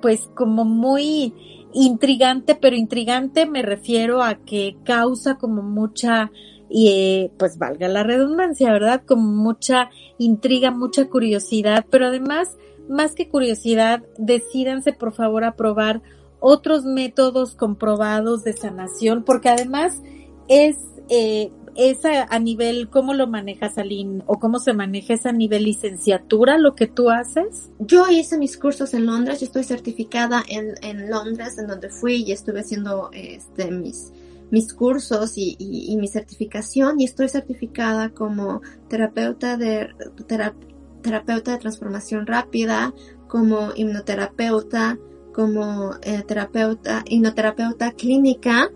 pues 0.00 0.28
como 0.34 0.64
muy 0.64 1.34
intrigante, 1.74 2.54
pero 2.54 2.76
intrigante 2.76 3.46
me 3.46 3.62
refiero 3.62 4.22
a 4.22 4.36
que 4.36 4.76
causa 4.84 5.36
como 5.36 5.62
mucha, 5.62 6.30
y 6.70 6.88
eh, 6.88 7.30
pues 7.38 7.58
valga 7.58 7.88
la 7.88 8.02
redundancia, 8.02 8.72
¿verdad? 8.72 9.02
Como 9.06 9.30
mucha 9.30 9.90
intriga, 10.18 10.70
mucha 10.70 11.08
curiosidad, 11.08 11.86
pero 11.90 12.06
además, 12.06 12.56
más 12.88 13.14
que 13.14 13.28
curiosidad, 13.28 14.02
decídanse 14.18 14.92
por 14.92 15.12
favor 15.12 15.44
a 15.44 15.56
probar 15.56 16.02
otros 16.40 16.84
métodos 16.84 17.54
comprobados 17.54 18.44
de 18.44 18.52
sanación, 18.52 19.24
porque 19.24 19.48
además 19.48 20.02
es, 20.48 20.76
eh, 21.08 21.50
es 21.74 22.04
a, 22.04 22.24
a 22.24 22.38
nivel, 22.38 22.88
¿cómo 22.90 23.14
lo 23.14 23.26
manejas, 23.26 23.78
Aline? 23.78 24.22
¿O 24.26 24.38
cómo 24.38 24.58
se 24.58 24.72
maneja 24.72 25.14
esa 25.14 25.32
nivel 25.32 25.64
licenciatura, 25.64 26.58
lo 26.58 26.74
que 26.74 26.86
tú 26.86 27.10
haces? 27.10 27.70
Yo 27.78 28.08
hice 28.08 28.38
mis 28.38 28.56
cursos 28.56 28.94
en 28.94 29.06
Londres, 29.06 29.40
yo 29.40 29.46
estoy 29.46 29.64
certificada 29.64 30.42
en, 30.48 30.74
en 30.82 31.10
Londres, 31.10 31.58
en 31.58 31.66
donde 31.66 31.88
fui 31.88 32.24
y 32.24 32.32
estuve 32.32 32.60
haciendo 32.60 33.10
este, 33.12 33.70
mis, 33.70 34.12
mis 34.50 34.72
cursos 34.72 35.36
y, 35.36 35.56
y- 35.58 35.96
mi 35.96 36.08
certificación 36.08 37.00
y 37.00 37.04
estoy 37.04 37.28
certificada 37.28 38.10
como 38.10 38.62
terapeuta 38.88 39.56
de, 39.56 39.88
tera- 40.26 40.54
terapeuta 41.02 41.52
de 41.52 41.58
transformación 41.58 42.26
rápida, 42.26 42.94
como 43.28 43.70
hipnoterapeuta, 43.74 44.98
como 45.34 45.92
eh, 46.02 46.22
terapeuta, 46.26 47.04
hipnoterapeuta 47.06 47.92
clínica 47.92 48.70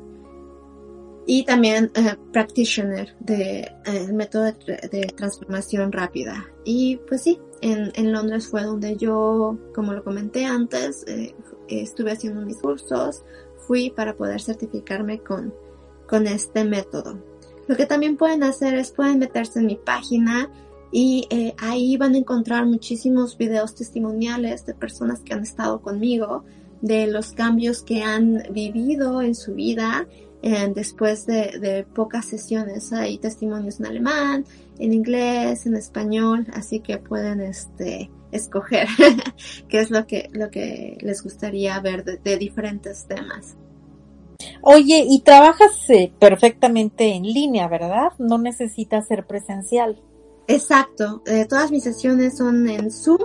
y 1.27 1.45
también 1.45 1.91
eh, 1.95 2.17
practitioner 2.33 3.15
de 3.21 3.61
eh, 3.87 4.13
método 4.13 4.45
de, 4.45 4.55
tra- 4.59 4.91
de 4.91 5.03
transformación 5.17 5.91
rápida. 5.93 6.47
Y 6.65 6.97
pues 7.09 7.23
sí, 7.23 7.39
en, 7.61 8.13
Londres 8.13 8.49
fue 8.49 8.63
donde 8.65 8.97
yo, 8.97 9.57
como 9.75 9.93
lo 9.93 10.03
comenté 10.05 10.45
antes, 10.45 11.05
estuve 11.69 12.11
haciendo 12.13 12.45
mis 12.45 12.57
cursos, 12.59 13.25
fui 13.67 13.91
para 13.91 14.17
poder 14.17 14.41
certificarme 14.41 15.21
con, 15.21 15.55
con 16.07 16.27
este 16.27 16.65
método. 16.65 17.19
Lo 17.69 17.77
que 17.77 17.87
también 17.87 18.17
pueden 18.17 18.43
hacer 18.43 18.75
es 18.75 18.91
pueden 18.91 19.19
meterse 19.19 19.61
en 19.61 19.67
mi 19.67 19.77
página 19.77 20.51
y 20.91 21.27
eh, 21.31 21.55
ahí 21.59 21.97
van 21.97 22.15
a 22.15 22.19
encontrar 22.19 22.67
muchísimos 22.67 23.39
videos 23.39 23.75
testimoniales 23.75 24.67
de 24.67 24.75
personas 24.75 25.21
que 25.21 25.33
han 25.33 25.43
estado 25.43 25.81
conmigo, 25.81 26.45
de 26.83 27.07
los 27.07 27.33
cambios 27.33 27.83
que 27.83 28.03
han 28.03 28.43
vivido 28.51 29.23
en 29.23 29.35
su 29.35 29.55
vida 29.55 30.07
eh, 30.43 30.71
después 30.75 31.25
de, 31.25 31.59
de 31.61 31.85
pocas 31.85 32.27
sesiones. 32.27 32.93
Hay 32.93 33.19
testimonios 33.19 33.81
en 33.81 33.87
alemán, 33.87 34.45
en 34.79 34.93
inglés, 34.93 35.65
en 35.67 35.77
español, 35.77 36.47
así 36.53 36.81
que 36.81 36.99
pueden 36.99 37.41
este 37.41 38.11
escoger 38.33 38.89
qué 39.69 39.81
es 39.81 39.91
lo 39.91 40.07
que 40.07 40.29
lo 40.33 40.51
que 40.51 40.99
les 41.01 41.23
gustaría 41.23 41.79
ver 41.81 42.05
de, 42.05 42.17
de 42.17 42.37
diferentes 42.37 43.07
temas. 43.07 43.57
Oye, 44.63 45.05
y 45.09 45.21
trabajas 45.21 45.89
eh, 45.89 46.13
perfectamente 46.19 47.15
en 47.15 47.23
línea, 47.23 47.69
¿verdad? 47.69 48.13
No 48.19 48.39
necesitas 48.39 49.07
ser 49.07 49.27
presencial. 49.27 50.03
Exacto, 50.49 51.23
eh, 51.27 51.47
todas 51.49 51.71
mis 51.71 51.85
sesiones 51.85 52.37
son 52.37 52.69
en 52.69 52.91
Zoom 52.91 53.21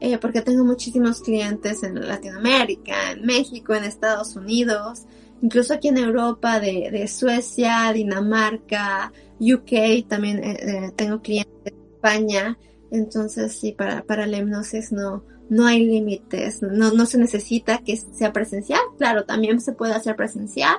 eh, 0.00 0.18
porque 0.18 0.40
tengo 0.40 0.64
muchísimos 0.64 1.20
clientes 1.20 1.82
en 1.82 1.94
Latinoamérica, 2.06 3.12
en 3.12 3.26
México, 3.26 3.74
en 3.74 3.84
Estados 3.84 4.34
Unidos, 4.34 5.02
incluso 5.42 5.74
aquí 5.74 5.88
en 5.88 5.98
Europa, 5.98 6.58
de, 6.58 6.90
de 6.90 7.06
Suecia, 7.06 7.92
Dinamarca, 7.92 9.12
UK, 9.38 10.08
también 10.08 10.42
eh, 10.42 10.90
tengo 10.96 11.20
clientes 11.20 11.64
de 11.64 11.74
España, 11.94 12.58
entonces 12.90 13.52
sí, 13.52 13.72
para, 13.72 14.02
para 14.02 14.26
la 14.26 14.38
hipnosis 14.38 14.92
no, 14.92 15.24
no 15.48 15.66
hay 15.66 15.84
límites, 15.84 16.62
no, 16.62 16.92
no 16.92 17.06
se 17.06 17.18
necesita 17.18 17.78
que 17.78 17.96
sea 17.96 18.32
presencial, 18.32 18.80
claro, 18.98 19.24
también 19.24 19.60
se 19.60 19.72
puede 19.72 19.94
hacer 19.94 20.16
presencial, 20.16 20.76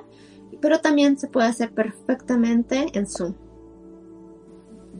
pero 0.62 0.80
también 0.80 1.18
se 1.18 1.28
puede 1.28 1.48
hacer 1.48 1.72
perfectamente 1.74 2.88
en 2.94 3.08
Zoom. 3.08 3.34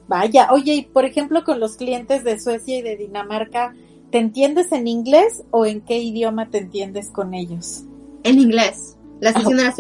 Vaya, 0.08 0.50
oye, 0.52 0.74
y 0.74 0.82
por 0.84 1.06
ejemplo 1.06 1.44
con 1.46 1.60
los 1.60 1.78
clientes 1.78 2.24
de 2.24 2.40
Suecia 2.40 2.80
y 2.80 2.82
de 2.82 2.98
Dinamarca, 2.98 3.74
¿te 4.12 4.18
entiendes 4.18 4.72
en 4.74 4.88
inglés 4.88 5.44
o 5.52 5.66
en 5.66 5.82
qué 5.82 6.00
idioma 6.00 6.50
te 6.50 6.58
entiendes 6.58 7.10
con 7.10 7.34
ellos? 7.34 7.86
En 8.24 8.40
inglés. 8.40 8.98
La 9.22 9.32
sesión 9.32 9.60
era 9.60 9.74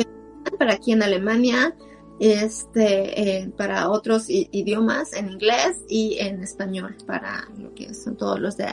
para 0.58 0.74
aquí 0.74 0.94
en 0.94 1.04
Alemania, 1.04 1.76
este, 2.22 3.40
eh, 3.40 3.50
para 3.58 3.90
otros 3.90 4.26
idiomas 4.30 5.12
en 5.14 5.32
inglés 5.32 5.78
y 5.90 6.18
en 6.20 6.44
español 6.44 6.96
para 7.08 7.50
lo 7.58 7.74
que 7.74 7.96
son 7.96 8.16
todos 8.16 8.40
los 8.40 8.58
de 8.58 8.68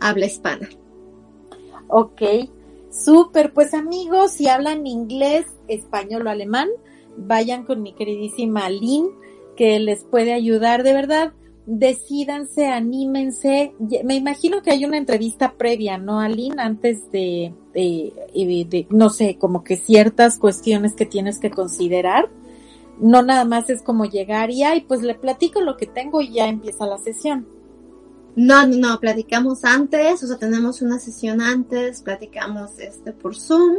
habla 0.00 0.24
hispana. 0.24 0.66
Ok, 1.88 2.22
súper. 2.90 3.52
Pues 3.52 3.74
amigos, 3.74 4.32
si 4.32 4.48
hablan 4.48 4.86
inglés, 4.86 5.44
español 5.68 6.26
o 6.26 6.30
alemán, 6.30 6.68
vayan 7.18 7.64
con 7.64 7.82
mi 7.82 7.92
queridísima 7.92 8.70
Lynn, 8.70 9.10
que 9.56 9.78
les 9.78 10.02
puede 10.04 10.32
ayudar. 10.32 10.82
De 10.82 10.94
verdad, 10.94 11.34
decídanse, 11.66 12.66
anímense. 12.68 13.74
Me 14.04 14.14
imagino 14.14 14.62
que 14.62 14.70
hay 14.70 14.86
una 14.86 14.96
entrevista 14.96 15.52
previa, 15.52 15.98
¿no, 15.98 16.20
Aline? 16.20 16.62
Antes 16.62 17.10
de- 17.12 17.52
de- 17.74 18.86
no 18.88 19.10
sé, 19.10 19.36
como 19.36 19.64
que 19.64 19.76
ciertas 19.76 20.38
cuestiones 20.38 20.94
que 20.94 21.04
tienes 21.04 21.38
que 21.38 21.50
considerar. 21.50 22.30
No 22.98 23.22
nada 23.22 23.44
más 23.44 23.68
es 23.70 23.82
como 23.82 24.04
llegar 24.06 24.50
y, 24.50 24.62
pues 24.88 25.02
le 25.02 25.14
platico 25.14 25.60
lo 25.60 25.76
que 25.76 25.86
tengo 25.86 26.20
y 26.20 26.32
ya 26.32 26.48
empieza 26.48 26.86
la 26.86 26.98
sesión. 26.98 27.46
No, 28.36 28.66
no, 28.66 28.76
no, 28.76 29.00
platicamos 29.00 29.64
antes, 29.64 30.22
o 30.22 30.26
sea, 30.26 30.36
tenemos 30.36 30.82
una 30.82 30.98
sesión 30.98 31.40
antes, 31.40 32.02
platicamos 32.02 32.78
este 32.78 33.12
por 33.12 33.34
Zoom, 33.34 33.78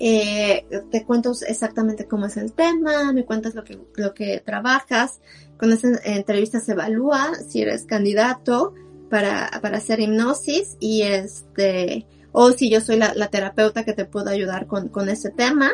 eh, 0.00 0.66
te 0.90 1.04
cuento 1.04 1.32
exactamente 1.46 2.08
cómo 2.08 2.26
es 2.26 2.36
el 2.36 2.52
tema, 2.52 3.12
me 3.12 3.24
cuentas 3.24 3.54
lo 3.54 3.62
que, 3.62 3.78
lo 3.94 4.12
que 4.12 4.42
trabajas, 4.44 5.20
con 5.56 5.70
esa 5.70 5.88
entrevista 6.02 6.58
se 6.58 6.72
evalúa 6.72 7.36
si 7.48 7.62
eres 7.62 7.84
candidato 7.84 8.74
para, 9.08 9.48
para 9.62 9.76
hacer 9.76 10.00
hipnosis 10.00 10.76
y 10.80 11.02
este, 11.02 12.08
o 12.32 12.50
si 12.50 12.68
yo 12.70 12.80
soy 12.80 12.96
la, 12.96 13.14
la 13.14 13.28
terapeuta 13.28 13.84
que 13.84 13.92
te 13.92 14.04
puedo 14.04 14.30
ayudar 14.30 14.66
con, 14.66 14.88
con 14.88 15.08
ese 15.08 15.30
tema. 15.30 15.70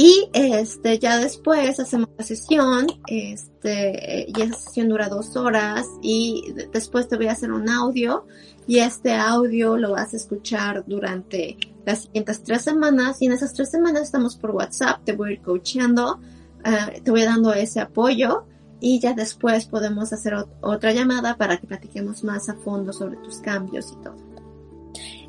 Y 0.00 0.30
este, 0.32 1.00
ya 1.00 1.18
después 1.18 1.80
hacemos 1.80 2.08
la 2.16 2.22
sesión, 2.22 2.86
este, 3.08 4.26
y 4.28 4.42
esa 4.42 4.54
sesión 4.54 4.88
dura 4.90 5.08
dos 5.08 5.34
horas 5.34 5.88
y 6.02 6.52
de- 6.52 6.68
después 6.68 7.08
te 7.08 7.16
voy 7.16 7.26
a 7.26 7.32
hacer 7.32 7.50
un 7.50 7.68
audio 7.68 8.24
y 8.68 8.78
este 8.78 9.14
audio 9.14 9.76
lo 9.76 9.90
vas 9.90 10.14
a 10.14 10.16
escuchar 10.16 10.84
durante 10.86 11.56
las 11.84 12.02
siguientes 12.02 12.44
tres 12.44 12.62
semanas 12.62 13.20
y 13.20 13.26
en 13.26 13.32
esas 13.32 13.52
tres 13.54 13.72
semanas 13.72 14.02
estamos 14.02 14.36
por 14.36 14.52
WhatsApp, 14.52 15.00
te 15.04 15.14
voy 15.14 15.30
a 15.30 15.32
ir 15.32 15.42
coachando, 15.42 16.20
eh, 16.64 17.00
te 17.00 17.10
voy 17.10 17.22
dando 17.24 17.52
ese 17.52 17.80
apoyo 17.80 18.44
y 18.78 19.00
ya 19.00 19.14
después 19.14 19.66
podemos 19.66 20.12
hacer 20.12 20.34
ot- 20.34 20.48
otra 20.60 20.92
llamada 20.92 21.36
para 21.36 21.56
que 21.56 21.66
platiquemos 21.66 22.22
más 22.22 22.48
a 22.48 22.54
fondo 22.54 22.92
sobre 22.92 23.16
tus 23.16 23.38
cambios 23.38 23.90
y 23.90 23.96
todo. 24.04 24.14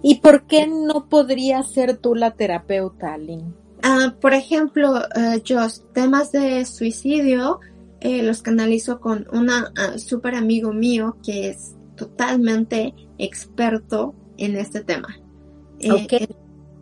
¿Y 0.03 0.19
por 0.19 0.43
qué 0.45 0.67
no 0.67 1.09
podrías 1.09 1.71
ser 1.71 1.97
tú 1.97 2.13
la 2.13 2.35
terapeuta, 2.35 3.17
Lynn? 3.17 3.55
Ah, 3.81 4.15
por 4.19 4.33
ejemplo, 4.33 4.99
eh, 5.15 5.41
yo 5.43 5.59
temas 5.93 6.31
de 6.31 6.65
suicidio 6.65 7.59
eh, 8.01 8.23
los 8.23 8.41
canalizo 8.41 8.99
con 8.99 9.27
una 9.31 9.71
súper 9.97 10.35
amigo 10.35 10.73
mío 10.73 11.17
que 11.23 11.49
es 11.49 11.75
totalmente 11.95 12.93
experto 13.17 14.15
en 14.37 14.55
este 14.55 14.83
tema. 14.83 15.17
Eh, 15.79 16.27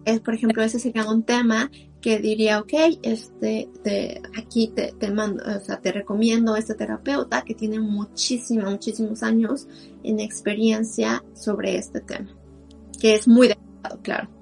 es, 0.05 0.19
por 0.21 0.35
ejemplo, 0.35 0.63
ese 0.63 0.79
sería 0.79 1.09
un 1.09 1.23
tema 1.23 1.69
que 2.01 2.19
diría, 2.19 2.59
ok, 2.59 2.73
este, 3.01 3.69
te, 3.83 4.21
aquí 4.37 4.71
te, 4.73 4.93
te 4.93 5.11
mando, 5.11 5.43
o 5.43 5.59
sea, 5.59 5.81
te 5.81 5.91
recomiendo 5.91 6.53
a 6.53 6.59
este 6.59 6.75
terapeuta 6.75 7.41
que 7.41 7.55
tiene 7.55 7.79
muchísimos, 7.79 8.71
muchísimos 8.71 9.23
años 9.23 9.67
en 10.03 10.19
experiencia 10.19 11.23
sobre 11.33 11.75
este 11.75 11.99
tema, 11.99 12.29
que 12.99 13.15
es 13.15 13.27
muy 13.27 13.49
delicado, 13.49 13.99
claro. 14.01 14.36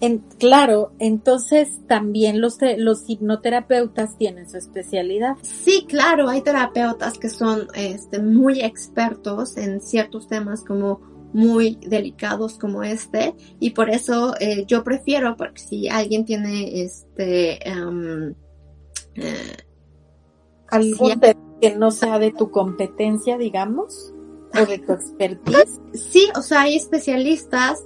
En, 0.00 0.18
claro, 0.38 0.92
entonces 0.98 1.86
también 1.86 2.40
los, 2.40 2.58
los 2.78 3.04
hipnoterapeutas 3.08 4.16
tienen 4.16 4.48
su 4.48 4.56
especialidad. 4.56 5.36
Sí, 5.42 5.84
claro, 5.86 6.28
hay 6.28 6.40
terapeutas 6.40 7.18
que 7.18 7.28
son 7.28 7.68
este, 7.74 8.18
muy 8.20 8.62
expertos 8.62 9.56
en 9.56 9.80
ciertos 9.80 10.26
temas 10.28 10.62
como 10.62 11.00
muy 11.32 11.78
delicados 11.86 12.58
como 12.58 12.82
este 12.82 13.36
y 13.60 13.70
por 13.70 13.88
eso 13.88 14.34
eh, 14.40 14.64
yo 14.66 14.82
prefiero 14.82 15.36
porque 15.36 15.60
si 15.60 15.88
alguien 15.88 16.24
tiene 16.24 16.82
este 16.82 17.60
eh, 17.68 18.34
Algún 20.68 21.20
que 21.60 21.76
no 21.76 21.90
sea 21.90 22.18
de 22.18 22.32
tu 22.32 22.50
competencia, 22.50 23.36
digamos, 23.36 24.14
o 24.54 24.66
de 24.66 24.78
tu 24.78 24.92
expertise. 24.94 25.80
sí, 25.92 26.28
o 26.36 26.42
sea, 26.42 26.62
hay 26.62 26.76
especialistas 26.76 27.84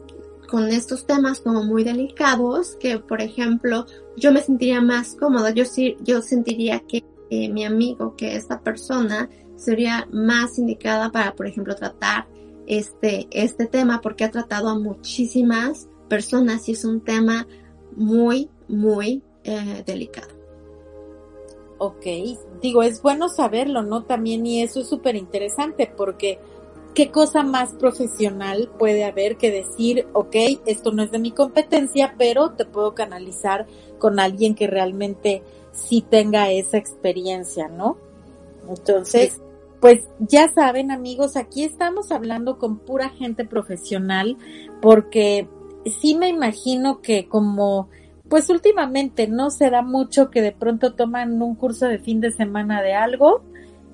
con 0.49 0.69
estos 0.69 1.07
temas 1.07 1.41
como 1.41 1.63
muy 1.65 1.85
delicados 1.85 2.77
que 2.81 2.99
por 2.99 3.21
ejemplo 3.21 3.87
yo 4.17 4.33
me 4.33 4.43
sentiría 4.43 4.81
más 4.81 5.15
cómoda, 5.15 5.51
yo 5.51 5.65
sí, 5.65 5.97
yo 6.01 6.23
sentiría 6.23 6.81
que 6.81 7.05
mi 7.31 7.65
amigo, 7.65 8.15
que 8.17 8.37
esta 8.37 8.61
persona 8.61 9.29
sería 9.57 10.07
más 10.13 10.59
indicada 10.59 11.11
para 11.11 11.35
por 11.35 11.47
ejemplo 11.47 11.75
tratar 11.75 12.27
este, 12.67 13.27
este 13.31 13.67
tema 13.67 14.01
porque 14.01 14.25
ha 14.25 14.31
tratado 14.31 14.69
a 14.69 14.79
muchísimas 14.79 15.89
personas 16.09 16.69
y 16.69 16.73
es 16.73 16.85
un 16.85 17.01
tema 17.01 17.47
muy, 17.97 18.51
muy 18.69 19.23
eh, 19.45 19.83
delicado. 19.87 20.29
Ok, 21.79 22.07
digo, 22.63 22.83
es 22.83 23.03
bueno 23.03 23.29
saberlo, 23.29 23.83
¿no? 23.83 24.05
También, 24.05 24.47
y 24.47 24.63
eso 24.63 24.81
es 24.81 24.89
súper 24.89 25.17
interesante 25.17 25.93
porque 25.95 26.39
qué 26.95 27.11
cosa 27.11 27.43
más 27.43 27.73
profesional 27.73 28.71
puede 28.79 29.05
haber 29.05 29.37
que 29.37 29.51
decir, 29.51 30.07
ok, 30.13 30.37
esto 30.67 30.93
no 30.93 31.03
es 31.03 31.11
de 31.11 31.19
mi 31.19 31.33
competencia, 31.33 32.15
pero 32.17 32.53
te 32.53 32.65
puedo 32.65 32.95
canalizar 32.95 33.67
con 33.99 34.21
alguien 34.21 34.55
que 34.55 34.67
realmente 34.67 35.43
sí 35.73 36.03
tenga 36.09 36.51
esa 36.51 36.79
experiencia, 36.79 37.69
¿no? 37.69 37.97
Entonces, 38.69 39.41
pues 39.81 40.05
ya 40.19 40.51
saben 40.55 40.91
amigos, 40.91 41.37
aquí 41.37 41.65
estamos 41.65 42.11
hablando 42.11 42.59
con 42.59 42.79
pura 42.79 43.11
gente 43.11 43.45
profesional 43.45 44.39
porque 44.81 45.49
sí 46.01 46.15
me 46.15 46.29
imagino 46.29 47.03
que 47.03 47.29
como 47.29 47.89
pues 48.29 48.49
últimamente 48.49 49.29
no 49.29 49.51
se 49.51 49.69
da 49.69 49.83
mucho 49.83 50.31
que 50.31 50.41
de 50.41 50.53
pronto 50.53 50.95
toman 50.95 51.43
un 51.43 51.55
curso 51.57 51.87
de 51.87 51.99
fin 51.99 52.23
de 52.23 52.33
semana 52.33 52.81
de 52.81 52.95
algo 52.95 53.43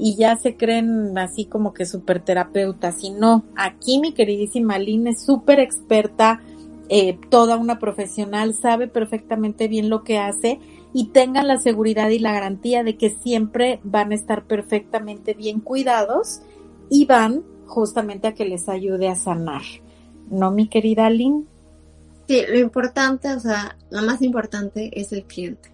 y 0.03 0.17
ya 0.17 0.35
se 0.37 0.57
creen 0.57 1.19
así 1.19 1.45
como 1.45 1.75
que 1.75 1.85
super 1.85 2.25
terapeutas. 2.25 3.05
Y 3.05 3.11
no, 3.11 3.45
aquí 3.55 4.01
mi 4.01 4.15
queridísima 4.15 4.79
Lynn 4.79 5.09
es 5.09 5.23
súper 5.23 5.61
experta, 5.61 6.41
eh, 6.89 7.19
toda 7.29 7.59
una 7.59 7.79
profesional, 7.79 8.55
sabe 8.55 8.89
perfectamente 8.89 9.69
bien 9.69 9.91
lo 9.91 10.03
que 10.03 10.17
hace 10.17 10.59
y 10.95 11.09
tengan 11.09 11.47
la 11.47 11.61
seguridad 11.61 12.09
y 12.09 12.19
la 12.19 12.33
garantía 12.33 12.83
de 12.83 12.97
que 12.97 13.11
siempre 13.11 13.79
van 13.85 14.13
a 14.13 14.15
estar 14.15 14.47
perfectamente 14.47 15.35
bien 15.35 15.61
cuidados 15.61 16.41
y 16.89 17.05
van 17.05 17.45
justamente 17.67 18.27
a 18.27 18.35
que 18.35 18.47
les 18.47 18.71
ayude 18.71 19.07
a 19.07 19.17
sanar. 19.17 19.63
¿No, 20.31 20.51
mi 20.51 20.67
querida 20.67 21.11
Lynn? 21.11 21.47
Sí, 22.27 22.43
lo 22.49 22.59
importante, 22.59 23.35
o 23.35 23.41
sea, 23.41 23.77
lo 23.91 24.01
más 24.01 24.23
importante 24.23 24.99
es 24.99 25.13
el 25.13 25.25
cliente. 25.25 25.71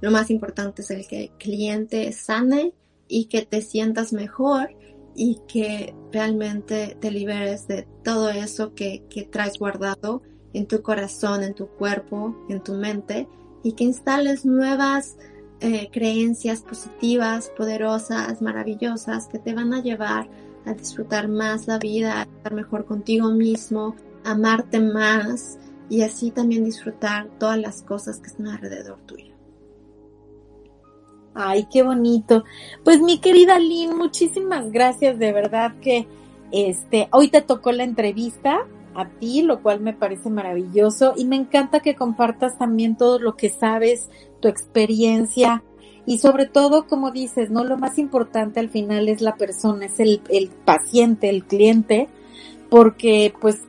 Lo 0.00 0.10
más 0.10 0.28
importante 0.28 0.82
es 0.82 0.90
el 0.90 1.06
que 1.06 1.24
el 1.24 1.30
cliente 1.38 2.10
sane 2.10 2.72
y 3.10 3.26
que 3.26 3.44
te 3.44 3.60
sientas 3.60 4.12
mejor 4.12 4.70
y 5.14 5.40
que 5.48 5.94
realmente 6.12 6.96
te 7.00 7.10
liberes 7.10 7.66
de 7.66 7.86
todo 8.04 8.30
eso 8.30 8.74
que, 8.74 9.04
que 9.10 9.24
traes 9.24 9.58
guardado 9.58 10.22
en 10.52 10.66
tu 10.66 10.82
corazón, 10.82 11.42
en 11.42 11.54
tu 11.54 11.66
cuerpo, 11.66 12.36
en 12.48 12.62
tu 12.62 12.74
mente 12.74 13.28
y 13.62 13.72
que 13.72 13.84
instales 13.84 14.46
nuevas 14.46 15.16
eh, 15.60 15.90
creencias 15.92 16.62
positivas, 16.62 17.52
poderosas, 17.56 18.40
maravillosas 18.40 19.28
que 19.28 19.38
te 19.38 19.54
van 19.54 19.74
a 19.74 19.82
llevar 19.82 20.28
a 20.64 20.74
disfrutar 20.74 21.28
más 21.28 21.66
la 21.66 21.78
vida, 21.78 22.20
a 22.20 22.22
estar 22.22 22.54
mejor 22.54 22.84
contigo 22.84 23.30
mismo, 23.30 23.96
amarte 24.24 24.80
más 24.80 25.58
y 25.88 26.02
así 26.02 26.30
también 26.30 26.64
disfrutar 26.64 27.28
todas 27.38 27.58
las 27.58 27.82
cosas 27.82 28.20
que 28.20 28.28
están 28.28 28.48
alrededor 28.48 29.00
tuyo. 29.06 29.29
Ay, 31.34 31.66
qué 31.72 31.82
bonito. 31.82 32.44
Pues 32.84 33.00
mi 33.00 33.18
querida 33.18 33.58
Lynn, 33.58 33.96
muchísimas 33.96 34.70
gracias, 34.72 35.18
de 35.18 35.32
verdad 35.32 35.74
que 35.80 36.06
este, 36.50 37.08
hoy 37.12 37.28
te 37.28 37.40
tocó 37.40 37.72
la 37.72 37.84
entrevista 37.84 38.66
a 38.94 39.08
ti, 39.08 39.42
lo 39.42 39.62
cual 39.62 39.80
me 39.80 39.92
parece 39.92 40.30
maravilloso 40.30 41.14
y 41.16 41.24
me 41.24 41.36
encanta 41.36 41.80
que 41.80 41.94
compartas 41.94 42.58
también 42.58 42.96
todo 42.96 43.20
lo 43.20 43.36
que 43.36 43.48
sabes, 43.48 44.10
tu 44.40 44.48
experiencia 44.48 45.62
y 46.06 46.18
sobre 46.18 46.46
todo, 46.46 46.86
como 46.86 47.12
dices, 47.12 47.50
no 47.50 47.62
lo 47.62 47.76
más 47.76 47.98
importante 47.98 48.58
al 48.58 48.68
final 48.68 49.08
es 49.08 49.20
la 49.20 49.36
persona, 49.36 49.86
es 49.86 50.00
el, 50.00 50.22
el 50.28 50.48
paciente, 50.48 51.28
el 51.28 51.44
cliente, 51.44 52.08
porque 52.68 53.32
pues 53.40 53.60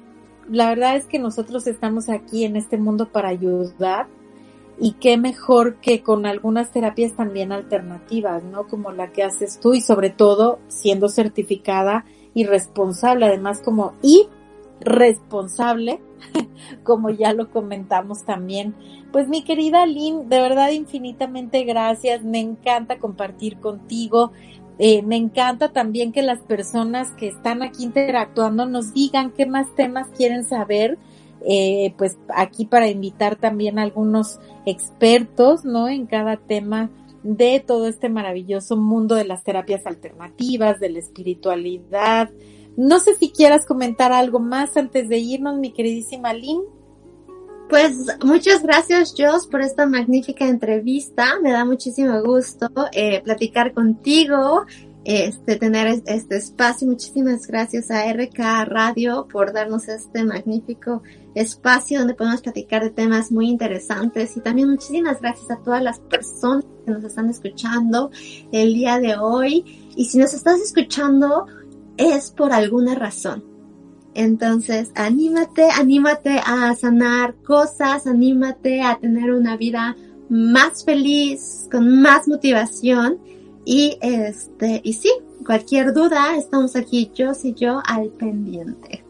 la 0.49 0.69
verdad 0.69 0.95
es 0.95 1.05
que 1.05 1.19
nosotros 1.19 1.67
estamos 1.67 2.09
aquí 2.09 2.43
en 2.45 2.55
este 2.55 2.77
mundo 2.77 3.09
para 3.09 3.29
ayudar 3.29 4.07
y 4.81 4.93
qué 4.93 5.15
mejor 5.15 5.75
que 5.75 6.01
con 6.01 6.25
algunas 6.25 6.71
terapias 6.71 7.13
también 7.13 7.51
alternativas, 7.51 8.43
¿no? 8.43 8.67
Como 8.67 8.91
la 8.91 9.11
que 9.11 9.21
haces 9.21 9.59
tú 9.59 9.75
y 9.75 9.81
sobre 9.81 10.09
todo 10.09 10.57
siendo 10.69 11.07
certificada 11.07 12.03
y 12.33 12.45
responsable, 12.45 13.27
además 13.27 13.61
como 13.61 13.93
y 14.01 14.27
responsable, 14.79 16.01
como 16.83 17.11
ya 17.11 17.31
lo 17.33 17.51
comentamos 17.51 18.25
también. 18.25 18.73
Pues 19.11 19.27
mi 19.27 19.43
querida 19.43 19.85
Lynn, 19.85 20.29
de 20.29 20.41
verdad 20.41 20.71
infinitamente 20.71 21.63
gracias, 21.63 22.23
me 22.23 22.39
encanta 22.39 22.97
compartir 22.97 23.59
contigo. 23.59 24.31
Eh, 24.79 25.03
me 25.03 25.15
encanta 25.15 25.71
también 25.71 26.11
que 26.11 26.23
las 26.23 26.39
personas 26.39 27.11
que 27.11 27.27
están 27.27 27.61
aquí 27.61 27.83
interactuando 27.83 28.65
nos 28.65 28.95
digan 28.95 29.29
qué 29.29 29.45
más 29.45 29.67
temas 29.75 30.07
quieren 30.17 30.43
saber 30.43 30.97
eh, 31.45 31.93
pues 31.97 32.17
aquí 32.29 32.65
para 32.65 32.87
invitar 32.87 33.35
también 33.35 33.79
a 33.79 33.83
algunos 33.83 34.39
expertos, 34.65 35.65
¿no? 35.65 35.89
En 35.89 36.05
cada 36.05 36.37
tema 36.37 36.89
de 37.23 37.63
todo 37.65 37.87
este 37.87 38.09
maravilloso 38.09 38.77
mundo 38.77 39.15
de 39.15 39.25
las 39.25 39.43
terapias 39.43 39.85
alternativas, 39.85 40.79
de 40.79 40.89
la 40.89 40.99
espiritualidad. 40.99 42.29
No 42.77 42.99
sé 42.99 43.15
si 43.15 43.31
quieras 43.31 43.65
comentar 43.65 44.11
algo 44.11 44.39
más 44.39 44.75
antes 44.77 45.09
de 45.09 45.17
irnos, 45.17 45.57
mi 45.57 45.71
queridísima 45.71 46.33
Lynn. 46.33 46.63
Pues 47.69 47.95
muchas 48.25 48.63
gracias, 48.63 49.13
Joss, 49.17 49.47
por 49.47 49.61
esta 49.61 49.85
magnífica 49.85 50.47
entrevista. 50.47 51.39
Me 51.41 51.51
da 51.51 51.63
muchísimo 51.63 52.21
gusto 52.21 52.67
eh, 52.91 53.21
platicar 53.23 53.73
contigo, 53.73 54.65
este, 55.05 55.55
tener 55.55 55.87
este 56.05 56.35
espacio. 56.35 56.87
Muchísimas 56.87 57.47
gracias 57.47 57.89
a 57.89 58.11
RK 58.11 58.65
Radio 58.65 59.27
por 59.31 59.53
darnos 59.53 59.87
este 59.87 60.25
magnífico 60.25 61.01
espacio 61.35 61.99
donde 61.99 62.13
podemos 62.13 62.41
platicar 62.41 62.83
de 62.83 62.89
temas 62.89 63.31
muy 63.31 63.47
interesantes 63.49 64.35
y 64.35 64.41
también 64.41 64.69
muchísimas 64.69 65.21
gracias 65.21 65.49
a 65.51 65.57
todas 65.57 65.81
las 65.81 65.99
personas 65.99 66.65
que 66.85 66.91
nos 66.91 67.03
están 67.03 67.29
escuchando 67.29 68.11
el 68.51 68.73
día 68.73 68.99
de 68.99 69.15
hoy. 69.15 69.91
Y 69.95 70.05
si 70.05 70.17
nos 70.17 70.33
estás 70.33 70.59
escuchando 70.59 71.45
es 71.97 72.31
por 72.31 72.51
alguna 72.51 72.95
razón. 72.95 73.43
Entonces, 74.13 74.91
anímate, 74.95 75.69
anímate 75.71 76.41
a 76.45 76.75
sanar 76.75 77.35
cosas, 77.35 78.07
anímate 78.07 78.81
a 78.81 78.97
tener 78.99 79.31
una 79.31 79.55
vida 79.55 79.95
más 80.29 80.83
feliz, 80.83 81.67
con 81.71 82.01
más 82.01 82.27
motivación 82.27 83.19
y 83.65 83.97
este, 84.01 84.81
y 84.83 84.93
sí, 84.93 85.11
cualquier 85.45 85.93
duda, 85.93 86.35
estamos 86.37 86.75
aquí 86.75 87.11
yo 87.13 87.31
y 87.43 87.53
yo 87.53 87.81
al 87.85 88.09
pendiente. 88.09 89.05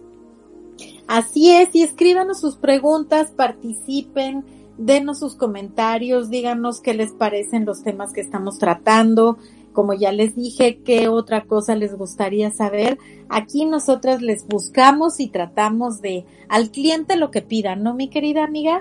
Así 1.11 1.51
es, 1.51 1.75
y 1.75 1.83
escríbanos 1.83 2.39
sus 2.39 2.55
preguntas, 2.55 3.31
participen, 3.31 4.45
denos 4.77 5.19
sus 5.19 5.35
comentarios, 5.35 6.29
díganos 6.29 6.79
qué 6.79 6.93
les 6.93 7.11
parecen 7.11 7.65
los 7.65 7.83
temas 7.83 8.13
que 8.13 8.21
estamos 8.21 8.57
tratando. 8.59 9.37
Como 9.73 9.93
ya 9.93 10.13
les 10.13 10.37
dije, 10.37 10.79
qué 10.85 11.09
otra 11.09 11.43
cosa 11.43 11.75
les 11.75 11.97
gustaría 11.97 12.49
saber. 12.51 12.97
Aquí 13.27 13.65
nosotras 13.65 14.21
les 14.21 14.47
buscamos 14.47 15.19
y 15.19 15.27
tratamos 15.27 15.99
de 15.99 16.23
al 16.47 16.71
cliente 16.71 17.17
lo 17.17 17.29
que 17.29 17.41
pidan, 17.41 17.83
¿no, 17.83 17.93
mi 17.93 18.09
querida 18.09 18.45
amiga? 18.45 18.79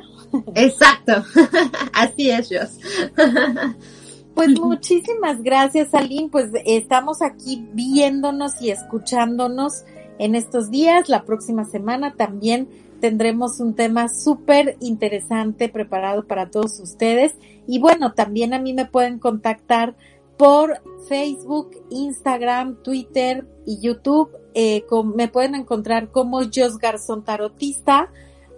Exacto, 0.55 1.25
así 1.93 2.31
es, 2.31 2.49
Jos. 2.49 2.79
Pues 4.35 4.59
muchísimas 4.61 5.43
gracias, 5.43 5.93
Aline. 5.95 6.29
Pues 6.31 6.53
estamos 6.65 7.23
aquí 7.23 7.67
viéndonos 7.73 8.63
y 8.63 8.71
escuchándonos 8.71 9.83
en 10.21 10.35
estos 10.35 10.71
días. 10.71 11.09
La 11.09 11.25
próxima 11.25 11.65
semana 11.65 12.15
también 12.15 12.69
tendremos 13.01 13.59
un 13.59 13.75
tema 13.75 14.09
súper 14.09 14.77
interesante 14.81 15.71
preparado 15.71 16.27
para 16.27 16.51
todos 16.51 16.79
ustedes. 16.79 17.35
Y 17.67 17.81
bueno, 17.81 18.13
también 18.13 18.53
a 18.53 18.59
mí 18.59 18.75
me 18.75 18.85
pueden 18.85 19.19
contactar 19.19 19.97
por 20.37 20.83
Facebook, 21.09 21.71
Instagram, 21.89 22.83
Twitter 22.83 23.47
y 23.67 23.81
YouTube. 23.81 24.31
Eh, 24.55 24.85
me 25.17 25.29
pueden 25.29 25.55
encontrar 25.55 26.11
como 26.11 26.41
Jos 26.55 26.77
Garzón 26.79 27.25
Tarotista 27.25 28.11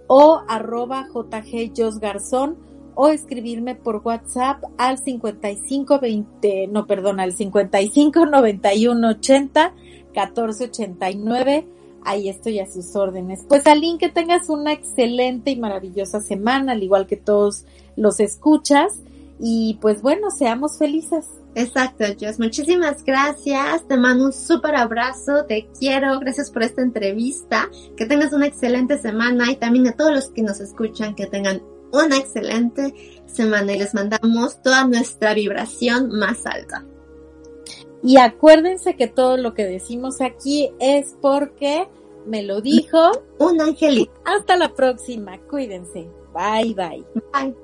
o 0.09 0.43
arroba 0.49 1.07
JG 1.15 1.73
Jos 1.77 2.01
Garzón 2.01 2.57
o 2.95 3.09
escribirme 3.09 3.77
por 3.77 4.03
WhatsApp 4.05 4.65
al 4.79 4.99
5520, 4.99 6.67
no, 6.69 6.87
perdón, 6.87 7.21
al 7.21 7.33
55 7.33 8.27
91 8.27 9.09
80 9.09 9.75
14 10.13 10.65
89. 10.65 11.67
Ahí 12.05 12.29
estoy 12.29 12.59
a 12.59 12.67
sus 12.67 12.97
órdenes. 12.97 13.45
Pues 13.49 13.67
Aline, 13.67 13.99
que 13.99 14.09
tengas 14.09 14.49
una 14.49 14.73
excelente 14.73 15.51
y 15.53 15.57
maravillosa 15.57 16.21
semana, 16.21 16.73
al 16.73 16.83
igual 16.83 17.07
que 17.07 17.17
todos 17.17 17.65
los 17.97 18.21
escuchas. 18.21 19.01
Y 19.39 19.79
pues 19.81 20.03
bueno, 20.03 20.31
seamos 20.31 20.79
felices. 20.79 21.27
Exacto, 21.55 22.05
Jos. 22.19 22.39
Muchísimas 22.39 23.05
gracias. 23.05 23.87
Te 23.87 23.97
mando 23.97 24.27
un 24.27 24.33
súper 24.33 24.75
abrazo. 24.75 25.45
Te 25.45 25.69
quiero. 25.79 26.19
Gracias 26.21 26.51
por 26.51 26.63
esta 26.63 26.83
entrevista. 26.83 27.69
Que 27.97 28.07
tengas 28.07 28.33
una 28.33 28.47
excelente 28.47 28.99
semana 28.99 29.51
y 29.51 29.57
también 29.57 29.87
a 29.89 29.93
todos 29.93 30.13
los 30.13 30.29
que 30.31 30.43
nos 30.43 30.61
escuchan 30.61 31.15
que 31.15 31.27
tengan 31.27 31.63
una 31.93 32.17
excelente 32.17 32.95
semana 33.27 33.73
y 33.73 33.79
les 33.79 33.95
mandamos 33.95 34.63
toda 34.63 34.87
nuestra 34.87 35.35
vibración 35.35 36.09
más 36.09 36.47
alta. 36.47 36.85
Y 38.03 38.17
acuérdense 38.19 38.97
que 38.97 39.07
todo 39.07 39.37
lo 39.37 39.55
que 39.55 39.65
decimos 39.65 40.21
aquí 40.21 40.71
es 40.81 41.17
porque 41.21 41.89
me 42.27 42.43
lo 42.43 42.61
dijo 42.61 43.13
Un 43.39 43.61
angelito. 43.61 44.13
Hasta 44.25 44.57
la 44.57 44.75
próxima. 44.75 45.39
Cuídense. 45.49 46.09
Bye 46.33 46.75
bye. 46.75 47.05
Bye. 47.33 47.55